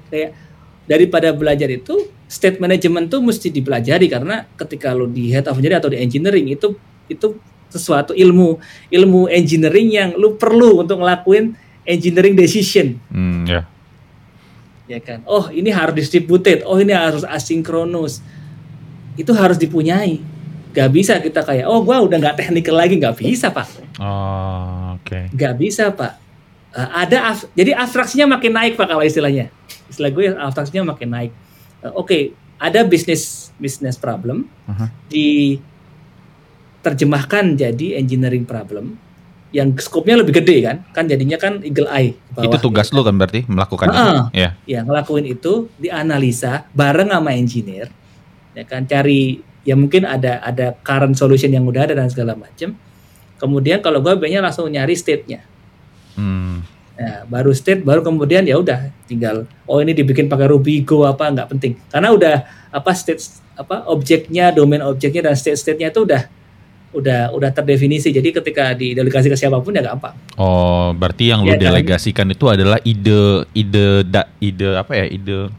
Kayak 0.09 0.31
daripada 0.89 1.29
belajar 1.37 1.69
itu 1.69 2.09
state 2.29 2.61
management 2.61 3.09
tuh 3.09 3.21
mesti 3.25 3.49
dipelajari 3.49 4.09
karena 4.09 4.45
ketika 4.57 4.93
lo 4.93 5.09
di 5.09 5.33
head 5.33 5.49
of 5.49 5.57
engineering 5.57 5.81
atau 5.81 5.91
di 5.93 5.99
engineering 6.01 6.47
itu 6.53 6.69
itu 7.09 7.41
sesuatu 7.69 8.17
ilmu 8.17 8.61
ilmu 8.89 9.29
engineering 9.29 9.89
yang 9.93 10.11
lu 10.17 10.37
perlu 10.37 10.85
untuk 10.85 11.01
ngelakuin 11.01 11.57
engineering 11.89 12.37
decision. 12.37 13.01
Hmm, 13.09 13.49
ya. 13.49 13.65
ya 14.89 15.01
kan? 15.01 15.25
Oh 15.25 15.49
ini 15.49 15.73
harus 15.73 15.97
distributed. 15.97 16.65
Oh 16.69 16.77
ini 16.81 16.93
harus 16.93 17.25
asinkronus. 17.25 18.21
Itu 19.17 19.33
harus 19.37 19.57
dipunyai 19.57 20.21
gak 20.79 20.89
bisa 20.89 21.19
kita 21.19 21.43
kayak 21.43 21.65
oh 21.65 21.81
gua 21.81 22.01
udah 22.01 22.17
nggak 22.17 22.37
technical 22.39 22.73
lagi 22.73 22.95
nggak 22.95 23.17
bisa 23.17 23.51
pak 23.51 23.67
Oh, 23.99 24.95
oke. 24.95 25.27
nggak 25.31 25.55
bisa 25.57 25.91
pak 25.91 26.13
Eh, 26.69 26.85
ada 26.85 27.33
af- 27.33 27.49
jadi 27.53 27.73
abstraksinya 27.75 28.29
makin 28.29 28.53
naik 28.53 28.75
pak 28.75 28.87
kalau 28.87 29.01
istilahnya 29.01 29.49
istilah 29.89 30.09
gue 30.09 30.25
abstraksinya 30.31 30.85
makin 30.87 31.09
naik 31.09 31.33
Eh, 31.79 31.89
oke 31.91 32.35
ada 32.59 32.83
bisnis 32.85 33.49
bisnis 33.57 33.95
problem 33.95 34.45
Aha. 34.67 34.91
diterjemahkan 35.09 37.55
jadi 37.57 37.97
engineering 37.97 38.45
problem 38.45 38.99
yang 39.49 39.73
skopnya 39.75 40.15
lebih 40.15 40.31
gede 40.37 40.61
kan 40.61 40.77
kan 40.93 41.09
jadinya 41.09 41.35
kan 41.35 41.59
eagle 41.63 41.89
eye 41.89 42.13
bawah, 42.31 42.45
Itu 42.45 42.57
tugas 42.61 42.93
lu 42.93 43.01
kan 43.01 43.17
berarti 43.17 43.49
melakukan 43.49 43.89
itu. 43.89 43.97
Heeh. 43.97 44.21
Ya. 44.37 44.51
ya 44.69 44.85
ngelakuin 44.85 45.25
itu 45.25 45.73
dianalisa 45.75 46.69
bareng 46.71 47.09
sama 47.09 47.33
engineer 47.33 47.89
ya 48.53 48.63
kan 48.63 48.85
cari 48.85 49.41
ya 49.69 49.77
mungkin 49.77 50.09
ada 50.09 50.41
ada 50.41 50.73
current 50.81 51.13
solution 51.13 51.53
yang 51.53 51.69
udah 51.69 51.85
ada 51.85 51.93
dan 51.93 52.09
segala 52.09 52.33
macam 52.33 52.73
kemudian 53.37 53.79
kalau 53.79 54.01
gue 54.01 54.17
biasanya 54.17 54.41
langsung 54.43 54.65
nyari 54.67 54.97
state-nya 54.97 55.45
Hmm. 56.17 56.67
Nah, 56.99 57.23
baru 57.31 57.55
state 57.55 57.87
baru 57.87 58.03
kemudian 58.03 58.43
ya 58.43 58.59
udah 58.59 58.91
tinggal 59.07 59.47
oh 59.65 59.79
ini 59.79 59.95
dibikin 59.95 60.27
pakai 60.27 60.51
Ruby 60.51 60.83
Go 60.83 61.07
apa 61.07 61.31
nggak 61.31 61.47
penting 61.47 61.79
karena 61.87 62.11
udah 62.11 62.37
apa 62.75 62.91
state 62.91 63.23
apa 63.55 63.87
objeknya 63.87 64.51
domain 64.51 64.83
objeknya 64.83 65.31
dan 65.31 65.39
state 65.39 65.55
state-nya 65.55 65.95
itu 65.95 66.03
udah 66.03 66.27
udah 66.91 67.31
udah 67.31 67.51
terdefinisi 67.53 68.11
jadi 68.11 68.35
ketika 68.35 68.75
didelegasi 68.75 69.31
ke 69.31 69.39
siapa 69.39 69.63
pun 69.63 69.79
ya 69.79 69.85
gampang 69.85 70.11
Oh, 70.35 70.91
berarti 70.91 71.31
yang 71.31 71.47
lu 71.47 71.53
Iya 71.53 71.55
kan? 71.55 71.63
delegasikan 71.71 72.27
itu 72.33 72.45
adalah 72.49 72.83
ide 72.83 73.47
ide 73.53 74.03
da, 74.03 74.27
ide 74.41 74.69
apa 74.75 74.93
ya? 74.97 75.07
Ide 75.07 75.55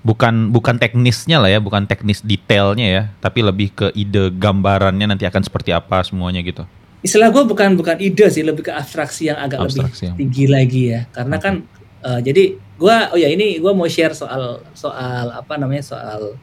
bukan 0.00 0.48
bukan 0.48 0.76
teknisnya 0.76 1.36
lah 1.36 1.48
ya, 1.48 1.58
bukan 1.58 1.84
teknis 1.84 2.20
detailnya 2.20 2.86
ya, 2.86 3.02
tapi 3.18 3.40
lebih 3.40 3.68
ke 3.70 3.86
ide 3.92 4.32
gambarannya 4.32 5.04
nanti 5.06 5.24
akan 5.24 5.40
seperti 5.40 5.70
apa 5.70 6.00
semuanya 6.00 6.40
gitu. 6.40 6.64
istilah 7.00 7.28
gue 7.28 7.40
bukan 7.42 7.74
bukan 7.74 7.96
ide 7.96 8.28
sih 8.28 8.44
lebih 8.44 8.60
ke 8.62 8.72
abstraksi 8.72 9.32
yang 9.32 9.36
agak 9.38 9.64
Abstraksi 9.64 10.04
yang- 10.04 10.12
lebih 10.12 10.20
tinggi 10.20 10.44
lagi 10.46 10.82
ya 10.86 11.00
karena 11.08 11.36
kan 11.36 11.54
eh, 11.98 12.20
jadi 12.20 12.42
gue 12.76 12.96
oh 13.08 13.16
ya 13.16 13.28
ini 13.28 13.56
gue 13.56 13.72
mau 13.72 13.88
share 13.88 14.12
soal 14.12 14.60
soal 14.72 15.32
apa 15.32 15.56
namanya 15.56 15.80
soal 15.80 16.36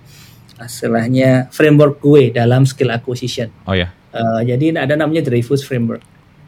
istilahnya 0.57 1.45
framework 1.49 1.99
gue 1.99 2.33
dalam 2.33 2.65
skill 2.65 2.89
acquisition 2.89 3.53
Oh 3.63 3.73
ya. 3.73 3.93
Eh, 4.09 4.41
jadi 4.47 4.73
ada 4.75 4.97
namanya 4.97 5.21
Dreyfus 5.21 5.61
framework 5.61 6.01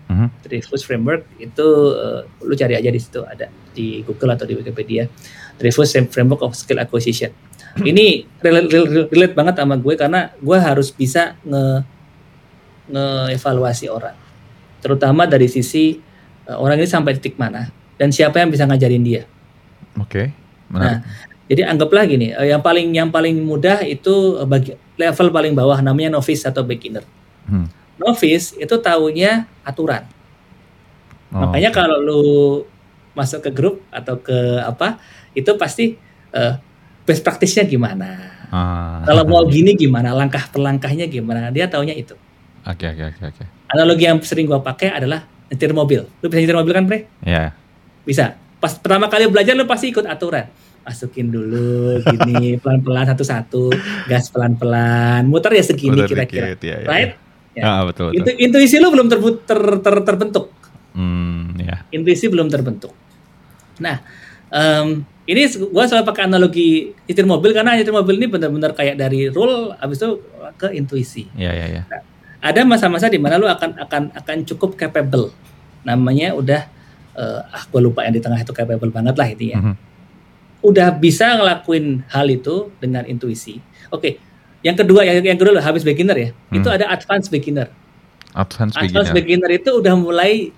Mhm. 0.09 0.27
Dreyfus 0.41 0.81
framework 0.81 1.29
itu 1.37 1.67
eh, 1.93 2.21
lu 2.41 2.53
cari 2.57 2.73
aja 2.73 2.89
di 2.89 2.97
situ 2.97 3.21
ada 3.21 3.45
di 3.77 4.01
Google 4.01 4.33
atau 4.33 4.49
di 4.49 4.57
Wikipedia 4.57 5.05
Dreyfus 5.59 5.93
Framework 6.09 6.41
of 6.41 6.55
Skill 6.55 6.79
Acquisition. 6.79 7.29
Ini 7.77 8.25
relate, 8.41 8.67
relate, 8.71 9.11
relate 9.13 9.35
banget 9.35 9.55
sama 9.61 9.75
gue 9.77 9.93
karena 9.93 10.33
gue 10.39 10.57
harus 10.57 10.89
bisa 10.89 11.37
nge 11.45 11.85
nge-evaluasi 12.89 13.85
orang. 13.91 14.17
Terutama 14.81 15.29
dari 15.29 15.45
sisi 15.45 15.99
uh, 16.49 16.57
orang 16.57 16.81
ini 16.81 16.89
sampai 16.89 17.13
titik 17.19 17.37
mana 17.37 17.69
dan 17.99 18.09
siapa 18.09 18.41
yang 18.41 18.49
bisa 18.49 18.65
ngajarin 18.65 19.03
dia. 19.05 19.23
Oke. 19.99 20.33
Okay. 20.33 20.73
Nah, 20.73 21.01
jadi 21.45 21.69
anggaplah 21.69 22.09
gini, 22.09 22.33
uh, 22.33 22.47
yang 22.47 22.63
paling 22.63 22.89
yang 22.89 23.13
paling 23.13 23.37
mudah 23.43 23.85
itu 23.85 24.41
uh, 24.41 24.47
bagi 24.47 24.73
level 24.97 25.29
paling 25.29 25.53
bawah 25.53 25.77
namanya 25.83 26.17
novice 26.17 26.47
atau 26.47 26.65
beginner. 26.65 27.05
Hmm. 27.45 27.69
Novice 27.99 28.55
itu 28.55 28.75
tahunya 28.79 29.45
aturan. 29.67 30.07
Oh. 31.35 31.45
Makanya 31.45 31.69
kalau 31.69 31.97
lu 31.99 32.23
masuk 33.13 33.43
ke 33.43 33.51
grup 33.51 33.83
atau 33.91 34.17
ke 34.17 34.63
apa, 34.63 34.97
itu 35.35 35.51
pasti 35.59 35.99
uh, 36.33 36.55
best 37.03 37.21
practice-nya 37.21 37.67
gimana. 37.67 38.09
Ah. 38.49 39.03
Kalau 39.05 39.27
mau 39.27 39.43
gini 39.53 39.75
gimana, 39.75 40.15
langkah 40.15 40.47
per 40.49 40.63
langkahnya 40.63 41.05
gimana, 41.12 41.51
dia 41.51 41.67
taunya 41.67 41.93
itu. 41.93 42.15
Oke 42.65 42.88
okay, 42.88 42.95
oke 42.95 43.03
okay, 43.03 43.07
oke 43.07 43.17
okay, 43.19 43.45
oke. 43.45 43.45
Analogi 43.69 44.03
yang 44.07 44.17
sering 44.25 44.49
gua 44.49 44.63
pakai 44.63 44.89
adalah 44.95 45.27
nyetir 45.51 45.75
mobil. 45.75 46.01
Lu 46.23 46.25
bisa 46.31 46.39
nyetir 46.41 46.57
mobil 46.57 46.73
kan, 46.73 46.85
Bre? 46.88 46.99
Iya. 47.21 47.35
Yeah. 47.35 47.49
Bisa. 48.07 48.25
Pas 48.59 48.75
pertama 48.75 49.07
kali 49.07 49.29
belajar 49.29 49.53
lu 49.53 49.69
pasti 49.69 49.93
ikut 49.93 50.03
aturan. 50.03 50.49
Masukin 50.83 51.29
dulu 51.29 52.01
gini 52.01 52.55
pelan-pelan 52.62 53.05
satu-satu, 53.13 53.69
gas 54.09 54.33
pelan-pelan, 54.33 55.29
muter 55.29 55.53
ya 55.53 55.63
segini 55.63 56.01
kira-kira. 56.09 56.57
Ya, 56.57 56.57
ya, 56.57 56.77
right? 56.89 57.28
Ya. 57.59 57.63
Ah, 57.67 57.81
betul, 57.83 58.15
betul. 58.15 58.23
Itu 58.23 58.31
intuisi 58.39 58.75
lu 58.79 58.87
belum 58.95 59.11
ter, 59.11 59.19
ter, 59.43 59.59
ter, 59.83 59.95
terbentuk. 60.07 60.47
Hmm, 60.95 61.59
ya. 61.59 61.83
Intuisi 61.91 62.31
belum 62.31 62.47
terbentuk. 62.47 62.95
Nah, 63.83 63.99
um, 64.47 65.03
ini 65.29 65.41
gue 65.45 65.83
selalu 65.85 66.05
pakai 66.07 66.23
analogi 66.25 66.95
nyetir 67.05 67.27
mobil 67.27 67.51
karena 67.53 67.77
nyetir 67.77 67.93
mobil 67.93 68.15
ini 68.17 68.27
benar-benar 68.31 68.71
kayak 68.73 68.95
dari 68.97 69.29
rule 69.29 69.75
habis 69.77 70.01
itu 70.01 70.23
ke 70.57 70.73
intuisi. 70.73 71.27
Iya 71.37 71.51
iya 71.53 71.65
iya. 71.69 71.83
Nah, 71.85 72.01
ada 72.39 72.61
masa-masa 72.63 73.11
di 73.11 73.19
mana 73.19 73.35
lu 73.35 73.45
akan 73.45 73.77
akan 73.77 74.03
akan 74.15 74.37
cukup 74.47 74.79
capable. 74.79 75.35
Namanya 75.83 76.33
udah 76.33 76.65
uh, 77.13 77.41
ah 77.45 77.63
gue 77.67 77.81
lupa 77.83 78.07
yang 78.07 78.15
di 78.15 78.23
tengah 78.23 78.39
itu 78.41 78.55
capable 78.55 78.89
banget 78.89 79.15
lah 79.19 79.27
itu 79.29 79.53
ya. 79.53 79.59
Mm 79.59 79.63
-hmm. 79.69 79.75
Udah 80.59 80.91
bisa 80.95 81.39
ngelakuin 81.39 82.03
hal 82.11 82.27
itu 82.27 82.71
dengan 82.79 83.03
intuisi. 83.05 83.59
Oke. 83.91 83.99
Okay. 83.99 84.13
Yang 84.59 84.85
kedua 84.85 85.01
yang 85.07 85.23
yang 85.23 85.37
kedua 85.39 85.59
habis 85.63 85.87
beginner 85.87 86.17
ya. 86.17 86.29
Hmm. 86.51 86.59
Itu 86.59 86.67
ada 86.67 86.91
advance 86.91 87.31
beginner. 87.31 87.71
Advance, 88.35 88.75
advance 88.77 89.09
beginner. 89.09 89.47
beginner 89.47 89.49
itu 89.55 89.69
udah 89.79 89.93
mulai 89.97 90.53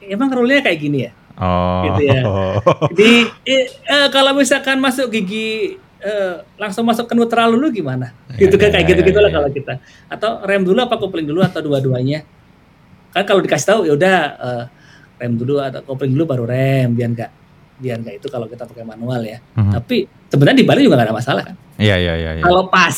emang 0.00 0.32
rule-nya 0.32 0.64
kayak 0.64 0.80
gini 0.80 0.98
ya 1.04 1.12
Oh. 1.40 1.82
Gitu 1.88 2.02
ya. 2.12 2.20
Jadi 2.92 3.12
eh, 3.48 4.06
kalau 4.12 4.36
misalkan 4.36 4.76
masuk 4.76 5.08
gigi 5.08 5.80
eh, 6.04 6.34
langsung 6.60 6.84
masuk 6.84 7.08
ke 7.08 7.16
neutral 7.16 7.56
dulu 7.56 7.72
gimana? 7.72 8.12
Ya, 8.36 8.46
gitu 8.46 8.60
kan 8.60 8.68
ya, 8.68 8.72
kayak 8.76 8.86
gitu 8.92 9.00
gitulah 9.08 9.32
ya, 9.32 9.34
kalau 9.40 9.48
kita. 9.48 9.74
Atau 10.12 10.30
rem 10.44 10.62
dulu 10.62 10.78
apa 10.84 11.00
kopling 11.00 11.24
dulu 11.24 11.40
atau 11.40 11.64
dua-duanya? 11.64 12.28
Kan 13.16 13.24
kalau 13.24 13.40
dikasih 13.40 13.66
tahu 13.66 13.80
ya 13.88 13.92
udah 13.96 14.16
eh, 14.36 14.64
rem 15.16 15.32
dulu 15.40 15.64
atau 15.64 15.80
kopling 15.80 16.12
dulu 16.12 16.28
baru 16.28 16.44
rem 16.44 16.92
biar 16.92 17.08
enggak 17.08 17.32
biar 17.80 17.96
enggak 18.04 18.20
itu 18.20 18.28
kalau 18.28 18.46
kita 18.46 18.68
pakai 18.68 18.84
manual 18.84 19.24
ya. 19.24 19.40
Mm-hmm. 19.40 19.72
Tapi 19.72 19.96
sebenarnya 20.28 20.58
di 20.60 20.66
Bali 20.68 20.80
juga 20.84 21.00
gak 21.00 21.08
ada 21.08 21.16
masalah 21.16 21.42
kan? 21.48 21.56
Iya 21.80 21.96
iya 21.96 22.14
iya. 22.14 22.30
Ya. 22.38 22.44
Kalau 22.44 22.68
pas, 22.68 22.96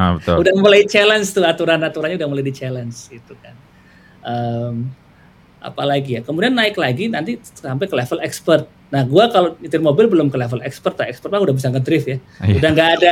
ah, 0.00 0.16
betul. 0.16 0.34
udah 0.42 0.54
mulai 0.56 0.82
challenge 0.88 1.28
tuh 1.36 1.44
aturan-aturannya 1.44 2.16
udah 2.16 2.28
mulai 2.32 2.44
di 2.44 2.54
challenge 2.56 2.96
gitu 3.12 3.36
kan. 3.38 3.54
Um, 4.24 4.88
apalagi 5.60 6.18
ya. 6.18 6.20
Kemudian 6.24 6.56
naik 6.56 6.80
lagi 6.80 7.12
nanti 7.12 7.36
sampai 7.40 7.84
ke 7.84 7.94
level 7.94 8.24
expert. 8.24 8.64
Nah, 8.88 9.04
gua 9.04 9.28
kalau 9.28 9.60
nyetir 9.60 9.84
mobil 9.84 10.08
belum 10.08 10.32
ke 10.32 10.40
level 10.40 10.64
expert, 10.64 10.96
lah. 10.96 11.06
expert 11.12 11.28
mah 11.28 11.44
udah 11.44 11.54
bisa 11.54 11.68
ngedrift 11.68 12.08
ya. 12.08 12.18
Iya. 12.40 12.56
Udah 12.64 12.70
nggak 12.72 12.90
ada 12.96 13.10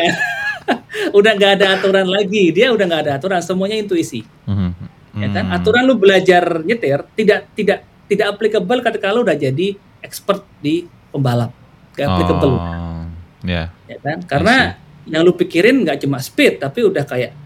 udah 1.19 1.33
nggak 1.37 1.53
ada 1.61 1.67
aturan 1.77 2.09
lagi. 2.09 2.49
Dia 2.57 2.73
udah 2.73 2.85
nggak 2.89 3.03
ada 3.05 3.13
aturan, 3.21 3.45
semuanya 3.45 3.77
intuisi. 3.77 4.25
Mm-hmm. 4.49 4.93
Ya 5.13 5.29
kan? 5.29 5.45
Hmm. 5.45 5.57
Aturan 5.61 5.85
lu 5.85 6.01
belajar 6.01 6.65
nyetir 6.65 7.05
tidak 7.13 7.53
tidak 7.53 7.85
tidak 8.09 8.27
applicable 8.33 8.81
ketika 8.81 9.13
lu 9.13 9.21
udah 9.25 9.37
jadi 9.37 9.77
expert 10.01 10.45
di 10.61 10.89
pembalap. 11.13 11.53
Gak 11.93 12.09
applicable. 12.09 12.57
Oh, 12.57 13.05
yeah. 13.45 13.69
Ya 13.85 14.01
kan? 14.01 14.19
Karena 14.25 14.57
yang 15.05 15.23
lu 15.23 15.37
pikirin 15.37 15.85
nggak 15.85 16.01
cuma 16.03 16.19
speed, 16.19 16.59
tapi 16.59 16.83
udah 16.83 17.05
kayak 17.05 17.37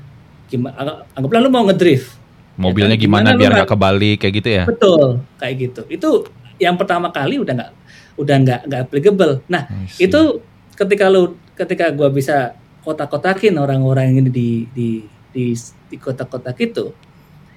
gimana 0.47 1.03
anggaplah 1.13 1.41
lu 1.43 1.51
mau 1.51 1.67
ngedrift 1.67 2.15
mobilnya 2.57 2.97
ya 2.97 2.99
kan? 2.99 3.05
gimana, 3.05 3.29
gimana 3.31 3.41
biar 3.41 3.51
nggak 3.61 3.71
kebalik 3.71 4.17
kayak 4.23 4.35
gitu 4.41 4.49
ya 4.49 4.65
betul 4.65 5.05
kayak 5.37 5.55
gitu 5.61 5.83
itu 5.91 6.11
yang 6.57 6.77
pertama 6.79 7.13
kali 7.13 7.37
udah 7.37 7.53
nggak 7.53 7.73
udah 8.17 8.37
nggak 8.41 8.61
nggak 8.71 8.81
applicable 8.89 9.33
nah 9.51 9.69
itu 10.01 10.41
ketika 10.73 11.05
lu 11.13 11.37
ketika 11.53 11.93
gua 11.93 12.09
bisa 12.09 12.57
kotak-kotakin 12.87 13.59
orang-orang 13.59 14.17
ini 14.17 14.31
di 14.31 14.49
di 14.73 14.89
di 15.35 15.53
di 15.91 15.97
kotak-kotak 15.99 16.57
itu 16.63 16.95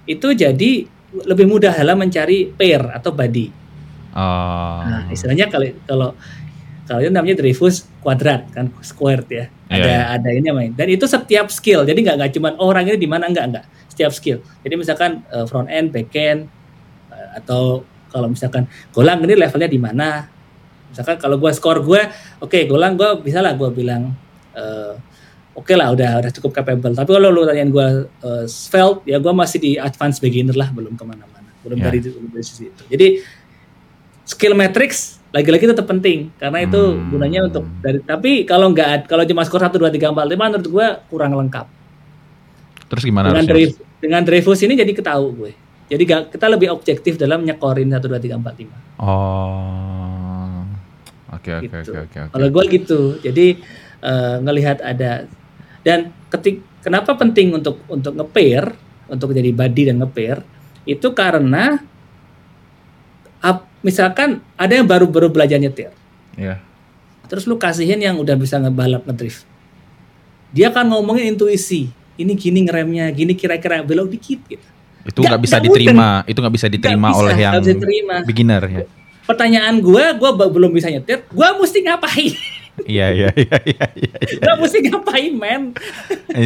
itu 0.09 0.27
jadi 0.33 0.71
lebih 1.25 1.45
mudah 1.47 1.73
dalam 1.73 2.01
mencari 2.01 2.49
pair 2.51 2.81
atau 2.91 3.13
body 3.13 3.68
oh. 4.13 4.79
nah 4.85 5.03
istilahnya 5.09 5.49
kalau 5.51 5.67
kalau 5.85 6.09
kalau 6.89 6.99
itu 7.05 7.11
namanya 7.13 7.37
Dreyfus 7.37 7.85
kuadrat 8.01 8.49
kan 8.49 8.73
squared 8.81 9.29
ya 9.29 9.45
ada 9.69 9.85
yeah. 9.85 10.03
ada 10.17 10.29
ini 10.33 10.49
main 10.49 10.71
dan 10.73 10.89
itu 10.89 11.05
setiap 11.05 11.53
skill 11.53 11.85
jadi 11.85 11.97
nggak 12.01 12.15
nggak 12.17 12.31
cuma 12.33 12.57
oh, 12.57 12.73
orang 12.73 12.89
ini 12.89 12.97
di 12.97 13.09
mana 13.09 13.29
enggak 13.29 13.45
enggak 13.45 13.65
setiap 13.99 14.15
skill. 14.15 14.39
Jadi 14.63 14.79
misalkan 14.79 15.27
uh, 15.27 15.43
front 15.43 15.67
end, 15.67 15.91
back 15.91 16.07
end 16.15 16.47
uh, 17.11 17.35
atau 17.35 17.83
kalau 18.07 18.31
misalkan 18.31 18.63
golang 18.95 19.19
ini 19.27 19.35
levelnya 19.35 19.67
di 19.67 19.75
mana? 19.75 20.23
Misalkan 20.87 21.19
kalau 21.19 21.35
gue 21.35 21.51
skor 21.51 21.83
gue, 21.83 22.07
oke 22.39 22.47
okay, 22.47 22.63
golang 22.63 22.95
gue 22.95 23.19
bisa 23.19 23.43
lah 23.43 23.59
gue 23.59 23.67
bilang 23.75 24.15
uh, 24.55 24.95
oke 25.51 25.67
okay 25.67 25.75
lah 25.75 25.91
udah 25.91 26.23
udah 26.23 26.31
cukup 26.31 26.63
capable. 26.63 26.95
Tapi 26.95 27.11
kalau 27.11 27.27
lu 27.27 27.43
tanyain 27.43 27.67
gue 27.67 28.07
uh, 28.07 28.45
svelte, 28.47 29.03
ya 29.03 29.19
gue 29.19 29.33
masih 29.35 29.59
di 29.59 29.71
advanced 29.75 30.23
beginner 30.23 30.55
lah, 30.55 30.71
belum 30.71 30.95
ke 30.95 31.03
mana-mana, 31.03 31.51
belum 31.67 31.83
yeah. 31.83 31.91
dari, 31.91 31.99
dari 32.07 32.45
sisi 32.47 32.71
itu. 32.71 32.83
Jadi 32.87 33.07
skill 34.29 34.53
matrix 34.53 35.17
lagi-lagi 35.33 35.65
tetap 35.69 35.85
penting 35.89 36.29
karena 36.37 36.65
itu 36.65 36.77
hmm. 36.77 37.09
gunanya 37.13 37.39
untuk 37.49 37.65
dari 37.81 38.01
tapi 38.01 38.45
kalau 38.45 38.73
nggak 38.73 39.09
kalau 39.09 39.25
cuma 39.25 39.45
skor 39.45 39.61
satu 39.61 39.77
dua 39.81 39.93
tiga 39.93 40.09
empat 40.09 40.25
lima 40.25 40.49
menurut 40.49 40.65
gue 40.69 40.87
kurang 41.09 41.33
lengkap. 41.37 41.65
Terus 42.89 43.03
gimana? 43.05 43.29
Dengan 43.29 43.45
dari 43.45 43.69
dengan 44.01 44.21
Dreyfus 44.25 44.61
ini 44.65 44.73
jadi 44.73 44.89
ketahu 44.89 45.25
gue. 45.37 45.51
Jadi 45.89 46.03
gak, 46.05 46.37
kita 46.37 46.45
lebih 46.45 46.69
objektif 46.69 47.17
dalam 47.17 47.41
nyekorin 47.41 47.89
1, 47.89 47.97
2, 47.97 48.21
3, 48.21 48.37
4, 48.37 49.01
5. 49.01 49.01
Oh. 49.01 50.61
Oke, 51.33 51.49
oke, 51.49 51.65
gitu. 51.65 51.97
oke, 51.97 51.97
oke. 52.05 52.19
Kalau 52.29 52.47
gue 52.53 52.63
gitu. 52.69 52.99
Jadi 53.25 53.57
uh, 54.05 54.37
ngelihat 54.37 54.85
ada 54.85 55.25
dan 55.81 56.13
ketik 56.29 56.61
kenapa 56.85 57.17
penting 57.17 57.57
untuk 57.57 57.81
untuk 57.89 58.13
ngepair, 58.13 58.69
untuk 59.09 59.33
jadi 59.33 59.49
body 59.49 59.83
dan 59.89 59.97
ngepair 60.05 60.45
itu 60.85 61.09
karena 61.13 61.81
misalkan 63.79 64.43
ada 64.59 64.73
yang 64.75 64.87
baru-baru 64.87 65.31
belajar 65.31 65.59
nyetir. 65.59 65.91
Yeah. 66.35 66.59
Terus 67.31 67.45
lu 67.47 67.55
kasihin 67.55 68.01
yang 68.01 68.17
udah 68.19 68.35
bisa 68.35 68.59
ngebalap 68.59 69.05
ngedrift. 69.05 69.45
Dia 70.49 70.73
kan 70.73 70.89
ngomongin 70.89 71.29
intuisi 71.37 71.93
ini 72.19 72.33
gini 72.35 72.65
ngeremnya, 72.67 73.07
gini 73.15 73.37
kira-kira 73.37 73.85
belok 73.85 74.11
dikit 74.11 74.39
gitu. 74.49 74.67
Itu 75.07 75.23
nggak 75.23 75.41
bisa 75.41 75.57
diterima, 75.61 76.27
itu 76.27 76.37
nggak 76.41 76.55
bisa 76.59 76.67
diterima 76.67 77.09
bisa, 77.15 77.19
oleh 77.23 77.35
yang 77.39 77.53
beginner 78.27 78.63
ya. 78.67 78.85
Pertanyaan 79.23 79.77
gue, 79.79 80.03
gue 80.17 80.29
belum 80.35 80.73
bisa 80.73 80.89
nyetir, 80.89 81.23
gue 81.29 81.47
mesti 81.61 81.79
ngapain? 81.85 82.33
Iya 82.79 83.11
iya 83.11 83.29
iya 83.35 83.57
iya. 83.67 83.85
iya. 83.91 84.17
Gue 84.39 84.55
mesti 84.63 84.77
ngapain 84.87 85.33
men? 85.35 85.63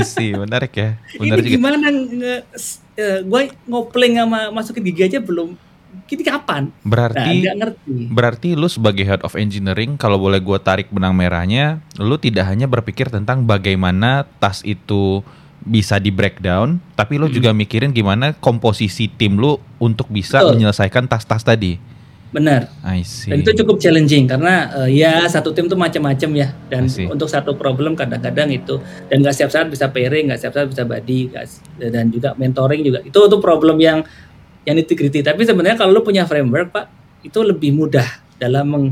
sih 0.01 0.33
menarik 0.33 0.73
ya. 0.73 0.97
Benar 1.17 1.37
ini 1.37 1.45
juga. 1.45 1.53
gimana 1.57 1.75
nge, 1.89 2.35
uh, 2.97 3.19
gue 3.21 3.41
ngopling 3.69 4.13
sama 4.17 4.39
masukin 4.49 4.81
gigi 4.81 5.01
aja 5.05 5.19
belum 5.21 5.53
Kini 6.03 6.23
kapan? 6.23 6.69
Berarti 6.83 7.47
nah, 7.47 7.55
ngerti. 7.63 7.95
Berarti 8.11 8.49
lu 8.59 8.67
sebagai 8.67 9.07
head 9.07 9.21
of 9.23 9.39
engineering 9.39 9.95
kalau 9.95 10.19
boleh 10.19 10.43
gue 10.43 10.59
tarik 10.59 10.91
benang 10.91 11.15
merahnya, 11.15 11.79
lu 11.95 12.19
tidak 12.19 12.47
hanya 12.51 12.67
berpikir 12.67 13.07
tentang 13.07 13.47
bagaimana 13.47 14.27
tas 14.37 14.59
itu 14.67 15.23
bisa 15.63 15.95
di 15.97 16.11
breakdown, 16.11 16.83
tapi 16.99 17.15
lo 17.15 17.31
hmm. 17.31 17.35
juga 17.39 17.49
mikirin 17.55 17.95
gimana 17.95 18.35
komposisi 18.35 19.07
tim 19.07 19.39
lo 19.39 19.63
untuk 19.79 20.11
bisa 20.11 20.43
Betul. 20.43 20.59
menyelesaikan 20.59 21.07
tas-tas 21.07 21.41
tadi. 21.41 21.79
Benar. 22.33 22.65
I 22.81 23.05
see. 23.05 23.29
Dan 23.29 23.45
itu 23.45 23.53
cukup 23.61 23.77
challenging 23.77 24.25
karena 24.25 24.73
uh, 24.73 24.89
ya 24.89 25.21
satu 25.29 25.53
tim 25.53 25.69
tuh 25.69 25.77
macam-macam 25.77 26.29
ya 26.33 26.49
dan 26.65 26.89
untuk 26.89 27.29
satu 27.29 27.53
problem 27.53 27.93
kadang-kadang 27.93 28.49
itu 28.49 28.81
dan 29.05 29.21
nggak 29.21 29.33
setiap 29.37 29.51
saat 29.53 29.67
bisa 29.69 29.93
pairing, 29.93 30.33
nggak 30.33 30.41
setiap 30.41 30.53
saat 30.57 30.67
bisa 30.67 30.83
body 30.83 31.19
gak, 31.29 31.45
dan 31.77 32.09
juga 32.09 32.33
mentoring 32.33 32.81
juga 32.81 32.99
itu 33.05 33.13
tuh 33.13 33.37
problem 33.37 33.77
yang 33.77 34.01
yang 34.63 34.75
nitty 34.79 35.23
Tapi 35.23 35.41
sebenarnya 35.43 35.77
kalau 35.79 35.91
lo 35.95 36.01
punya 36.01 36.23
framework 36.23 36.71
pak 36.71 36.85
itu 37.23 37.39
lebih 37.43 37.75
mudah 37.75 38.07
dalam 38.39 38.67
meng. 38.67 38.85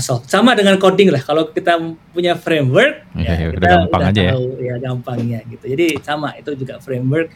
Sama 0.00 0.56
dengan 0.56 0.80
coding 0.80 1.12
lah. 1.12 1.20
Kalau 1.20 1.52
kita 1.52 1.76
punya 2.16 2.32
framework, 2.32 3.12
ya, 3.12 3.36
ya 3.36 3.52
kita 3.52 3.66
gampang 3.68 4.00
udah 4.00 4.08
aja 4.08 4.22
ya. 4.24 4.32
tahu 4.32 4.46
ya. 4.56 4.64
ya 4.64 4.74
gampangnya 4.80 5.38
gitu. 5.44 5.64
Jadi 5.68 5.86
sama 6.00 6.32
itu 6.40 6.50
juga 6.56 6.80
framework. 6.80 7.28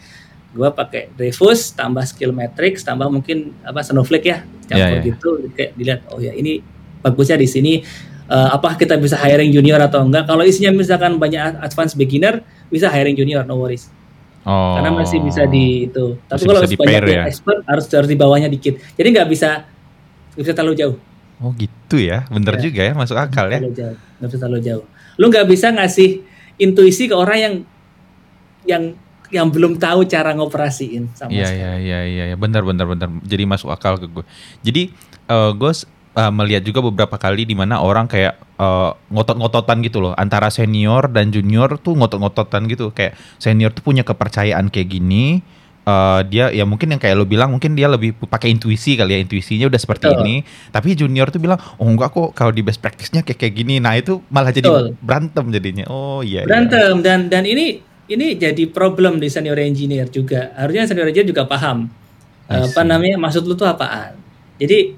Gua 0.57 0.73
pakai 0.73 1.13
Dreyfus 1.13 1.77
tambah 1.77 2.01
skill 2.09 2.33
matrix 2.33 2.81
tambah 2.81 3.13
mungkin 3.13 3.53
apa 3.61 3.85
Snowflake 3.85 4.25
ya 4.25 4.39
campur 4.73 4.89
ya, 4.89 4.97
ya. 4.97 5.05
gitu 5.05 5.29
kayak 5.53 5.71
dilihat 5.77 6.01
oh 6.09 6.17
ya 6.17 6.33
ini 6.33 6.65
bagusnya 7.05 7.37
di 7.37 7.45
sini 7.45 7.73
uh, 8.31 8.57
apakah 8.57 8.81
kita 8.81 8.99
bisa 8.99 9.15
hiring 9.19 9.53
junior 9.55 9.79
atau 9.83 10.03
enggak. 10.03 10.27
Kalau 10.27 10.43
isinya 10.43 10.75
misalkan 10.75 11.21
banyak 11.21 11.63
advance 11.63 11.95
beginner, 11.95 12.43
bisa 12.69 12.91
hiring 12.91 13.15
junior, 13.15 13.47
no 13.47 13.59
worries. 13.59 13.91
Oh. 14.47 14.79
Karena 14.79 14.95
masih 14.95 15.19
bisa 15.27 15.43
di 15.51 15.91
itu. 15.91 16.15
Tapi 16.31 16.47
kalau 16.47 16.63
banyak 16.63 17.03
ya? 17.11 17.27
expert 17.27 17.67
harus 17.67 17.85
harus 17.91 18.07
di 18.07 18.15
bawahnya 18.15 18.47
dikit. 18.47 18.79
Jadi 18.95 19.09
nggak 19.11 19.29
bisa 19.29 19.67
nggak 20.39 20.45
bisa 20.47 20.55
terlalu 20.55 20.75
jauh. 20.79 20.97
Oh 21.43 21.51
gitu 21.59 21.99
ya, 21.99 22.25
bener 22.31 22.57
ya. 22.57 22.63
juga 22.63 22.81
ya, 22.87 22.93
masuk 22.95 23.19
akal 23.19 23.51
ya. 23.51 23.61
Jauh. 23.61 23.99
Gak 24.23 24.29
bisa 24.31 24.39
terlalu 24.41 24.61
jauh. 24.63 24.85
Lu 25.19 25.29
nggak 25.29 25.47
bisa 25.51 25.75
ngasih 25.75 26.23
intuisi 26.63 27.11
ke 27.11 27.15
orang 27.19 27.39
yang 27.43 27.55
yang 28.65 28.83
yang 29.35 29.51
belum 29.51 29.83
tahu 29.83 30.07
cara 30.07 30.31
ngoperasiin 30.39 31.11
sama 31.19 31.35
Iya 31.35 31.51
iya 31.51 31.73
iya 31.83 32.01
iya 32.07 32.25
ya. 32.33 32.37
benar 32.39 32.63
benar 32.63 32.87
benar. 32.87 33.11
Jadi 33.27 33.43
masuk 33.51 33.75
akal 33.75 33.99
ke 33.99 34.07
gue. 34.07 34.25
Jadi 34.63 34.95
uh, 35.27 35.51
gue 35.51 35.73
uh, 36.17 36.33
melihat 36.33 36.65
juga 36.65 36.81
beberapa 36.81 37.21
kali 37.21 37.45
di 37.45 37.55
mana 37.55 37.79
orang 37.85 38.09
kayak 38.09 38.41
uh, 38.57 38.97
ngotot-ngototan 39.13 39.85
gitu 39.85 40.01
loh 40.01 40.13
antara 40.17 40.49
senior 40.49 41.13
dan 41.13 41.29
junior 41.31 41.77
tuh 41.79 41.95
ngotot-ngototan 41.95 42.67
gitu 42.67 42.91
kayak 42.91 43.15
senior 43.37 43.71
tuh 43.71 43.85
punya 43.85 44.03
kepercayaan 44.03 44.73
kayak 44.73 44.89
gini 44.89 45.45
uh, 45.85 46.25
dia 46.25 46.49
ya 46.51 46.65
mungkin 46.65 46.97
yang 46.97 47.01
kayak 47.01 47.15
lo 47.21 47.29
bilang 47.29 47.53
mungkin 47.53 47.77
dia 47.77 47.87
lebih 47.87 48.17
pakai 48.17 48.51
intuisi 48.51 48.97
kali 48.97 49.15
ya 49.15 49.19
intuisinya 49.23 49.69
udah 49.69 49.81
seperti 49.81 50.09
Betul. 50.09 50.21
ini 50.25 50.35
tapi 50.73 50.97
junior 50.97 51.29
tuh 51.29 51.39
bilang 51.39 51.61
oh 51.79 51.87
enggak 51.87 52.11
kok 52.11 52.33
kalau 52.33 52.51
di 52.51 52.65
best 52.65 52.81
practice-nya 52.81 53.23
kayak 53.23 53.39
kayak 53.39 53.55
gini 53.55 53.79
nah 53.79 53.95
itu 53.95 54.25
malah 54.33 54.51
jadi 54.51 54.67
Betul. 54.67 54.87
berantem 55.05 55.45
jadinya 55.53 55.85
oh 55.93 56.25
iya, 56.25 56.43
iya. 56.43 56.49
berantem 56.49 56.97
iya. 56.99 57.05
dan 57.05 57.21
dan 57.29 57.45
ini 57.45 57.87
ini 58.07 58.39
jadi 58.39 58.71
problem 58.71 59.19
di 59.19 59.27
senior 59.27 59.59
engineer 59.59 60.07
juga. 60.11 60.55
Harusnya 60.55 60.87
senior 60.87 61.11
engineer 61.11 61.29
juga 61.31 61.45
paham 61.47 61.91
apa 62.47 62.87
namanya 62.87 63.19
maksud 63.19 63.43
lu 63.43 63.59
tuh 63.59 63.67
apaan. 63.67 64.15
Jadi 64.63 64.95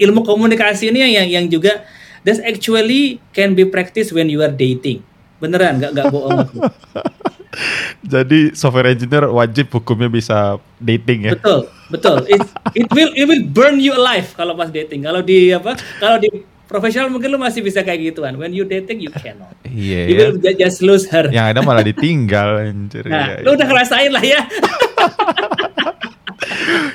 ilmu 0.00 0.26
komunikasi 0.26 0.90
ini 0.90 1.14
yang 1.14 1.28
yang 1.30 1.46
juga 1.46 1.86
that's 2.26 2.40
actually 2.42 3.20
can 3.36 3.52
be 3.54 3.68
practiced 3.68 4.10
when 4.10 4.26
you 4.32 4.40
are 4.40 4.50
dating. 4.50 5.04
Beneran, 5.38 5.78
nggak 5.78 5.90
nggak 5.92 6.06
bohong 6.10 6.38
aku. 6.40 6.58
Jadi 8.14 8.50
software 8.58 8.90
engineer 8.90 9.30
wajib 9.30 9.70
hukumnya 9.70 10.10
bisa 10.10 10.58
dating 10.82 11.30
ya. 11.30 11.32
Betul, 11.38 11.70
betul. 11.86 12.16
It, 12.26 12.42
it 12.74 12.88
will 12.90 13.12
it 13.14 13.24
will 13.30 13.44
burn 13.46 13.78
you 13.78 13.94
alive 13.94 14.34
kalau 14.34 14.58
pas 14.58 14.68
dating. 14.74 15.06
Kalau 15.06 15.22
di 15.22 15.54
apa? 15.54 15.78
Kalau 16.02 16.18
di 16.18 16.28
profesional 16.66 17.12
mungkin 17.12 17.30
lu 17.30 17.38
masih 17.38 17.62
bisa 17.62 17.86
kayak 17.86 18.12
gituan. 18.12 18.34
When 18.34 18.50
you 18.50 18.66
dating 18.66 19.06
you 19.06 19.12
cannot. 19.14 19.54
Iya. 19.62 20.10
Yeah, 20.10 20.10
you 20.10 20.14
will 20.18 20.56
just 20.58 20.82
lose 20.82 21.06
her. 21.14 21.30
Yang 21.30 21.46
ada 21.54 21.60
malah 21.62 21.84
ditinggal 21.86 22.48
anjir. 22.66 23.06
Nah, 23.06 23.38
ya, 23.38 23.46
lu 23.46 23.54
udah 23.54 23.66
ngerasain 23.70 24.10
lah 24.10 24.24
ya. 24.24 24.40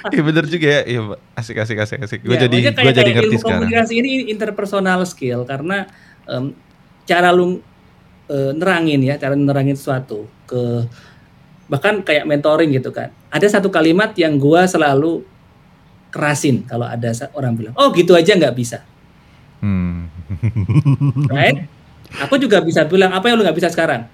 Iya 0.09 0.21
bener 0.23 0.45
juga 0.47 0.67
ya. 0.67 0.82
Iya 0.86 1.01
asik 1.36 1.57
asik 1.59 1.77
asik 1.80 1.99
asik. 2.03 2.19
Gue 2.23 2.36
ya, 2.38 2.47
jadi 2.47 2.57
gue 2.71 2.93
jadi 2.93 3.11
ngerti 3.15 3.36
ilmu 3.36 3.41
sekarang. 3.41 3.61
Komunikasi 3.65 3.93
ini 3.99 4.09
interpersonal 4.32 4.99
skill 5.05 5.43
karena 5.43 5.88
um, 6.27 6.55
cara 7.05 7.30
lu 7.34 7.59
uh, 8.30 8.51
nerangin 8.55 9.01
ya, 9.03 9.15
cara 9.17 9.34
nerangin 9.36 9.75
sesuatu 9.75 10.30
ke 10.45 10.86
bahkan 11.69 12.01
kayak 12.01 12.25
mentoring 12.25 12.73
gitu 12.73 12.89
kan. 12.89 13.13
Ada 13.30 13.59
satu 13.59 13.69
kalimat 13.69 14.15
yang 14.17 14.38
gue 14.41 14.61
selalu 14.65 15.21
kerasin 16.09 16.65
kalau 16.65 16.89
ada 16.89 17.13
orang 17.38 17.53
bilang, 17.53 17.73
oh 17.77 17.93
gitu 17.93 18.17
aja 18.17 18.34
nggak 18.34 18.55
bisa. 18.57 18.82
Hmm. 19.61 20.09
right? 21.30 21.67
Aku 22.25 22.41
juga 22.41 22.57
bisa 22.65 22.82
bilang 22.89 23.13
apa 23.13 23.30
yang 23.30 23.38
lu 23.38 23.45
nggak 23.45 23.57
bisa 23.57 23.69
sekarang. 23.69 24.09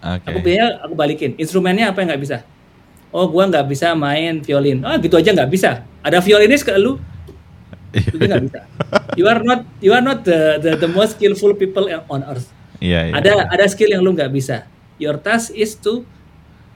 Okay. 0.00 0.32
Aku 0.32 0.38
bilang 0.40 0.80
aku 0.80 0.94
balikin. 0.96 1.36
Instrumennya 1.36 1.92
apa 1.92 2.00
yang 2.00 2.08
nggak 2.14 2.22
bisa? 2.22 2.38
Oh, 3.16 3.32
gua 3.32 3.48
nggak 3.48 3.64
bisa 3.64 3.96
main 3.96 4.44
violin. 4.44 4.84
Ah, 4.84 5.00
gitu 5.00 5.16
aja 5.16 5.32
nggak 5.32 5.48
bisa. 5.48 5.88
Ada 6.04 6.20
violinis 6.20 6.60
ke 6.60 6.76
lu? 6.76 7.00
Itu 7.96 8.20
nggak 8.20 8.44
bisa. 8.44 8.60
You 9.16 9.24
are 9.24 9.40
not 9.40 9.64
you 9.80 9.96
are 9.96 10.04
not 10.04 10.28
the 10.28 10.60
the, 10.60 10.76
the 10.76 10.90
most 10.92 11.16
skillful 11.16 11.56
people 11.56 11.88
on 12.12 12.20
earth. 12.28 12.52
Yeah, 12.76 13.08
yeah, 13.08 13.16
ada 13.16 13.32
yeah. 13.40 13.54
ada 13.56 13.64
skill 13.72 13.88
yang 13.88 14.04
lu 14.04 14.12
nggak 14.12 14.28
bisa. 14.28 14.68
Your 15.00 15.16
task 15.16 15.56
is 15.56 15.72
to 15.80 16.04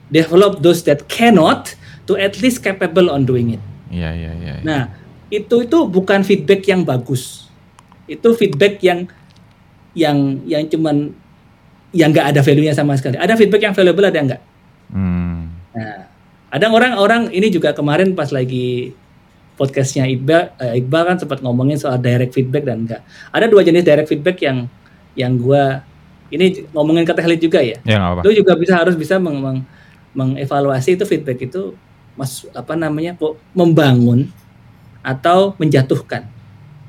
develop 0.09 0.65
those 0.65 0.81
that 0.89 1.05
cannot 1.05 1.77
to 2.09 2.17
at 2.17 2.41
least 2.41 2.65
capable 2.65 3.13
on 3.13 3.29
doing 3.29 3.53
it. 3.53 3.61
Iya, 3.93 4.09
yeah, 4.09 4.11
iya, 4.17 4.25
yeah, 4.25 4.33
iya. 4.33 4.49
Yeah, 4.49 4.59
Nah, 4.65 4.81
itu 5.29 5.69
itu 5.69 5.77
bukan 5.85 6.25
feedback 6.25 6.65
yang 6.65 6.81
bagus 6.81 7.51
itu 8.11 8.29
feedback 8.35 8.83
yang 8.83 9.07
yang 9.95 10.43
yang 10.43 10.67
cuman 10.67 11.15
yang 11.95 12.11
nggak 12.11 12.35
ada 12.35 12.41
value-nya 12.43 12.75
sama 12.75 12.95
sekali. 12.99 13.15
Ada 13.15 13.39
feedback 13.39 13.71
yang 13.71 13.75
valuable 13.75 14.07
ada 14.07 14.19
enggak? 14.19 14.41
Hmm. 14.91 15.20
Ada 16.51 16.67
orang-orang 16.67 17.31
ini 17.31 17.47
juga 17.47 17.71
kemarin 17.71 18.11
pas 18.11 18.27
lagi 18.29 18.91
podcastnya 19.55 20.03
Iqbal, 20.09 20.51
eh, 20.59 20.83
Iqbal 20.83 21.03
kan 21.07 21.17
sempat 21.21 21.39
ngomongin 21.39 21.79
soal 21.79 21.95
direct 21.95 22.35
feedback 22.35 22.67
dan 22.67 22.83
enggak. 22.83 23.01
Ada 23.31 23.47
dua 23.47 23.63
jenis 23.63 23.87
direct 23.87 24.11
feedback 24.11 24.37
yang 24.43 24.67
yang 25.15 25.39
gua 25.39 25.85
ini 26.31 26.67
ngomongin 26.71 27.07
ke 27.07 27.13
teknik 27.15 27.39
juga 27.39 27.59
ya. 27.63 27.77
Ya 27.87 27.99
apa. 28.03 28.23
Lu 28.23 28.31
juga 28.35 28.55
bisa 28.59 28.75
harus 28.79 28.95
bisa 28.99 29.19
meng, 29.19 29.39
meng, 29.39 29.59
mengevaluasi 30.11 30.99
itu 30.99 31.03
feedback 31.07 31.39
itu 31.47 31.75
mas 32.15 32.43
apa 32.51 32.75
namanya 32.75 33.15
membangun 33.55 34.27
atau 34.99 35.55
menjatuhkan. 35.55 36.27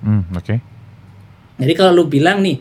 Hmm, 0.03 0.27
oke. 0.35 0.43
Okay. 0.43 0.59
Jadi 1.63 1.73
kalau 1.79 2.03
lu 2.03 2.05
bilang 2.11 2.43
nih, 2.43 2.59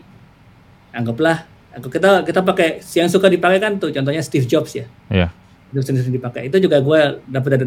anggaplah 0.93 1.49
aku 1.73 1.87
kita 1.89 2.21
kita 2.27 2.45
pakai 2.45 2.83
yang 2.93 3.09
suka 3.09 3.31
dipakai 3.31 3.57
kan 3.57 3.79
tuh 3.81 3.89
contohnya 3.89 4.21
Steve 4.21 4.45
Jobs 4.45 4.77
ya. 4.77 4.85
Iya. 5.09 5.40
Itu 5.71 5.79
sering 5.83 6.11
dipakai. 6.11 6.51
Itu 6.51 6.59
juga 6.59 6.83
gue 6.83 6.99
dapat 7.25 7.49
dari, 7.63 7.65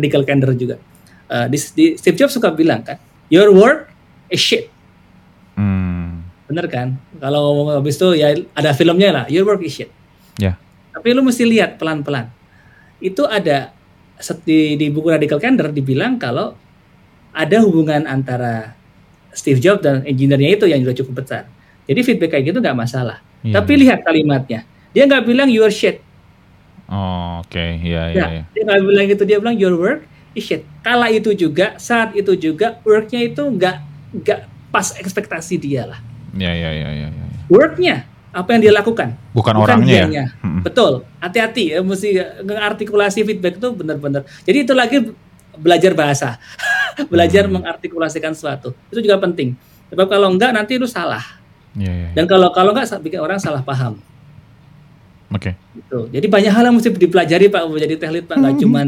radical 0.00 0.24
candor 0.24 0.56
juga. 0.56 0.80
Uh, 1.28 1.46
di, 1.48 1.56
di, 1.76 1.84
Steve 1.96 2.16
Jobs 2.16 2.36
suka 2.36 2.52
bilang 2.52 2.84
kan, 2.84 3.00
your 3.28 3.52
work 3.52 3.88
is 4.32 4.40
shit. 4.40 4.68
Hmm. 5.56 6.24
Bener 6.48 6.68
kan? 6.68 6.96
Kalau 7.20 7.68
habis 7.72 7.96
itu 7.96 8.16
ya 8.16 8.32
ada 8.56 8.72
filmnya 8.72 9.10
lah, 9.12 9.24
your 9.28 9.44
work 9.44 9.60
is 9.64 9.72
shit. 9.72 9.90
Yeah. 10.40 10.56
Tapi 10.92 11.12
lu 11.12 11.24
mesti 11.24 11.44
lihat 11.44 11.76
pelan-pelan. 11.80 12.32
Itu 13.00 13.28
ada 13.28 13.72
di, 14.44 14.76
di 14.80 14.86
buku 14.88 15.12
Radical 15.12 15.40
Candor 15.40 15.68
dibilang 15.72 16.16
kalau 16.16 16.56
ada 17.34 17.56
hubungan 17.60 18.06
antara 18.06 18.72
Steve 19.34 19.58
Jobs 19.58 19.82
dan 19.82 20.06
engineer-nya 20.06 20.54
itu 20.54 20.64
yang 20.70 20.80
juga 20.80 20.94
cukup 21.02 21.26
besar. 21.26 21.50
Jadi 21.84 22.00
feedback 22.00 22.30
kayak 22.38 22.54
gitu 22.54 22.58
nggak 22.62 22.78
masalah. 22.78 23.20
Yeah. 23.42 23.60
Tapi 23.60 23.72
lihat 23.84 24.06
kalimatnya. 24.06 24.64
Dia 24.94 25.04
nggak 25.10 25.26
bilang 25.26 25.50
your 25.50 25.68
shit. 25.74 26.00
Oh, 26.94 27.42
oke. 27.42 27.50
Okay. 27.50 27.82
Iya, 27.82 28.02
iya, 28.14 28.22
ya, 28.22 28.26
iya. 28.30 28.42
Dia 28.54 28.62
nggak 28.62 28.80
bilang 28.86 29.06
gitu, 29.10 29.22
dia 29.26 29.38
bilang 29.42 29.56
your 29.58 29.74
work 29.74 30.06
is 30.38 30.46
shit. 30.46 30.62
Kala 30.86 31.10
itu 31.10 31.34
juga, 31.34 31.74
saat 31.82 32.14
itu 32.14 32.38
juga 32.38 32.78
worknya 32.86 33.26
itu 33.26 33.42
nggak 33.42 33.76
nggak 34.22 34.40
pas 34.70 34.94
ekspektasi 34.94 35.58
dia 35.58 35.90
lah. 35.90 35.98
Iya, 36.38 36.52
iya, 36.54 36.70
iya, 36.70 36.88
iya. 36.94 37.08
Ya. 37.10 37.26
Worknya 37.50 37.96
apa 38.34 38.58
yang 38.58 38.60
dia 38.66 38.74
lakukan 38.74 39.14
bukan, 39.30 39.54
bukan 39.54 39.78
orangnya 39.78 40.10
ya? 40.10 40.26
Hmm. 40.42 40.60
betul 40.66 41.06
hati-hati 41.22 41.78
ya 41.78 41.80
mesti 41.86 42.18
ngartikulasi 42.42 43.22
feedback 43.22 43.62
itu 43.62 43.68
benar-benar 43.70 44.26
jadi 44.42 44.66
itu 44.66 44.74
lagi 44.74 45.14
belajar 45.54 45.94
bahasa 45.94 46.28
belajar 47.12 47.46
hmm. 47.46 47.62
mengartikulasikan 47.62 48.34
sesuatu 48.34 48.74
itu 48.90 49.06
juga 49.06 49.22
penting 49.22 49.54
sebab 49.86 50.10
kalau 50.10 50.34
enggak 50.34 50.50
nanti 50.50 50.74
lu 50.74 50.90
salah 50.90 51.22
yeah, 51.78 51.86
yeah, 51.86 51.96
yeah. 52.10 52.12
dan 52.18 52.26
kalau 52.26 52.50
kalau 52.50 52.74
enggak 52.74 52.90
bikin 53.06 53.22
orang 53.22 53.38
salah 53.38 53.62
paham 53.62 54.02
oke 55.30 55.40
okay. 55.40 55.54
gitu 55.76 56.08
jadi 56.12 56.26
banyak 56.28 56.52
hal 56.52 56.64
yang 56.68 56.76
mesti 56.76 56.90
dipelajari 56.92 57.46
pak 57.48 57.62
menjadi 57.68 57.94
teknik 58.00 58.24
pak 58.28 58.36
nggak 58.36 58.54
hmm. 58.58 58.62
cuman 58.66 58.86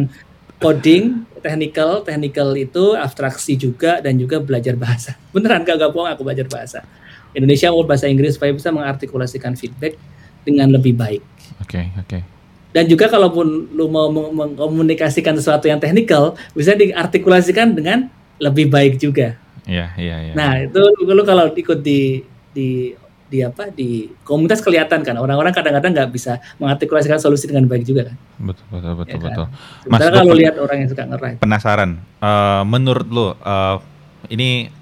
coding 0.61 1.05
technical 1.41 2.03
technical 2.03 2.49
itu 2.57 2.85
abstraksi 2.97 3.55
juga 3.55 4.01
dan 4.01 4.17
juga 4.17 4.41
belajar 4.41 4.75
bahasa 4.75 5.15
beneran 5.35 5.63
gak 5.63 5.77
gak 5.81 5.91
bohong 5.93 6.11
aku 6.11 6.23
belajar 6.27 6.47
bahasa 6.49 6.81
Indonesia 7.37 7.69
mau 7.69 7.85
bahasa 7.85 8.09
Inggris 8.09 8.41
supaya 8.41 8.53
bisa 8.57 8.73
mengartikulasikan 8.73 9.55
feedback 9.55 9.97
dengan 10.43 10.73
lebih 10.73 10.97
baik 10.97 11.23
oke 11.61 11.69
okay, 11.69 11.93
oke 11.97 12.09
okay 12.09 12.23
dan 12.77 12.85
juga 12.93 13.09
kalaupun 13.09 13.73
lu 13.73 13.89
mau 13.89 14.13
mengkomunikasikan 14.13 15.33
sesuatu 15.41 15.65
yang 15.65 15.81
teknikal 15.81 16.37
bisa 16.53 16.77
diartikulasikan 16.77 17.73
dengan 17.73 18.13
lebih 18.37 18.69
baik 18.69 19.01
juga. 19.01 19.41
Iya, 19.65 19.97
iya, 19.97 20.17
iya. 20.29 20.33
Nah, 20.37 20.61
itu 20.61 20.85
lu 21.01 21.25
kalau 21.25 21.49
ikut 21.57 21.81
di 21.81 22.21
di 22.53 22.93
di 23.37 23.45
apa 23.45 23.69
di 23.69 24.09
komunitas 24.25 24.65
kelihatan 24.65 25.05
kan 25.05 25.21
orang-orang 25.21 25.53
kadang-kadang 25.53 25.93
nggak 25.93 26.09
bisa 26.09 26.41
mengartikulasikan 26.57 27.21
solusi 27.21 27.45
dengan 27.45 27.69
baik 27.69 27.85
juga 27.85 28.09
kan. 28.09 28.17
Betul 28.41 28.65
betul 28.73 28.93
betul 28.97 29.13
ya 29.13 29.21
kan? 29.21 29.29
betul. 29.29 29.47
Mas 29.93 30.01
kalau 30.09 30.33
lihat 30.33 30.57
orang 30.57 30.77
yang 30.81 30.89
suka 30.89 31.05
ngerai. 31.05 31.35
Penasaran, 31.45 31.91
uh, 32.25 32.65
menurut 32.65 33.07
lu 33.13 33.37
uh, 33.37 33.77
ini 34.33 34.73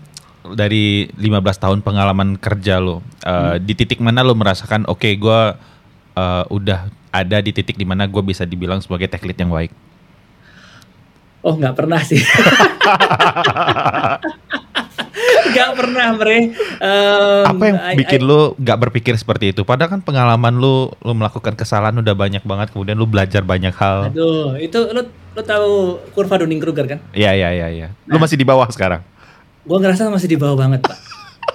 dari 0.54 1.10
15 1.18 1.34
tahun 1.58 1.78
pengalaman 1.82 2.38
kerja 2.38 2.78
lo, 2.78 3.02
uh, 3.26 3.58
hmm. 3.58 3.66
di 3.66 3.74
titik 3.74 3.98
mana 3.98 4.22
lo 4.22 4.38
merasakan 4.38 4.86
oke 4.86 5.02
okay, 5.02 5.18
gue 5.18 5.40
uh, 6.14 6.44
udah 6.46 6.86
ada 7.10 7.42
di 7.42 7.50
titik 7.50 7.74
di 7.74 7.86
mana 7.88 8.06
gue 8.06 8.22
bisa 8.22 8.46
dibilang 8.46 8.78
sebagai 8.78 9.10
tech 9.10 9.26
lead 9.26 9.34
yang 9.34 9.50
baik? 9.50 9.74
Oh 11.44 11.58
nggak 11.58 11.74
pernah 11.76 12.00
sih. 12.00 12.22
Gak 15.56 15.70
pernah 15.76 16.16
bre. 16.16 16.54
Um, 16.80 17.44
Apa 17.44 17.64
yang 17.68 17.78
bikin 18.00 18.20
I, 18.22 18.26
lu 18.26 18.40
gak 18.56 18.78
berpikir 18.88 19.14
seperti 19.20 19.52
itu? 19.52 19.62
Padahal 19.66 19.98
kan 19.98 20.00
pengalaman 20.00 20.56
lu, 20.56 20.88
lu 21.04 21.12
melakukan 21.12 21.52
kesalahan 21.52 21.96
udah 22.00 22.14
banyak 22.16 22.40
banget. 22.46 22.72
Kemudian 22.72 22.96
lu 22.96 23.04
belajar 23.04 23.44
banyak 23.44 23.74
hal. 23.76 24.08
Aduh, 24.08 24.56
itu 24.56 24.78
lu 24.90 25.04
lu 25.34 25.42
tahu 25.42 25.98
kurva 26.14 26.40
Dunning 26.40 26.62
Kruger 26.62 26.86
kan? 26.86 26.98
Iya 27.12 27.34
iya 27.34 27.50
iya. 27.52 27.68
iya. 27.68 27.88
Lu 28.08 28.16
nah, 28.16 28.24
masih 28.24 28.38
di 28.38 28.46
bawah 28.46 28.66
sekarang? 28.70 29.02
Gue 29.66 29.78
ngerasa 29.80 30.08
masih 30.08 30.28
di 30.30 30.38
bawah 30.38 30.56
banget 30.56 30.80
pak. 30.84 30.98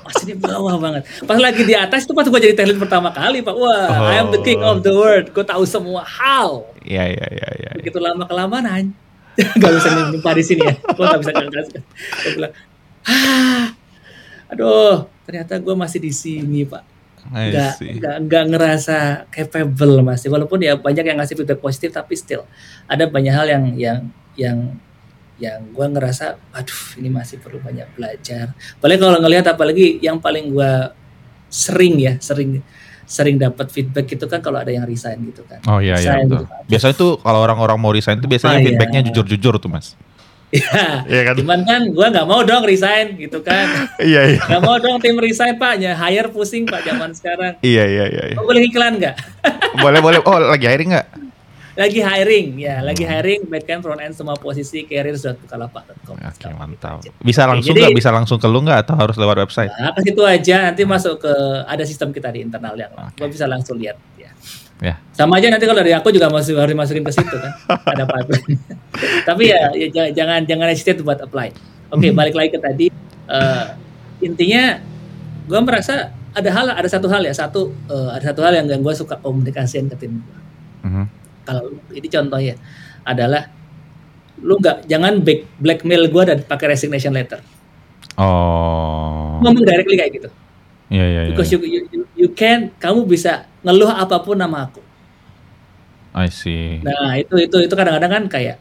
masih 0.09 0.33
di 0.33 0.35
bawah 0.37 0.75
banget. 0.81 1.05
Pas 1.25 1.37
lagi 1.37 1.61
di 1.61 1.77
atas 1.77 2.03
itu 2.05 2.13
pas 2.17 2.25
gue 2.25 2.39
jadi 2.41 2.57
talent 2.57 2.81
pertama 2.81 3.13
kali 3.13 3.45
pak. 3.45 3.53
Wah, 3.53 3.87
oh. 3.89 4.09
I 4.09 4.17
am 4.19 4.33
the 4.33 4.41
king 4.41 4.59
of 4.65 4.81
the 4.81 4.93
world. 4.93 5.29
Gue 5.31 5.45
tahu 5.45 5.63
semua 5.69 6.01
hal. 6.01 6.65
Iya 6.81 7.13
iya 7.13 7.25
iya. 7.29 7.47
Ya, 7.61 7.71
Begitu 7.77 8.01
lama 8.01 8.25
kelamaan 8.25 8.93
gak 9.61 9.71
bisa 9.79 9.87
nyimpan 9.95 10.35
di 10.35 10.43
sini 10.43 10.61
ya. 10.65 10.75
Gue 10.75 11.05
gak 11.05 11.21
bisa 11.21 11.31
ngangkat. 11.31 11.65
Gue 11.71 12.31
bilang, 12.35 12.53
ah, 13.07 13.68
aduh, 14.49 15.07
ternyata 15.23 15.61
gue 15.61 15.75
masih 15.77 15.99
di 16.01 16.11
sini 16.11 16.65
pak. 16.65 16.83
Gak, 17.29 17.83
gak, 17.99 18.17
gak 18.25 18.45
ngerasa 18.49 18.97
capable 19.29 20.01
masih. 20.01 20.33
Walaupun 20.33 20.65
ya 20.65 20.73
banyak 20.79 21.03
yang 21.03 21.17
ngasih 21.21 21.37
feedback 21.37 21.61
positif, 21.61 21.93
tapi 21.93 22.17
still 22.17 22.47
ada 22.89 23.05
banyak 23.05 23.33
hal 23.33 23.45
yang 23.45 23.63
yang 23.77 23.99
yang 24.39 24.57
yang 25.39 25.71
gue 25.71 25.87
ngerasa 25.87 26.35
aduh 26.51 26.99
ini 26.99 27.07
masih 27.07 27.39
perlu 27.39 27.63
banyak 27.63 27.87
belajar 27.95 28.51
apalagi 28.75 28.99
kalau 28.99 29.19
ngelihat 29.23 29.47
apalagi 29.47 29.97
yang 30.03 30.19
paling 30.19 30.51
gue 30.51 30.71
sering 31.47 31.95
ya 31.95 32.19
sering 32.19 32.59
sering 33.09 33.39
dapat 33.41 33.71
feedback 33.71 34.05
itu 34.05 34.25
kan 34.27 34.43
kalau 34.43 34.59
ada 34.61 34.69
yang 34.69 34.83
resign 34.85 35.17
gitu 35.31 35.47
kan 35.47 35.63
oh 35.65 35.79
iya 35.79 35.97
iya 35.97 36.21
betul. 36.21 36.45
Gitu 36.45 36.67
biasanya 36.69 36.95
tuh 36.99 37.11
kalau 37.23 37.39
orang-orang 37.41 37.79
mau 37.79 37.89
resign 37.95 38.19
itu 38.19 38.27
biasanya 38.27 38.59
ah, 38.59 38.63
feedbacknya 38.67 39.01
jujur-jujur 39.09 39.57
tuh 39.57 39.71
mas 39.71 39.95
Iya, 40.49 41.05
ya 41.05 41.21
kan? 41.29 41.33
cuman 41.37 41.61
kan 41.61 41.81
gue 41.93 42.07
nggak 42.09 42.25
mau 42.25 42.41
dong 42.41 42.65
resign 42.65 43.13
gitu 43.21 43.45
kan. 43.45 43.85
iya 44.01 44.33
iya. 44.33 44.41
Gak 44.41 44.65
mau 44.65 44.81
dong 44.81 44.97
tim 44.97 45.13
resign 45.21 45.61
pak, 45.61 45.77
ya 45.77 45.93
hire 45.93 46.33
pusing 46.33 46.65
pak 46.65 46.81
zaman 46.81 47.13
sekarang. 47.13 47.53
Iya 47.61 47.85
iya 47.85 48.05
iya. 48.09 48.23
iya. 48.33 48.37
boleh 48.41 48.65
iklan 48.65 48.97
nggak? 48.97 49.15
boleh 49.85 49.99
boleh. 50.01 50.19
Oh 50.25 50.41
lagi 50.41 50.65
hiring 50.65 50.97
nggak? 50.97 51.29
lagi 51.79 52.03
hiring 52.03 52.59
ya 52.59 52.83
lagi 52.83 53.07
hiring 53.07 53.47
backend 53.47 53.79
front 53.79 54.03
end 54.03 54.11
semua 54.11 54.35
posisi 54.35 54.83
careers.bukalapak.com 54.83 56.19
oke 56.19 56.35
okay, 56.35 56.51
mantap 56.51 56.99
bisa 57.23 57.47
langsung 57.47 57.71
nggak 57.71 57.95
bisa 57.95 58.11
langsung 58.11 58.35
ke 58.35 58.47
lu 58.51 58.59
nggak 58.67 58.83
atau 58.83 58.99
harus 58.99 59.15
lewat 59.15 59.47
website 59.47 59.71
nah, 59.79 59.95
ke 59.95 60.03
situ 60.03 60.19
aja 60.27 60.67
nanti 60.67 60.83
masuk 60.83 61.23
ke 61.23 61.33
ada 61.63 61.83
sistem 61.87 62.11
kita 62.11 62.35
di 62.35 62.43
internal 62.43 62.75
yang 62.75 62.91
okay. 62.91 63.23
gua 63.23 63.27
bisa 63.31 63.47
langsung 63.47 63.79
lihat 63.79 63.95
ya 64.19 64.27
Ya. 64.79 64.95
Sama 65.11 65.43
aja 65.43 65.51
nanti 65.51 65.67
kalau 65.67 65.83
dari 65.83 65.91
aku 65.91 66.09
juga 66.15 66.31
masih 66.31 66.55
harus 66.55 66.71
masukin 66.71 67.03
ke 67.03 67.11
situ 67.11 67.35
kan. 67.35 67.51
ada 67.95 68.03
pipeline. 68.07 68.59
Tapi 69.27 69.43
ya, 69.51 69.61
ya 69.75 70.11
jangan 70.15 70.47
jangan 70.47 70.67
hesitate 70.71 71.03
buat 71.03 71.19
apply. 71.19 71.51
Oke, 71.91 72.07
okay, 72.07 72.11
balik 72.15 72.35
lagi 72.37 72.55
ke 72.55 72.59
tadi. 72.61 72.87
Uh, 73.27 73.75
intinya 74.23 74.79
gue 75.49 75.59
merasa 75.59 76.15
ada 76.31 76.49
hal 76.53 76.65
ada 76.71 76.87
satu 76.87 77.11
hal 77.11 77.25
ya 77.25 77.33
satu 77.35 77.73
uh, 77.91 78.15
ada 78.15 78.31
satu 78.31 78.39
hal 78.45 78.55
yang, 78.55 78.67
yang 78.69 78.81
gue 78.81 78.93
suka 78.95 79.19
komunikasiin 79.19 79.91
ke 79.91 79.95
tim 79.99 80.23
gue. 80.23 80.39
-huh 80.87 81.19
kalau 81.49 81.65
ini 81.89 82.07
contohnya 82.07 82.55
adalah 83.01 83.49
lu 84.39 84.55
nggak 84.61 84.85
jangan 84.85 85.19
back, 85.25 85.39
blackmail 85.57 86.03
gue 86.07 86.23
dan 86.23 86.37
pakai 86.45 86.77
resignation 86.77 87.11
letter. 87.11 87.41
Oh. 88.15 89.41
Ngomong 89.41 89.65
directly 89.65 89.97
kayak 89.97 90.11
gitu. 90.13 90.29
Iya 90.93 91.05
iya. 91.05 91.21
iya 91.25 91.31
Because 91.33 91.49
yeah. 91.51 91.65
you, 91.65 91.81
you 91.89 92.03
you 92.19 92.35
can 92.35 92.75
kamu 92.75 93.07
bisa 93.07 93.47
ngeluh 93.63 93.87
apa 93.87 94.19
pun 94.19 94.35
nama 94.35 94.67
aku. 94.67 94.83
I 96.11 96.27
see. 96.27 96.83
Nah 96.83 97.15
itu 97.15 97.39
itu 97.39 97.57
itu 97.63 97.73
kadang-kadang 97.73 98.11
kan 98.11 98.23
kayak 98.27 98.59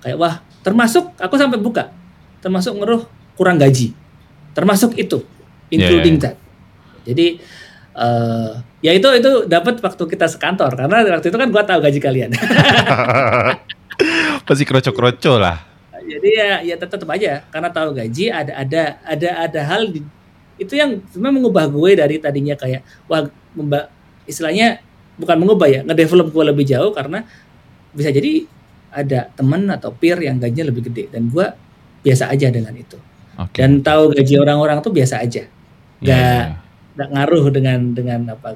kayak 0.00 0.16
wah 0.16 0.40
termasuk 0.64 1.12
aku 1.20 1.36
sampai 1.36 1.60
buka 1.60 1.92
termasuk 2.40 2.72
ngeluh 2.80 3.04
kurang 3.36 3.60
gaji 3.60 3.92
termasuk 4.56 4.96
itu 4.96 5.20
including 5.68 6.16
yeah, 6.16 6.32
that. 6.32 6.36
Jadi 7.04 7.42
uh, 7.92 8.64
ya 8.80 8.96
itu 8.96 9.08
itu 9.20 9.30
dapat 9.44 9.82
waktu 9.84 10.04
kita 10.08 10.26
sekantor 10.30 10.72
karena 10.72 11.04
waktu 11.04 11.28
itu 11.28 11.36
kan 11.36 11.48
gua 11.52 11.64
tahu 11.66 11.84
gaji 11.84 12.00
kalian. 12.00 12.30
Pasti 14.48 14.64
kroco-kroco 14.64 15.36
lah. 15.36 15.60
Jadi 16.04 16.30
ya 16.36 16.60
ya 16.60 16.76
tetap 16.76 17.08
aja 17.08 17.48
karena 17.48 17.68
tahu 17.72 17.96
gaji 17.96 18.28
ada 18.28 18.52
ada 18.60 18.82
ada 19.08 19.30
ada 19.48 19.60
hal 19.64 19.88
di, 19.88 20.04
itu 20.60 20.74
yang 20.78 21.02
sebenarnya 21.10 21.36
mengubah 21.42 21.64
gue 21.66 21.90
dari 21.98 22.16
tadinya 22.22 22.54
kayak 22.54 22.82
wah 23.10 23.26
memba, 23.54 23.90
istilahnya 24.28 24.82
bukan 25.18 25.36
mengubah 25.38 25.68
ya 25.70 25.80
ngedevelop 25.82 26.30
gue 26.30 26.44
lebih 26.50 26.64
jauh 26.66 26.90
karena 26.94 27.26
bisa 27.94 28.10
jadi 28.10 28.46
ada 28.94 29.30
teman 29.34 29.66
atau 29.70 29.90
peer 29.90 30.18
yang 30.22 30.38
gajinya 30.38 30.70
lebih 30.70 30.90
gede 30.90 31.10
dan 31.10 31.30
gue 31.30 31.46
biasa 32.06 32.30
aja 32.30 32.50
dengan 32.50 32.74
itu. 32.74 32.98
Okay. 33.34 33.66
dan 33.66 33.82
tahu 33.82 34.14
gaji 34.14 34.38
orang-orang 34.38 34.78
tuh 34.78 34.94
biasa 34.94 35.18
aja. 35.18 35.42
Iya, 35.42 36.06
nggak 36.06 36.14
yeah, 36.22 36.38
yeah 36.54 36.62
ngaruh 36.94 37.44
dengan 37.50 37.90
dengan 37.90 38.20
apa 38.38 38.54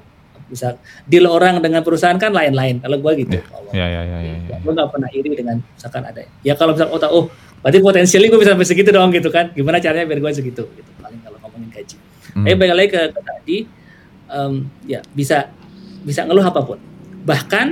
bisa 0.49 0.81
deal 1.05 1.29
orang 1.29 1.61
dengan 1.61 1.85
perusahaan 1.85 2.17
kan 2.17 2.33
lain-lain 2.33 2.81
kalau 2.81 2.97
gue 2.97 3.13
gitu. 3.27 3.37
Ya, 3.77 3.85
ya, 3.85 4.01
ya, 4.01 4.19
ya, 4.25 4.35
ya, 4.49 4.57
gue 4.65 4.73
nggak 4.73 4.89
pernah 4.89 5.11
iri 5.13 5.31
dengan 5.37 5.61
misalkan 5.61 6.09
ada. 6.09 6.25
Ya 6.41 6.57
kalau 6.57 6.73
misal 6.73 6.89
oh 6.89 7.01
oh 7.13 7.25
berarti 7.61 7.85
potensialnya 7.85 8.33
gue 8.33 8.41
bisa 8.41 8.57
sampai 8.57 8.69
segitu 8.69 8.89
dong 8.89 9.13
gitu 9.13 9.29
kan. 9.29 9.53
Gimana 9.53 9.77
caranya 9.83 10.09
biar 10.09 10.21
gue 10.25 10.33
segitu 10.33 10.65
gitu 10.73 10.91
paling 11.03 11.18
hmm. 12.43 12.47
eh 12.47 12.55
balik 12.55 12.75
lagi 12.75 12.91
ke, 12.95 13.01
ke 13.11 13.21
tadi 13.21 13.59
um, 14.31 14.69
ya 14.85 15.01
bisa 15.17 15.51
bisa 16.05 16.25
ngeluh 16.25 16.47
apa 16.47 16.61
pun. 16.63 16.79
Bahkan 17.27 17.67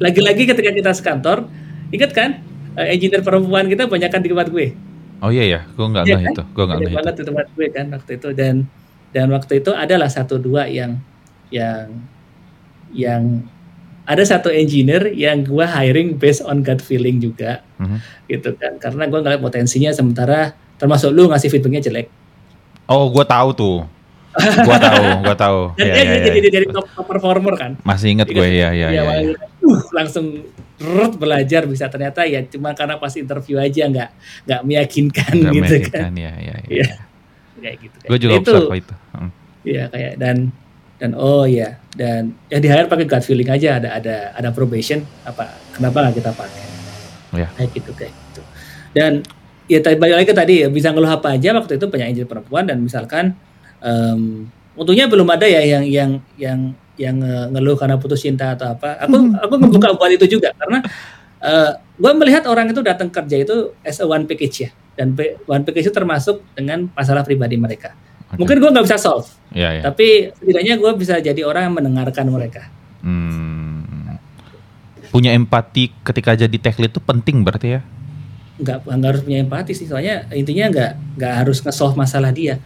lagi-lagi 0.00 0.48
ketika 0.48 0.70
kita 0.72 0.90
sekantor 0.96 1.44
ingat 1.92 2.10
kan 2.16 2.40
uh, 2.78 2.86
engineer 2.88 3.20
perempuan 3.20 3.68
kita 3.68 3.84
banyak 3.84 4.08
kan 4.08 4.20
di 4.24 4.30
tempat 4.32 4.48
gue. 4.48 4.72
Oh 5.20 5.28
iya 5.28 5.44
ya 5.44 5.60
gue 5.68 5.86
nggak 5.86 6.04
ya, 6.08 6.16
kan? 6.16 6.32
itu 6.32 6.42
gue 6.42 6.64
nggak 6.64 6.78
nggak 6.80 6.96
banget 6.96 7.14
di 7.20 7.24
tempat 7.28 7.46
gue 7.52 7.66
kan 7.68 7.86
waktu 7.92 8.10
itu. 8.16 8.28
Dan 8.32 8.54
dan 9.10 9.26
waktu 9.34 9.52
itu 9.60 9.70
adalah 9.74 10.08
satu 10.08 10.40
dua 10.40 10.64
yang 10.70 10.96
yang 11.52 11.86
yang 12.90 13.22
ada 14.08 14.24
satu 14.26 14.50
engineer 14.50 15.12
yang 15.14 15.46
gue 15.46 15.62
hiring 15.62 16.18
based 16.18 16.42
on 16.42 16.64
gut 16.64 16.80
feeling 16.82 17.20
juga. 17.20 17.60
Mm-hmm. 17.76 17.98
gitu 18.32 18.50
kan. 18.56 18.72
Karena 18.80 19.04
gue 19.06 19.20
ngeliat 19.20 19.42
potensinya 19.44 19.92
sementara 19.92 20.56
termasuk 20.80 21.12
lu 21.12 21.28
ngasih 21.28 21.52
feedbacknya 21.52 21.84
jelek 21.84 22.08
oh 22.90 23.06
gue 23.08 23.24
tahu 23.24 23.48
tuh 23.54 23.78
gue 24.40 24.76
tahu 24.78 25.04
gue 25.26 25.36
tahu 25.38 25.60
dan 25.78 25.86
ya, 25.86 25.94
dia 25.94 26.04
ya, 26.04 26.18
jadi 26.26 26.38
ya. 26.38 26.52
jadi 26.60 26.66
top, 26.74 26.86
top 26.92 27.06
performer 27.06 27.54
kan 27.54 27.72
masih 27.86 28.18
inget 28.18 28.28
gue 28.30 28.48
ya 28.50 28.70
ya, 28.74 28.88
ya, 28.92 29.02
ya, 29.02 29.02
ya. 29.22 29.34
Uh, 29.62 29.80
langsung 29.94 30.44
rut 30.80 31.14
belajar 31.14 31.64
bisa 31.68 31.86
ternyata 31.86 32.24
ya 32.26 32.42
cuma 32.50 32.74
karena 32.74 32.96
pas 32.98 33.12
interview 33.14 33.60
aja 33.60 33.86
nggak 33.86 34.10
nggak 34.48 34.60
meyakinkan 34.66 35.34
gak 35.38 35.52
gitu 35.54 35.62
meyakinkan, 35.62 36.02
kan 36.10 36.14
ya 36.16 36.32
ya, 36.40 36.56
ya. 36.66 36.84
ya 36.84 36.88
kayak 37.60 37.76
gitu. 37.84 37.96
Gue 38.08 38.18
juga 38.18 38.34
itu, 38.40 38.52
itu. 38.80 38.94
Hmm. 39.12 39.30
Iya 39.60 39.84
kayak 39.92 40.12
dan 40.16 40.36
dan 40.96 41.10
oh 41.16 41.44
ya 41.44 41.76
dan 41.96 42.32
ya 42.48 42.58
di 42.60 42.68
hire 42.68 42.88
pakai 42.88 43.04
gut 43.08 43.24
feeling 43.24 43.48
aja 43.48 43.76
ada 43.80 43.88
ada 44.00 44.16
ada 44.36 44.48
probation 44.52 45.04
apa 45.24 45.52
kenapa 45.76 46.08
nggak 46.08 46.16
kita 46.24 46.30
pakai? 46.32 46.64
Ya. 47.36 47.48
Kayak 47.54 47.70
gitu 47.76 47.90
kayak 47.94 48.12
gitu. 48.12 48.42
Dan 48.96 49.12
ya 49.70 49.78
tadi 49.78 49.94
balik 49.94 50.14
lagi 50.18 50.26
ke 50.26 50.34
tadi 50.34 50.54
ya 50.66 50.68
bisa 50.68 50.90
ngeluh 50.90 51.14
apa 51.14 51.38
aja 51.38 51.54
waktu 51.54 51.78
itu 51.78 51.86
banyak 51.86 52.06
engineer 52.10 52.26
perempuan 52.26 52.66
dan 52.66 52.82
misalkan 52.82 53.38
um, 53.78 54.50
untungnya 54.74 55.06
belum 55.06 55.30
ada 55.30 55.46
ya 55.46 55.62
yang 55.62 55.84
yang 55.86 56.10
yang 56.34 56.58
yang 56.98 57.16
ngeluh 57.54 57.78
karena 57.78 57.96
putus 57.96 58.20
cinta 58.20 58.52
atau 58.58 58.76
apa. 58.76 59.00
Aku 59.06 59.16
hmm. 59.16 59.40
aku 59.40 59.54
ngebuka 59.56 59.96
buat 59.96 60.10
itu 60.12 60.36
juga 60.36 60.52
karena 60.58 60.84
uh, 61.40 61.72
gue 61.78 62.12
melihat 62.18 62.44
orang 62.50 62.68
itu 62.68 62.82
datang 62.84 63.08
kerja 63.08 63.36
itu 63.40 63.72
as 63.80 64.02
a 64.02 64.06
one 64.06 64.28
package 64.28 64.68
ya 64.68 64.70
dan 64.98 65.16
one 65.48 65.64
package 65.64 65.88
itu 65.88 65.94
termasuk 65.94 66.44
dengan 66.52 66.90
masalah 66.92 67.24
pribadi 67.24 67.56
mereka. 67.56 67.96
Okay. 68.30 68.38
Mungkin 68.42 68.56
gue 68.62 68.70
nggak 68.70 68.86
bisa 68.86 68.98
solve, 69.00 69.26
yeah, 69.50 69.80
yeah. 69.80 69.82
tapi 69.82 70.30
setidaknya 70.38 70.78
gue 70.78 70.92
bisa 70.94 71.18
jadi 71.18 71.42
orang 71.42 71.66
yang 71.66 71.74
mendengarkan 71.82 72.30
mereka. 72.30 72.70
Hmm. 73.02 74.14
Punya 75.10 75.34
empati 75.34 75.90
ketika 76.06 76.38
jadi 76.38 76.54
tech 76.62 76.78
lead 76.78 76.94
itu 76.94 77.02
penting 77.02 77.42
berarti 77.42 77.68
ya? 77.74 77.80
Nggak, 78.60 78.86
nggak 78.86 79.08
harus 79.10 79.22
punya 79.24 79.38
empati 79.40 79.72
sih, 79.72 79.88
soalnya 79.88 80.28
intinya 80.30 80.68
nggak 80.68 80.90
nggak 81.16 81.34
harus 81.44 81.58
nge-solve 81.64 81.96
masalah 81.96 82.30
dia. 82.30 82.60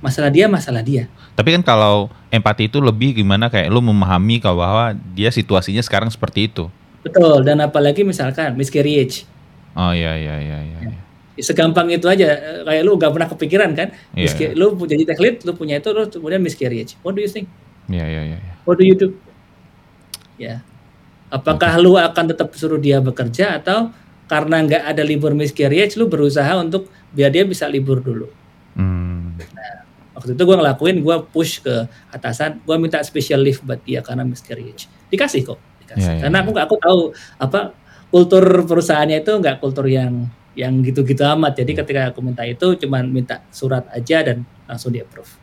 Masalah 0.00 0.28
dia, 0.28 0.44
masalah 0.50 0.84
dia. 0.84 1.08
Tapi 1.32 1.56
kan 1.56 1.62
kalau 1.64 2.12
empati 2.28 2.68
itu 2.68 2.76
lebih 2.80 3.16
gimana 3.16 3.48
kayak 3.48 3.72
lu 3.72 3.80
memahami 3.80 4.36
kalau 4.40 4.60
bahwa 4.60 4.92
dia 5.16 5.32
situasinya 5.32 5.80
sekarang 5.80 6.12
seperti 6.12 6.52
itu. 6.52 6.68
Betul, 7.00 7.44
dan 7.44 7.60
apalagi 7.64 8.04
misalkan 8.04 8.56
miscarriage. 8.56 9.24
Oh 9.76 9.92
iya 9.92 10.16
iya 10.16 10.36
iya 10.40 10.58
iya. 10.60 10.78
Ya 10.84 11.04
segampang 11.42 11.90
itu 11.90 12.06
aja 12.06 12.62
kayak 12.62 12.82
lu 12.86 12.94
gak 12.94 13.10
pernah 13.10 13.26
kepikiran 13.26 13.70
kan 13.74 13.88
yeah. 14.14 14.30
Miski, 14.30 14.54
lu 14.54 14.78
jadi 14.86 15.02
tech 15.02 15.18
lead 15.18 15.42
lu 15.42 15.52
punya 15.58 15.82
itu 15.82 15.90
lu 15.90 16.06
kemudian 16.06 16.38
miscarriage 16.38 16.94
what 17.02 17.18
do 17.18 17.22
you 17.24 17.30
think 17.30 17.50
ya 17.90 17.98
yeah, 17.98 18.06
ya 18.06 18.14
yeah, 18.14 18.24
ya 18.30 18.38
yeah, 18.38 18.54
what 18.62 18.78
do 18.78 18.86
you 18.86 18.94
do 18.94 19.10
ya 20.38 20.62
apakah 21.34 21.74
okay. 21.74 21.82
lu 21.82 21.98
akan 21.98 22.24
tetap 22.30 22.54
suruh 22.54 22.78
dia 22.78 23.02
bekerja 23.02 23.58
atau 23.58 23.90
karena 24.24 24.64
nggak 24.64 24.82
ada 24.94 25.02
libur 25.04 25.36
miscarriage 25.36 25.96
lu 26.00 26.08
berusaha 26.08 26.56
untuk 26.60 26.88
biar 27.12 27.30
dia 27.30 27.44
bisa 27.44 27.68
libur 27.68 28.00
dulu 28.00 28.28
hmm. 28.76 29.38
nah, 29.38 29.84
waktu 30.16 30.32
itu 30.32 30.42
gue 30.42 30.56
ngelakuin 30.56 30.96
gue 31.00 31.16
push 31.32 31.60
ke 31.60 31.88
atasan 32.12 32.60
gue 32.64 32.76
minta 32.80 33.00
special 33.04 33.44
leave 33.44 33.60
buat 33.60 33.80
dia 33.84 34.00
karena 34.00 34.24
miscarriage 34.24 34.88
dikasih 35.12 35.44
kok 35.44 35.60
dikasih 35.84 36.00
yeah, 36.00 36.14
yeah, 36.16 36.22
karena 36.26 36.38
yeah. 36.40 36.48
aku 36.48 36.50
aku 36.58 36.74
tahu 36.80 37.00
apa 37.36 37.60
kultur 38.14 38.44
perusahaannya 38.62 39.26
itu 39.26 39.32
nggak 39.34 39.58
kultur 39.58 39.90
yang 39.90 40.30
yang 40.54 40.80
gitu-gitu 40.86 41.22
amat. 41.34 41.58
Jadi 41.58 41.74
ketika 41.74 42.14
aku 42.14 42.22
minta 42.22 42.46
itu 42.46 42.78
cuman 42.78 43.10
minta 43.10 43.42
surat 43.50 43.84
aja 43.90 44.22
dan 44.22 44.46
langsung 44.70 44.94
di 44.94 45.02
approve. 45.02 45.34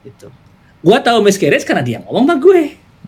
Gitu. 0.00 0.32
Gua 0.80 0.98
tahu 1.04 1.20
miscarriage 1.20 1.68
karena 1.68 1.84
dia 1.84 1.98
ngomong 2.00 2.24
sama 2.24 2.36
gue. 2.40 2.62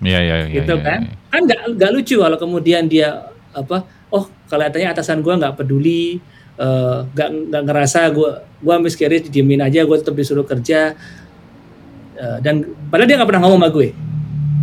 Iya 0.05 0.21
iya 0.21 0.37
iya. 0.47 0.55
Gitu 0.61 0.75
ya, 0.77 0.85
kan. 0.85 1.01
Ya. 1.09 1.14
Kan 1.33 1.41
nggak 1.49 1.61
nggak 1.81 1.91
lucu 1.97 2.16
kalau 2.21 2.39
kemudian 2.39 2.85
dia 2.87 3.33
apa? 3.61 3.77
Oh, 4.09 4.25
kelihatannya 4.47 4.89
atasan 4.91 5.21
gua 5.21 5.37
nggak 5.37 5.55
peduli. 5.57 6.19
eh, 6.59 6.99
nggak 7.15 7.29
nggak 7.55 7.63
ngerasa 7.71 8.11
gue 8.11 8.31
gue 8.59 8.75
miscarriage 8.83 9.31
didiemin 9.31 9.63
aja 9.63 9.87
gue 9.87 9.95
tetap 9.95 10.19
disuruh 10.19 10.43
kerja 10.43 10.91
Eh, 12.19 12.39
dan 12.43 12.67
padahal 12.91 13.07
dia 13.07 13.15
nggak 13.15 13.31
pernah 13.31 13.43
ngomong 13.47 13.63
sama 13.63 13.71
gue 13.71 13.89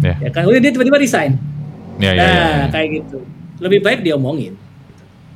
Ya. 0.03 0.27
ya 0.27 0.29
kan 0.29 0.43
udah 0.43 0.59
dia 0.59 0.75
tiba-tiba 0.75 0.99
resign 0.99 1.39
Ya, 1.95 2.11
ya, 2.11 2.19
nah 2.19 2.27
ya, 2.27 2.35
ya. 2.35 2.65
kayak 2.67 2.87
gitu 2.99 3.23
lebih 3.63 3.79
baik 3.79 4.03
dia 4.03 4.19
omongin 4.19 4.59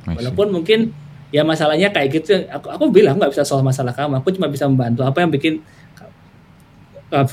walaupun 0.04 0.52
mungkin 0.52 0.92
ya 1.32 1.40
masalahnya 1.40 1.88
kayak 1.88 2.20
gitu 2.20 2.44
aku 2.44 2.68
aku 2.68 2.84
bilang 2.92 3.16
nggak 3.16 3.32
bisa 3.32 3.40
soal 3.40 3.64
masalah 3.64 3.96
kamu 3.96 4.20
aku 4.20 4.28
cuma 4.36 4.52
bisa 4.52 4.68
membantu 4.68 5.00
apa 5.00 5.24
yang 5.24 5.32
bikin 5.32 5.64
uh, 7.08 7.24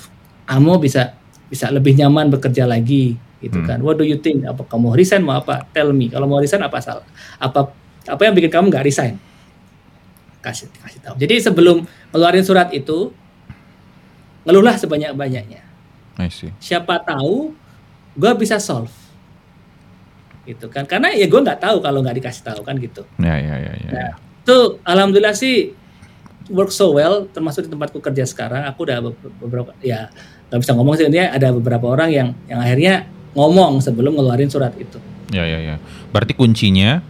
kamu 0.47 0.79
bisa 0.79 1.19
bisa 1.51 1.67
lebih 1.67 1.99
nyaman 1.99 2.31
bekerja 2.31 2.63
lagi 2.63 3.19
gitu 3.39 3.59
Hmm. 3.59 3.67
kan. 3.67 3.79
What 3.79 3.95
do 3.95 4.03
you 4.03 4.17
think? 4.17 4.43
Apa 4.43 4.63
kamu 4.63 4.93
resign 4.93 5.21
mau 5.21 5.37
apa? 5.37 5.65
Tell 5.69 5.91
me. 5.91 6.07
Kalau 6.07 6.25
mau 6.25 6.37
resign 6.37 6.59
apa 6.59 6.77
salah 6.79 7.05
apa 7.37 7.69
apa 8.03 8.21
yang 8.21 8.33
bikin 8.33 8.49
kamu 8.49 8.67
nggak 8.67 8.83
resign? 8.83 9.15
Kasih 10.39 10.69
kasih 10.75 10.99
tahu. 11.01 11.15
Jadi 11.17 11.35
sebelum 11.39 11.83
ngeluarin 12.09 12.41
surat 12.41 12.69
itu 12.71 13.11
ngeluhlah 14.41 14.75
sebanyak 14.75 15.11
banyaknya 15.11 15.59
I 16.15 16.31
see. 16.31 16.49
siapa 16.57 16.97
tahu 16.99 17.51
gue 18.13 18.31
bisa 18.35 18.57
solve. 18.57 18.89
Gitu 20.43 20.65
kan. 20.67 20.87
Karena 20.87 21.11
ya 21.11 21.27
gue 21.27 21.37
nggak 21.37 21.59
tahu 21.59 21.77
kalau 21.77 21.99
nggak 21.99 22.17
dikasih 22.17 22.41
tahu 22.41 22.61
kan 22.63 22.79
gitu. 22.79 23.03
Ya, 23.19 23.35
ya, 23.35 23.55
ya, 23.59 23.71
ya. 23.75 23.89
Nah, 23.91 24.11
itu 24.15 24.57
alhamdulillah 24.81 25.35
sih 25.35 25.75
work 26.47 26.71
so 26.71 26.95
well 26.95 27.27
termasuk 27.27 27.67
di 27.67 27.69
tempatku 27.69 27.99
kerja 27.99 28.23
sekarang. 28.23 28.63
Aku 28.65 28.87
udah 28.87 29.03
be- 29.03 29.19
beberapa 29.37 29.75
ya 29.83 30.07
nggak 30.47 30.59
bisa 30.63 30.71
ngomong 30.73 30.95
sih. 30.95 31.03
Intinya 31.05 31.35
ada 31.35 31.51
beberapa 31.51 31.91
orang 31.91 32.09
yang 32.09 32.27
yang 32.47 32.63
akhirnya 32.63 33.03
ngomong 33.33 33.79
sebelum 33.79 34.13
ngeluarin 34.13 34.47
surat 34.47 34.71
itu 34.75 34.97
Ya, 35.27 35.43
ya, 35.43 35.59
ya. 35.59 35.75
Berarti 36.07 36.31
kuncinya, 36.31 37.03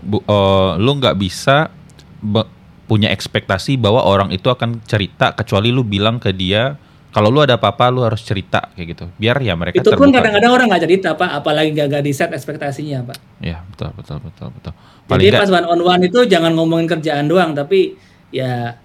bu, 0.00 0.20
eh, 0.20 0.72
lu 0.76 0.88
nggak 0.94 1.16
bisa 1.16 1.68
be- 2.16 2.48
punya 2.84 3.08
ekspektasi 3.08 3.76
bahwa 3.76 4.00
orang 4.00 4.30
itu 4.30 4.48
akan 4.48 4.80
cerita 4.82 5.32
kecuali 5.32 5.68
lu 5.68 5.84
bilang 5.84 6.16
ke 6.16 6.32
dia 6.32 6.80
kalau 7.08 7.28
lu 7.28 7.40
ada 7.40 7.56
apa-apa 7.56 7.88
lu 7.88 8.00
harus 8.00 8.20
cerita 8.20 8.72
kayak 8.72 8.88
gitu. 8.88 9.04
Biar 9.14 9.36
ya 9.38 9.52
mereka 9.52 9.76
itu 9.76 9.90
pun 9.90 10.08
kadang-kadang 10.08 10.48
orang 10.50 10.66
nggak 10.66 10.82
cerita 10.82 11.12
pak 11.12 11.28
apalagi 11.34 11.72
nggak 11.72 11.86
nggak 11.88 12.02
di 12.02 12.12
set 12.12 12.32
ekspektasinya 12.32 13.04
pak 13.04 13.18
Ya, 13.38 13.60
betul, 13.66 13.92
betul, 13.92 14.16
betul, 14.22 14.48
betul. 14.50 14.72
jadi 14.72 15.04
Paling 15.04 15.28
nggak- 15.28 15.42
pas 15.42 15.50
one 15.52 15.66
on 15.68 15.80
one 15.82 16.02
itu 16.02 16.20
jangan 16.24 16.52
ngomongin 16.52 16.88
kerjaan 16.88 17.28
doang 17.28 17.52
tapi 17.52 18.00
ya 18.30 18.80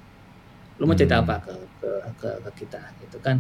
lu 0.76 0.84
mau 0.84 0.94
cerita 0.94 1.16
Hmm. 1.16 1.24
apa 1.24 1.36
ke, 1.42 1.54
ke 1.80 1.90
ke 2.18 2.30
ke 2.42 2.50
kita 2.60 2.80
gitu 3.00 3.16
kan 3.18 3.40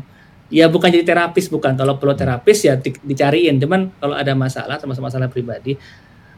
ya 0.53 0.69
bukan 0.69 0.93
jadi 0.93 1.01
terapis 1.01 1.49
bukan 1.49 1.73
kalau 1.73 1.97
perlu 1.97 2.13
terapis 2.13 2.61
ya 2.61 2.77
di- 2.77 2.93
dicariin 3.01 3.57
cuman 3.57 3.89
kalau 3.97 4.13
ada 4.13 4.37
masalah 4.37 4.77
termasuk 4.77 5.01
masalah 5.01 5.25
pribadi 5.25 5.73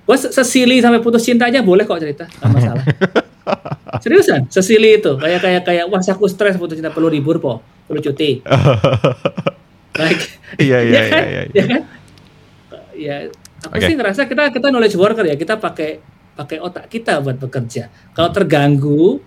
gue 0.06 0.18
sesili 0.32 0.80
sampai 0.80 1.04
putus 1.04 1.28
cinta 1.28 1.52
aja 1.52 1.60
boleh 1.60 1.84
kok 1.84 2.00
cerita 2.00 2.24
nggak 2.24 2.52
masalah 2.56 2.84
seriusan 4.00 4.48
sesili 4.48 4.98
itu 4.98 5.20
kayak 5.20 5.44
kayak 5.44 5.62
kayak 5.68 5.86
wah 5.92 6.00
aku 6.00 6.26
stres 6.26 6.56
putus 6.56 6.80
cinta 6.80 6.96
perlu 6.96 7.12
libur 7.12 7.44
po 7.44 7.60
perlu 7.86 8.00
cuti 8.00 8.40
like 10.02 10.24
Iya, 10.56 10.78
iya, 10.80 10.94
ya 10.96 11.02
kan? 11.04 11.20
iya, 11.28 11.28
iya. 11.28 11.42
Ya 11.52 11.66
kan? 11.68 11.82
Ya, 12.96 13.16
aku 13.60 13.76
Oke. 13.76 13.88
sih 13.92 13.96
ngerasa 14.00 14.22
kita 14.24 14.56
kita 14.56 14.72
knowledge 14.72 14.96
worker 14.96 15.28
ya, 15.28 15.36
kita 15.36 15.60
pakai 15.60 16.00
pakai 16.32 16.58
otak 16.64 16.88
kita 16.88 17.20
buat 17.20 17.36
bekerja. 17.36 17.92
Kalau 18.16 18.32
terganggu 18.32 19.20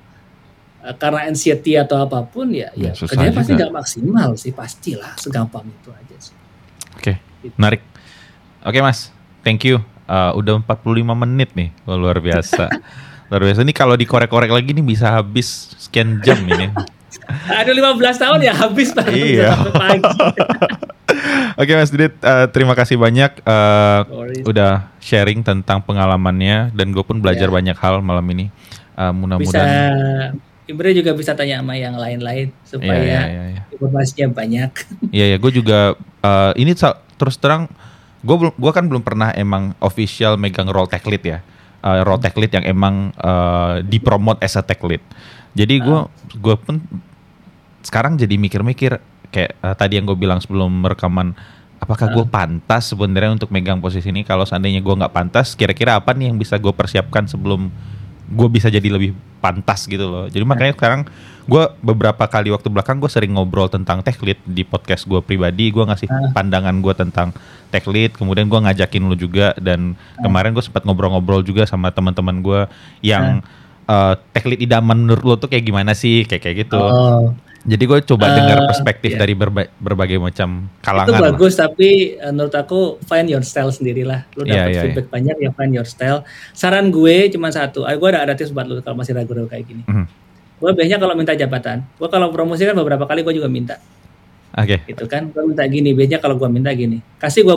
karena 0.96 1.26
anxiety 1.26 1.74
atau 1.74 2.00
apa 2.00 2.22
pun 2.22 2.48
ya, 2.54 2.70
Ya, 2.72 2.90
ya, 2.90 2.92
kerjanya 2.94 3.34
pasti 3.34 3.52
nggak 3.54 3.72
maksimal 3.74 4.28
sih, 4.38 4.52
pastilah 4.54 5.18
segampang 5.18 5.66
itu 5.66 5.90
aja 5.90 6.16
sih. 6.16 6.34
Oke, 6.94 7.12
menarik. 7.58 7.82
Oke 8.62 8.78
mas, 8.78 9.10
thank 9.42 9.66
you. 9.66 9.82
Uh, 10.08 10.32
udah 10.38 10.56
45 10.64 11.04
menit 11.12 11.52
nih, 11.52 11.68
Wah, 11.84 11.98
luar 12.00 12.22
biasa. 12.22 12.70
luar 13.28 13.42
biasa. 13.44 13.60
Ini 13.60 13.74
kalau 13.76 13.92
dikorek-korek 13.92 14.48
lagi 14.48 14.72
nih 14.72 14.80
bisa 14.80 15.12
habis 15.12 15.76
sekian 15.76 16.22
jam 16.24 16.40
ini. 16.48 16.72
Aduh 17.60 17.76
15 17.76 17.98
tahun 18.24 18.38
ya 18.40 18.54
habis 18.56 18.88
pak, 18.96 19.04
Iya. 19.12 19.52
Pagi. 19.68 20.16
Oke 21.60 21.72
Mas 21.74 21.90
Didit, 21.90 22.14
uh, 22.22 22.46
terima 22.48 22.72
kasih 22.78 22.94
banyak 22.96 23.42
uh, 23.42 24.06
udah 24.46 24.88
sharing 25.02 25.42
tentang 25.42 25.82
pengalamannya 25.82 26.70
dan 26.72 26.94
gue 26.94 27.02
pun 27.02 27.18
belajar 27.18 27.50
Ya. 27.50 27.52
banyak 27.52 27.76
hal 27.76 28.00
malam 28.00 28.24
ini. 28.30 28.48
Uh, 28.94 29.12
bisa 29.38 29.60
Imre 30.68 30.92
juga 30.92 31.16
bisa 31.16 31.32
tanya 31.32 31.64
sama 31.64 31.80
yang 31.80 31.96
lain-lain 31.96 32.52
supaya 32.60 33.00
iya, 33.00 33.22
iya, 33.24 33.44
iya. 33.56 33.62
informasinya 33.72 34.28
banyak. 34.36 34.70
Iya 35.16 35.24
ya, 35.32 35.36
gue 35.40 35.52
juga 35.56 35.96
uh, 36.20 36.52
ini 36.60 36.76
terus 37.16 37.40
terang 37.40 37.72
gue 38.20 38.36
belum 38.36 38.52
gue 38.52 38.72
kan 38.76 38.84
belum 38.84 39.00
pernah 39.00 39.32
emang 39.32 39.72
official 39.80 40.36
megang 40.36 40.68
role 40.68 40.84
tech 40.84 41.08
lead 41.08 41.24
ya. 41.24 41.40
Uh, 41.80 42.04
role 42.04 42.20
tech 42.20 42.36
lead 42.36 42.52
yang 42.52 42.68
emang 42.68 43.16
uh, 43.16 43.80
dipromot 43.80 44.36
as 44.44 44.60
a 44.60 44.62
tech 44.62 44.84
lead. 44.84 45.00
Jadi 45.56 45.80
gue 45.80 45.98
gue 46.36 46.56
pun 46.60 46.84
sekarang 47.80 48.20
jadi 48.20 48.36
mikir-mikir 48.36 49.00
kayak 49.32 49.56
uh, 49.64 49.72
tadi 49.72 49.96
yang 49.96 50.04
gue 50.04 50.18
bilang 50.20 50.44
sebelum 50.44 50.84
rekaman 50.84 51.32
apakah 51.78 52.10
gue 52.10 52.24
pantas 52.26 52.90
sebenarnya 52.90 53.38
untuk 53.38 53.54
megang 53.54 53.78
posisi 53.78 54.10
ini 54.10 54.26
kalau 54.26 54.42
seandainya 54.42 54.82
gue 54.82 54.94
nggak 54.98 55.14
pantas 55.14 55.54
kira-kira 55.54 55.96
apa 55.96 56.10
nih 56.12 56.28
yang 56.28 56.36
bisa 56.36 56.58
gue 56.58 56.74
persiapkan 56.74 57.24
sebelum 57.30 57.70
gue 58.28 58.48
bisa 58.52 58.68
jadi 58.68 58.84
lebih 58.84 59.16
pantas 59.38 59.88
gitu 59.88 60.04
loh. 60.04 60.26
Jadi 60.28 60.44
makanya 60.44 60.74
sekarang 60.76 61.08
gue 61.48 61.64
beberapa 61.80 62.28
kali 62.28 62.52
waktu 62.52 62.68
belakang 62.68 63.00
gue 63.00 63.08
sering 63.08 63.32
ngobrol 63.32 63.72
tentang 63.72 64.04
tech 64.04 64.20
lead 64.20 64.36
di 64.44 64.62
podcast 64.68 65.08
gue 65.08 65.20
pribadi. 65.24 65.72
Gue 65.72 65.88
ngasih 65.88 66.36
pandangan 66.36 66.76
gue 66.84 66.94
tentang 66.94 67.32
tech 67.72 67.88
lead 67.88 68.12
kemudian 68.12 68.52
gue 68.52 68.60
ngajakin 68.60 69.02
lu 69.08 69.16
juga 69.16 69.56
dan 69.56 69.96
kemarin 70.20 70.52
gue 70.52 70.64
sempat 70.64 70.84
ngobrol-ngobrol 70.84 71.40
juga 71.40 71.64
sama 71.64 71.88
teman-teman 71.88 72.44
gue 72.44 72.60
yang 73.00 73.40
eh, 73.88 74.14
tech 74.36 74.44
lead 74.44 74.60
idaman 74.60 75.08
menurut 75.08 75.24
lo 75.24 75.34
tuh 75.40 75.48
kayak 75.48 75.64
gimana 75.64 75.96
sih? 75.96 76.28
Kayak 76.28 76.42
kayak 76.44 76.56
gitu. 76.68 76.82
Oh, 76.82 77.32
jadi 77.60 77.84
gue 77.84 77.98
coba 78.04 78.26
Eh, 78.26 78.34
dengar 78.34 78.58
perspektif 78.64 79.10
iya. 79.10 79.18
dari 79.18 79.34
berba- 79.34 79.70
berbagai 79.74 80.16
macam 80.16 80.48
itu 80.64 80.80
kalangan. 80.80 81.10
lah. 81.10 81.22
bagus 81.28 81.54
tapi 81.54 81.88
uh, 82.16 82.28
menurut 82.28 82.52
aku 82.52 82.78
find 83.02 83.26
your 83.26 83.42
style 83.42 83.68
sendirilah 83.68 84.30
lu 84.32 84.42
Iya, 84.42 84.52
dapat 84.56 84.70
iya, 84.70 84.80
feedback 84.84 85.06
banyak 85.08 85.36
ya 85.38 85.50
find 85.52 85.72
your 85.72 85.84
style 85.84 86.22
saran 86.50 86.88
gue 86.88 87.28
cuma 87.28 87.48
satu 87.48 87.82
ah, 87.82 87.92
gue 87.92 88.08
ada 88.08 88.22
ada 88.22 88.32
tips 88.32 88.50
buat 88.50 88.64
lu 88.64 88.78
kalau 88.78 88.94
masih 88.96 89.12
ragu-ragu 89.12 89.46
kayak 89.46 89.64
gini 89.64 89.82
Mhm. 89.84 90.06
gue 90.58 90.70
biasanya 90.72 90.98
kalau 90.98 91.14
minta 91.14 91.32
jabatan 91.32 91.82
gue 91.88 92.08
kalau 92.08 92.28
promosi 92.28 92.62
kan 92.62 92.74
beberapa 92.74 93.04
kali 93.04 93.20
gue 93.20 93.34
juga 93.34 93.46
minta 93.46 93.76
Oke. 94.50 94.82
gitu 94.84 95.04
kan 95.04 95.26
gue 95.26 95.42
minta 95.44 95.62
gini 95.64 95.90
biasanya 95.92 96.18
kalau 96.18 96.34
gue 96.34 96.48
minta 96.48 96.70
gini 96.70 96.98
kasih 97.16 97.42
gue 97.42 97.56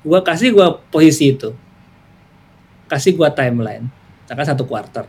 gue 0.00 0.20
kasih 0.22 0.48
gue 0.50 0.62
posisi 0.88 1.32
itu 1.32 1.50
kasih 2.86 3.14
gue 3.14 3.28
timeline 3.30 3.86
misalkan 4.20 4.46
satu 4.48 4.64
quarter 4.64 5.06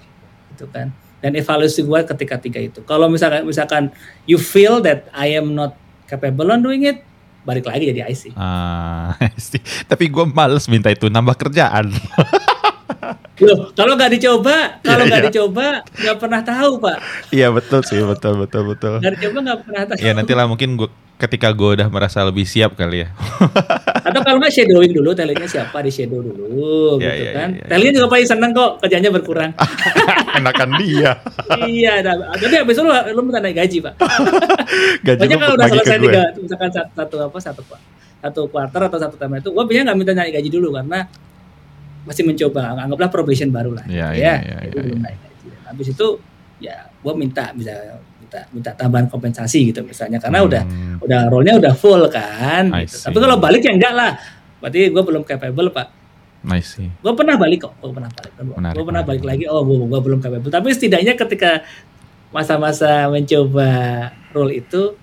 gitu 0.51 0.65
kan 0.67 0.93
dan 1.21 1.31
evaluasi 1.33 1.81
gue 1.81 1.99
ketika 2.03 2.35
tiga 2.37 2.59
itu 2.59 2.81
kalau 2.83 3.05
misalkan 3.07 3.45
misalkan 3.45 3.83
you 4.25 4.35
feel 4.35 4.81
that 4.81 5.05
I 5.13 5.37
am 5.37 5.53
not 5.53 5.77
capable 6.05 6.49
on 6.49 6.59
doing 6.59 6.83
it 6.83 7.05
balik 7.41 7.65
lagi 7.65 7.89
jadi 7.89 8.05
IC 8.05 8.33
Ah, 8.33 9.17
tapi 9.89 10.09
gue 10.09 10.25
males 10.27 10.65
minta 10.67 10.89
itu 10.89 11.07
nambah 11.07 11.37
kerjaan. 11.39 11.89
Loh, 13.41 13.73
kalau 13.73 13.97
nggak 13.97 14.21
dicoba, 14.21 14.77
kalau 14.85 15.01
Iya, 15.01 15.09
nggak 15.09 15.21
iya. 15.25 15.27
dicoba, 15.33 15.67
nggak 15.81 16.17
pernah 16.21 16.41
tahu, 16.45 16.71
Pak. 16.77 16.97
Iya 17.33 17.49
betul 17.49 17.81
sih, 17.81 17.97
betul 18.05 18.37
betul 18.37 18.69
betul. 18.69 19.01
Nggak 19.01 19.13
dicoba 19.17 19.37
nggak 19.41 19.59
pernah 19.65 19.81
tahu. 19.89 19.97
Ya 19.97 20.11
nantilah 20.13 20.45
mungkin 20.45 20.77
gue 20.77 20.89
ketika 21.17 21.49
gue 21.49 21.81
udah 21.81 21.89
merasa 21.89 22.21
lebih 22.21 22.45
siap 22.45 22.77
kali 22.77 23.01
ya. 23.01 23.09
Kalau 24.31 24.39
nggak 24.39 24.53
shadowing 24.55 24.93
dulu, 24.95 25.11
talentnya 25.11 25.43
siapa 25.43 25.83
di 25.83 25.91
shadow 25.91 26.23
dulu, 26.23 26.95
Iya, 27.03 27.11
gitu 27.11 27.23
iya, 27.27 27.31
kan. 27.35 27.49
iya, 27.51 27.59
iya. 27.59 27.67
Talentnya 27.67 27.93
juga 27.99 28.07
pasti 28.07 28.25
seneng 28.31 28.51
kok, 28.55 28.71
kerjanya 28.79 29.09
berkurang. 29.11 29.51
Enakan 30.39 30.69
dia. 30.79 31.11
iya, 31.67 31.93
tapi 31.99 32.55
habis 32.55 32.75
itu 32.79 32.83
lu, 32.87 32.91
lu 33.11 33.21
minta 33.27 33.43
naik 33.43 33.59
gaji, 33.59 33.77
Pak. 33.83 33.93
Gaji 35.11 35.19
Banyak 35.19 35.37
kalau 35.37 35.53
udah 35.59 35.67
selesai 35.67 35.97
tiga, 35.99 36.23
misalkan 36.39 36.69
satu, 36.71 36.91
satu 36.95 37.15
apa 37.27 37.37
satu 37.43 37.61
satu 38.21 38.41
quarter 38.47 38.81
atau 38.87 38.99
satu 39.03 39.15
term 39.19 39.35
itu, 39.35 39.51
gue 39.51 39.63
biasanya 39.67 39.91
nggak 39.91 39.97
minta 39.99 40.13
naik 40.15 40.31
gaji 40.39 40.49
dulu 40.49 40.71
karena 40.79 40.99
masih 42.07 42.23
mencoba, 42.23 42.79
anggaplah 42.79 43.09
probation 43.11 43.51
baru 43.51 43.75
lah. 43.75 43.83
Iya, 43.85 44.07
Ya, 44.15 44.15
iya, 44.15 44.33
iya, 44.39 44.57
itu 44.71 44.77
iya, 44.79 44.83
belum 44.87 44.97
iya. 44.97 45.05
naik 45.11 45.17
gaji. 45.19 45.47
Habis 45.67 45.87
itu 45.91 46.07
ya 46.61 46.75
gue 46.87 47.13
minta 47.17 47.49
bisa 47.51 47.73
minta 48.31 48.47
minta 48.55 48.71
tambahan 48.71 49.11
kompensasi 49.11 49.75
gitu 49.75 49.83
misalnya 49.83 50.15
karena 50.15 50.39
udah 50.39 50.63
Hmm, 50.63 51.03
udah 51.03 51.19
role-nya 51.27 51.59
udah 51.59 51.73
full 51.75 51.99
kan. 52.07 52.71
I 52.71 52.87
gitu. 52.87 53.11
Tapi 53.11 53.17
kalau 53.19 53.35
balik 53.37 53.59
ya 53.59 53.75
enggak 53.75 53.91
lah. 53.91 54.11
Berarti 54.63 54.87
gue 54.87 55.03
belum 55.03 55.23
capable 55.27 55.67
pak. 55.67 55.87
sih. 56.63 56.87
Gue 57.03 57.11
pernah 57.11 57.35
balik 57.35 57.67
kok. 57.67 57.73
Gue 57.83 57.91
pernah 57.91 58.07
balik. 58.07 58.31
Gue 58.31 58.55
pernah 58.55 58.71
menarik. 59.03 59.05
balik 59.05 59.23
lagi. 59.27 59.43
Oh 59.51 59.67
gue 59.67 59.75
gue 59.83 59.99
belum 59.99 60.19
capable. 60.23 60.47
Tapi 60.47 60.67
setidaknya 60.71 61.19
ketika 61.19 61.67
masa-masa 62.31 63.11
mencoba 63.11 63.69
role 64.31 64.63
itu 64.63 64.95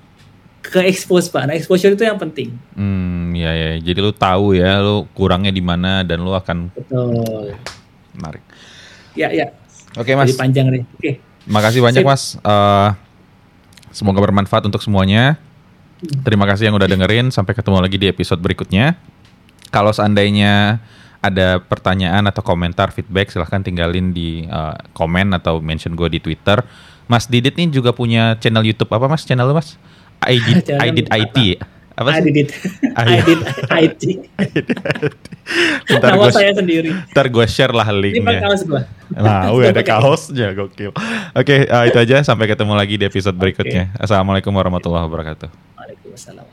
ke 0.65 0.89
expose 0.89 1.29
pak. 1.29 1.45
Nah 1.45 1.55
exposure 1.55 1.93
itu 1.93 2.09
yang 2.09 2.17
penting. 2.17 2.57
Hmm, 2.73 3.37
ya 3.37 3.53
ya. 3.53 3.71
Jadi 3.77 3.99
lu 4.01 4.11
tahu 4.11 4.57
ya, 4.57 4.81
lu 4.81 5.05
kurangnya 5.13 5.53
di 5.53 5.61
mana 5.61 6.01
dan 6.01 6.25
lu 6.25 6.33
akan 6.33 6.73
Betul. 6.73 7.53
menarik. 8.17 8.41
Ya 9.13 9.29
ya. 9.29 9.53
Oke 9.97 10.17
mas, 10.17 10.33
Jadi 10.33 10.41
panjang 10.41 10.67
nih. 10.73 10.83
Oke. 10.97 11.13
makasih 11.49 11.81
banyak 11.81 12.05
Sip. 12.05 12.09
mas. 12.09 12.23
Eh, 12.39 12.89
semoga 13.93 14.23
bermanfaat 14.23 14.67
untuk 14.67 14.81
semuanya. 14.81 15.37
Terima 16.23 16.47
kasih 16.47 16.71
yang 16.71 16.77
udah 16.79 16.87
dengerin. 16.87 17.35
Sampai 17.35 17.59
ketemu 17.59 17.83
lagi 17.83 17.99
di 17.99 18.07
episode 18.07 18.39
berikutnya. 18.39 18.95
Kalau 19.69 19.91
seandainya 19.91 20.79
ada 21.19 21.59
pertanyaan 21.59 22.31
atau 22.31 22.47
komentar 22.47 22.95
feedback 22.95 23.35
silahkan 23.35 23.59
tinggalin 23.59 24.15
di 24.15 24.47
uh, 24.47 24.79
komen 24.95 25.35
atau 25.35 25.59
mention 25.59 25.99
gue 25.99 26.07
di 26.07 26.21
Twitter. 26.23 26.63
Mas 27.11 27.27
Didit 27.27 27.57
nih 27.59 27.73
juga 27.73 27.91
punya 27.91 28.39
channel 28.39 28.63
YouTube 28.63 28.93
apa 28.95 29.11
mas? 29.11 29.27
Channel 29.27 29.49
lu 29.51 29.57
mas? 29.59 29.75
I 30.23 30.39
did, 30.39 30.67
I 30.79 30.89
did 30.95 31.09
IT. 31.11 31.39
Apa 31.99 32.15
I 32.15 32.23
sih? 32.23 32.31
did 32.31 32.37
it. 32.39 32.51
I 32.95 33.05
did 33.21 33.41
IT. 33.69 34.03
Ntar 35.91 36.11
Nama 36.15 36.23
gue 36.23 36.31
saya 36.31 36.53
sendiri. 36.55 36.91
ntar 37.11 37.27
gue 37.27 37.45
share 37.45 37.75
lah 37.75 37.89
Ini 37.89 38.23
linknya. 38.23 38.39
kaos 38.39 38.63
gua. 38.63 38.87
Nah, 39.11 39.51
wih, 39.51 39.67
ada 39.67 39.83
kaosnya 39.91 40.55
gokil. 40.55 40.95
Oke, 41.35 41.67
uh, 41.67 41.85
itu 41.85 41.99
aja 41.99 42.23
sampai 42.23 42.47
ketemu 42.47 42.73
lagi 42.73 42.95
di 42.95 43.05
episode 43.05 43.35
berikutnya. 43.35 43.91
Assalamualaikum 43.99 44.55
warahmatullahi 44.55 45.05
wabarakatuh. 45.05 45.49
Waalaikumsalam. 45.75 46.47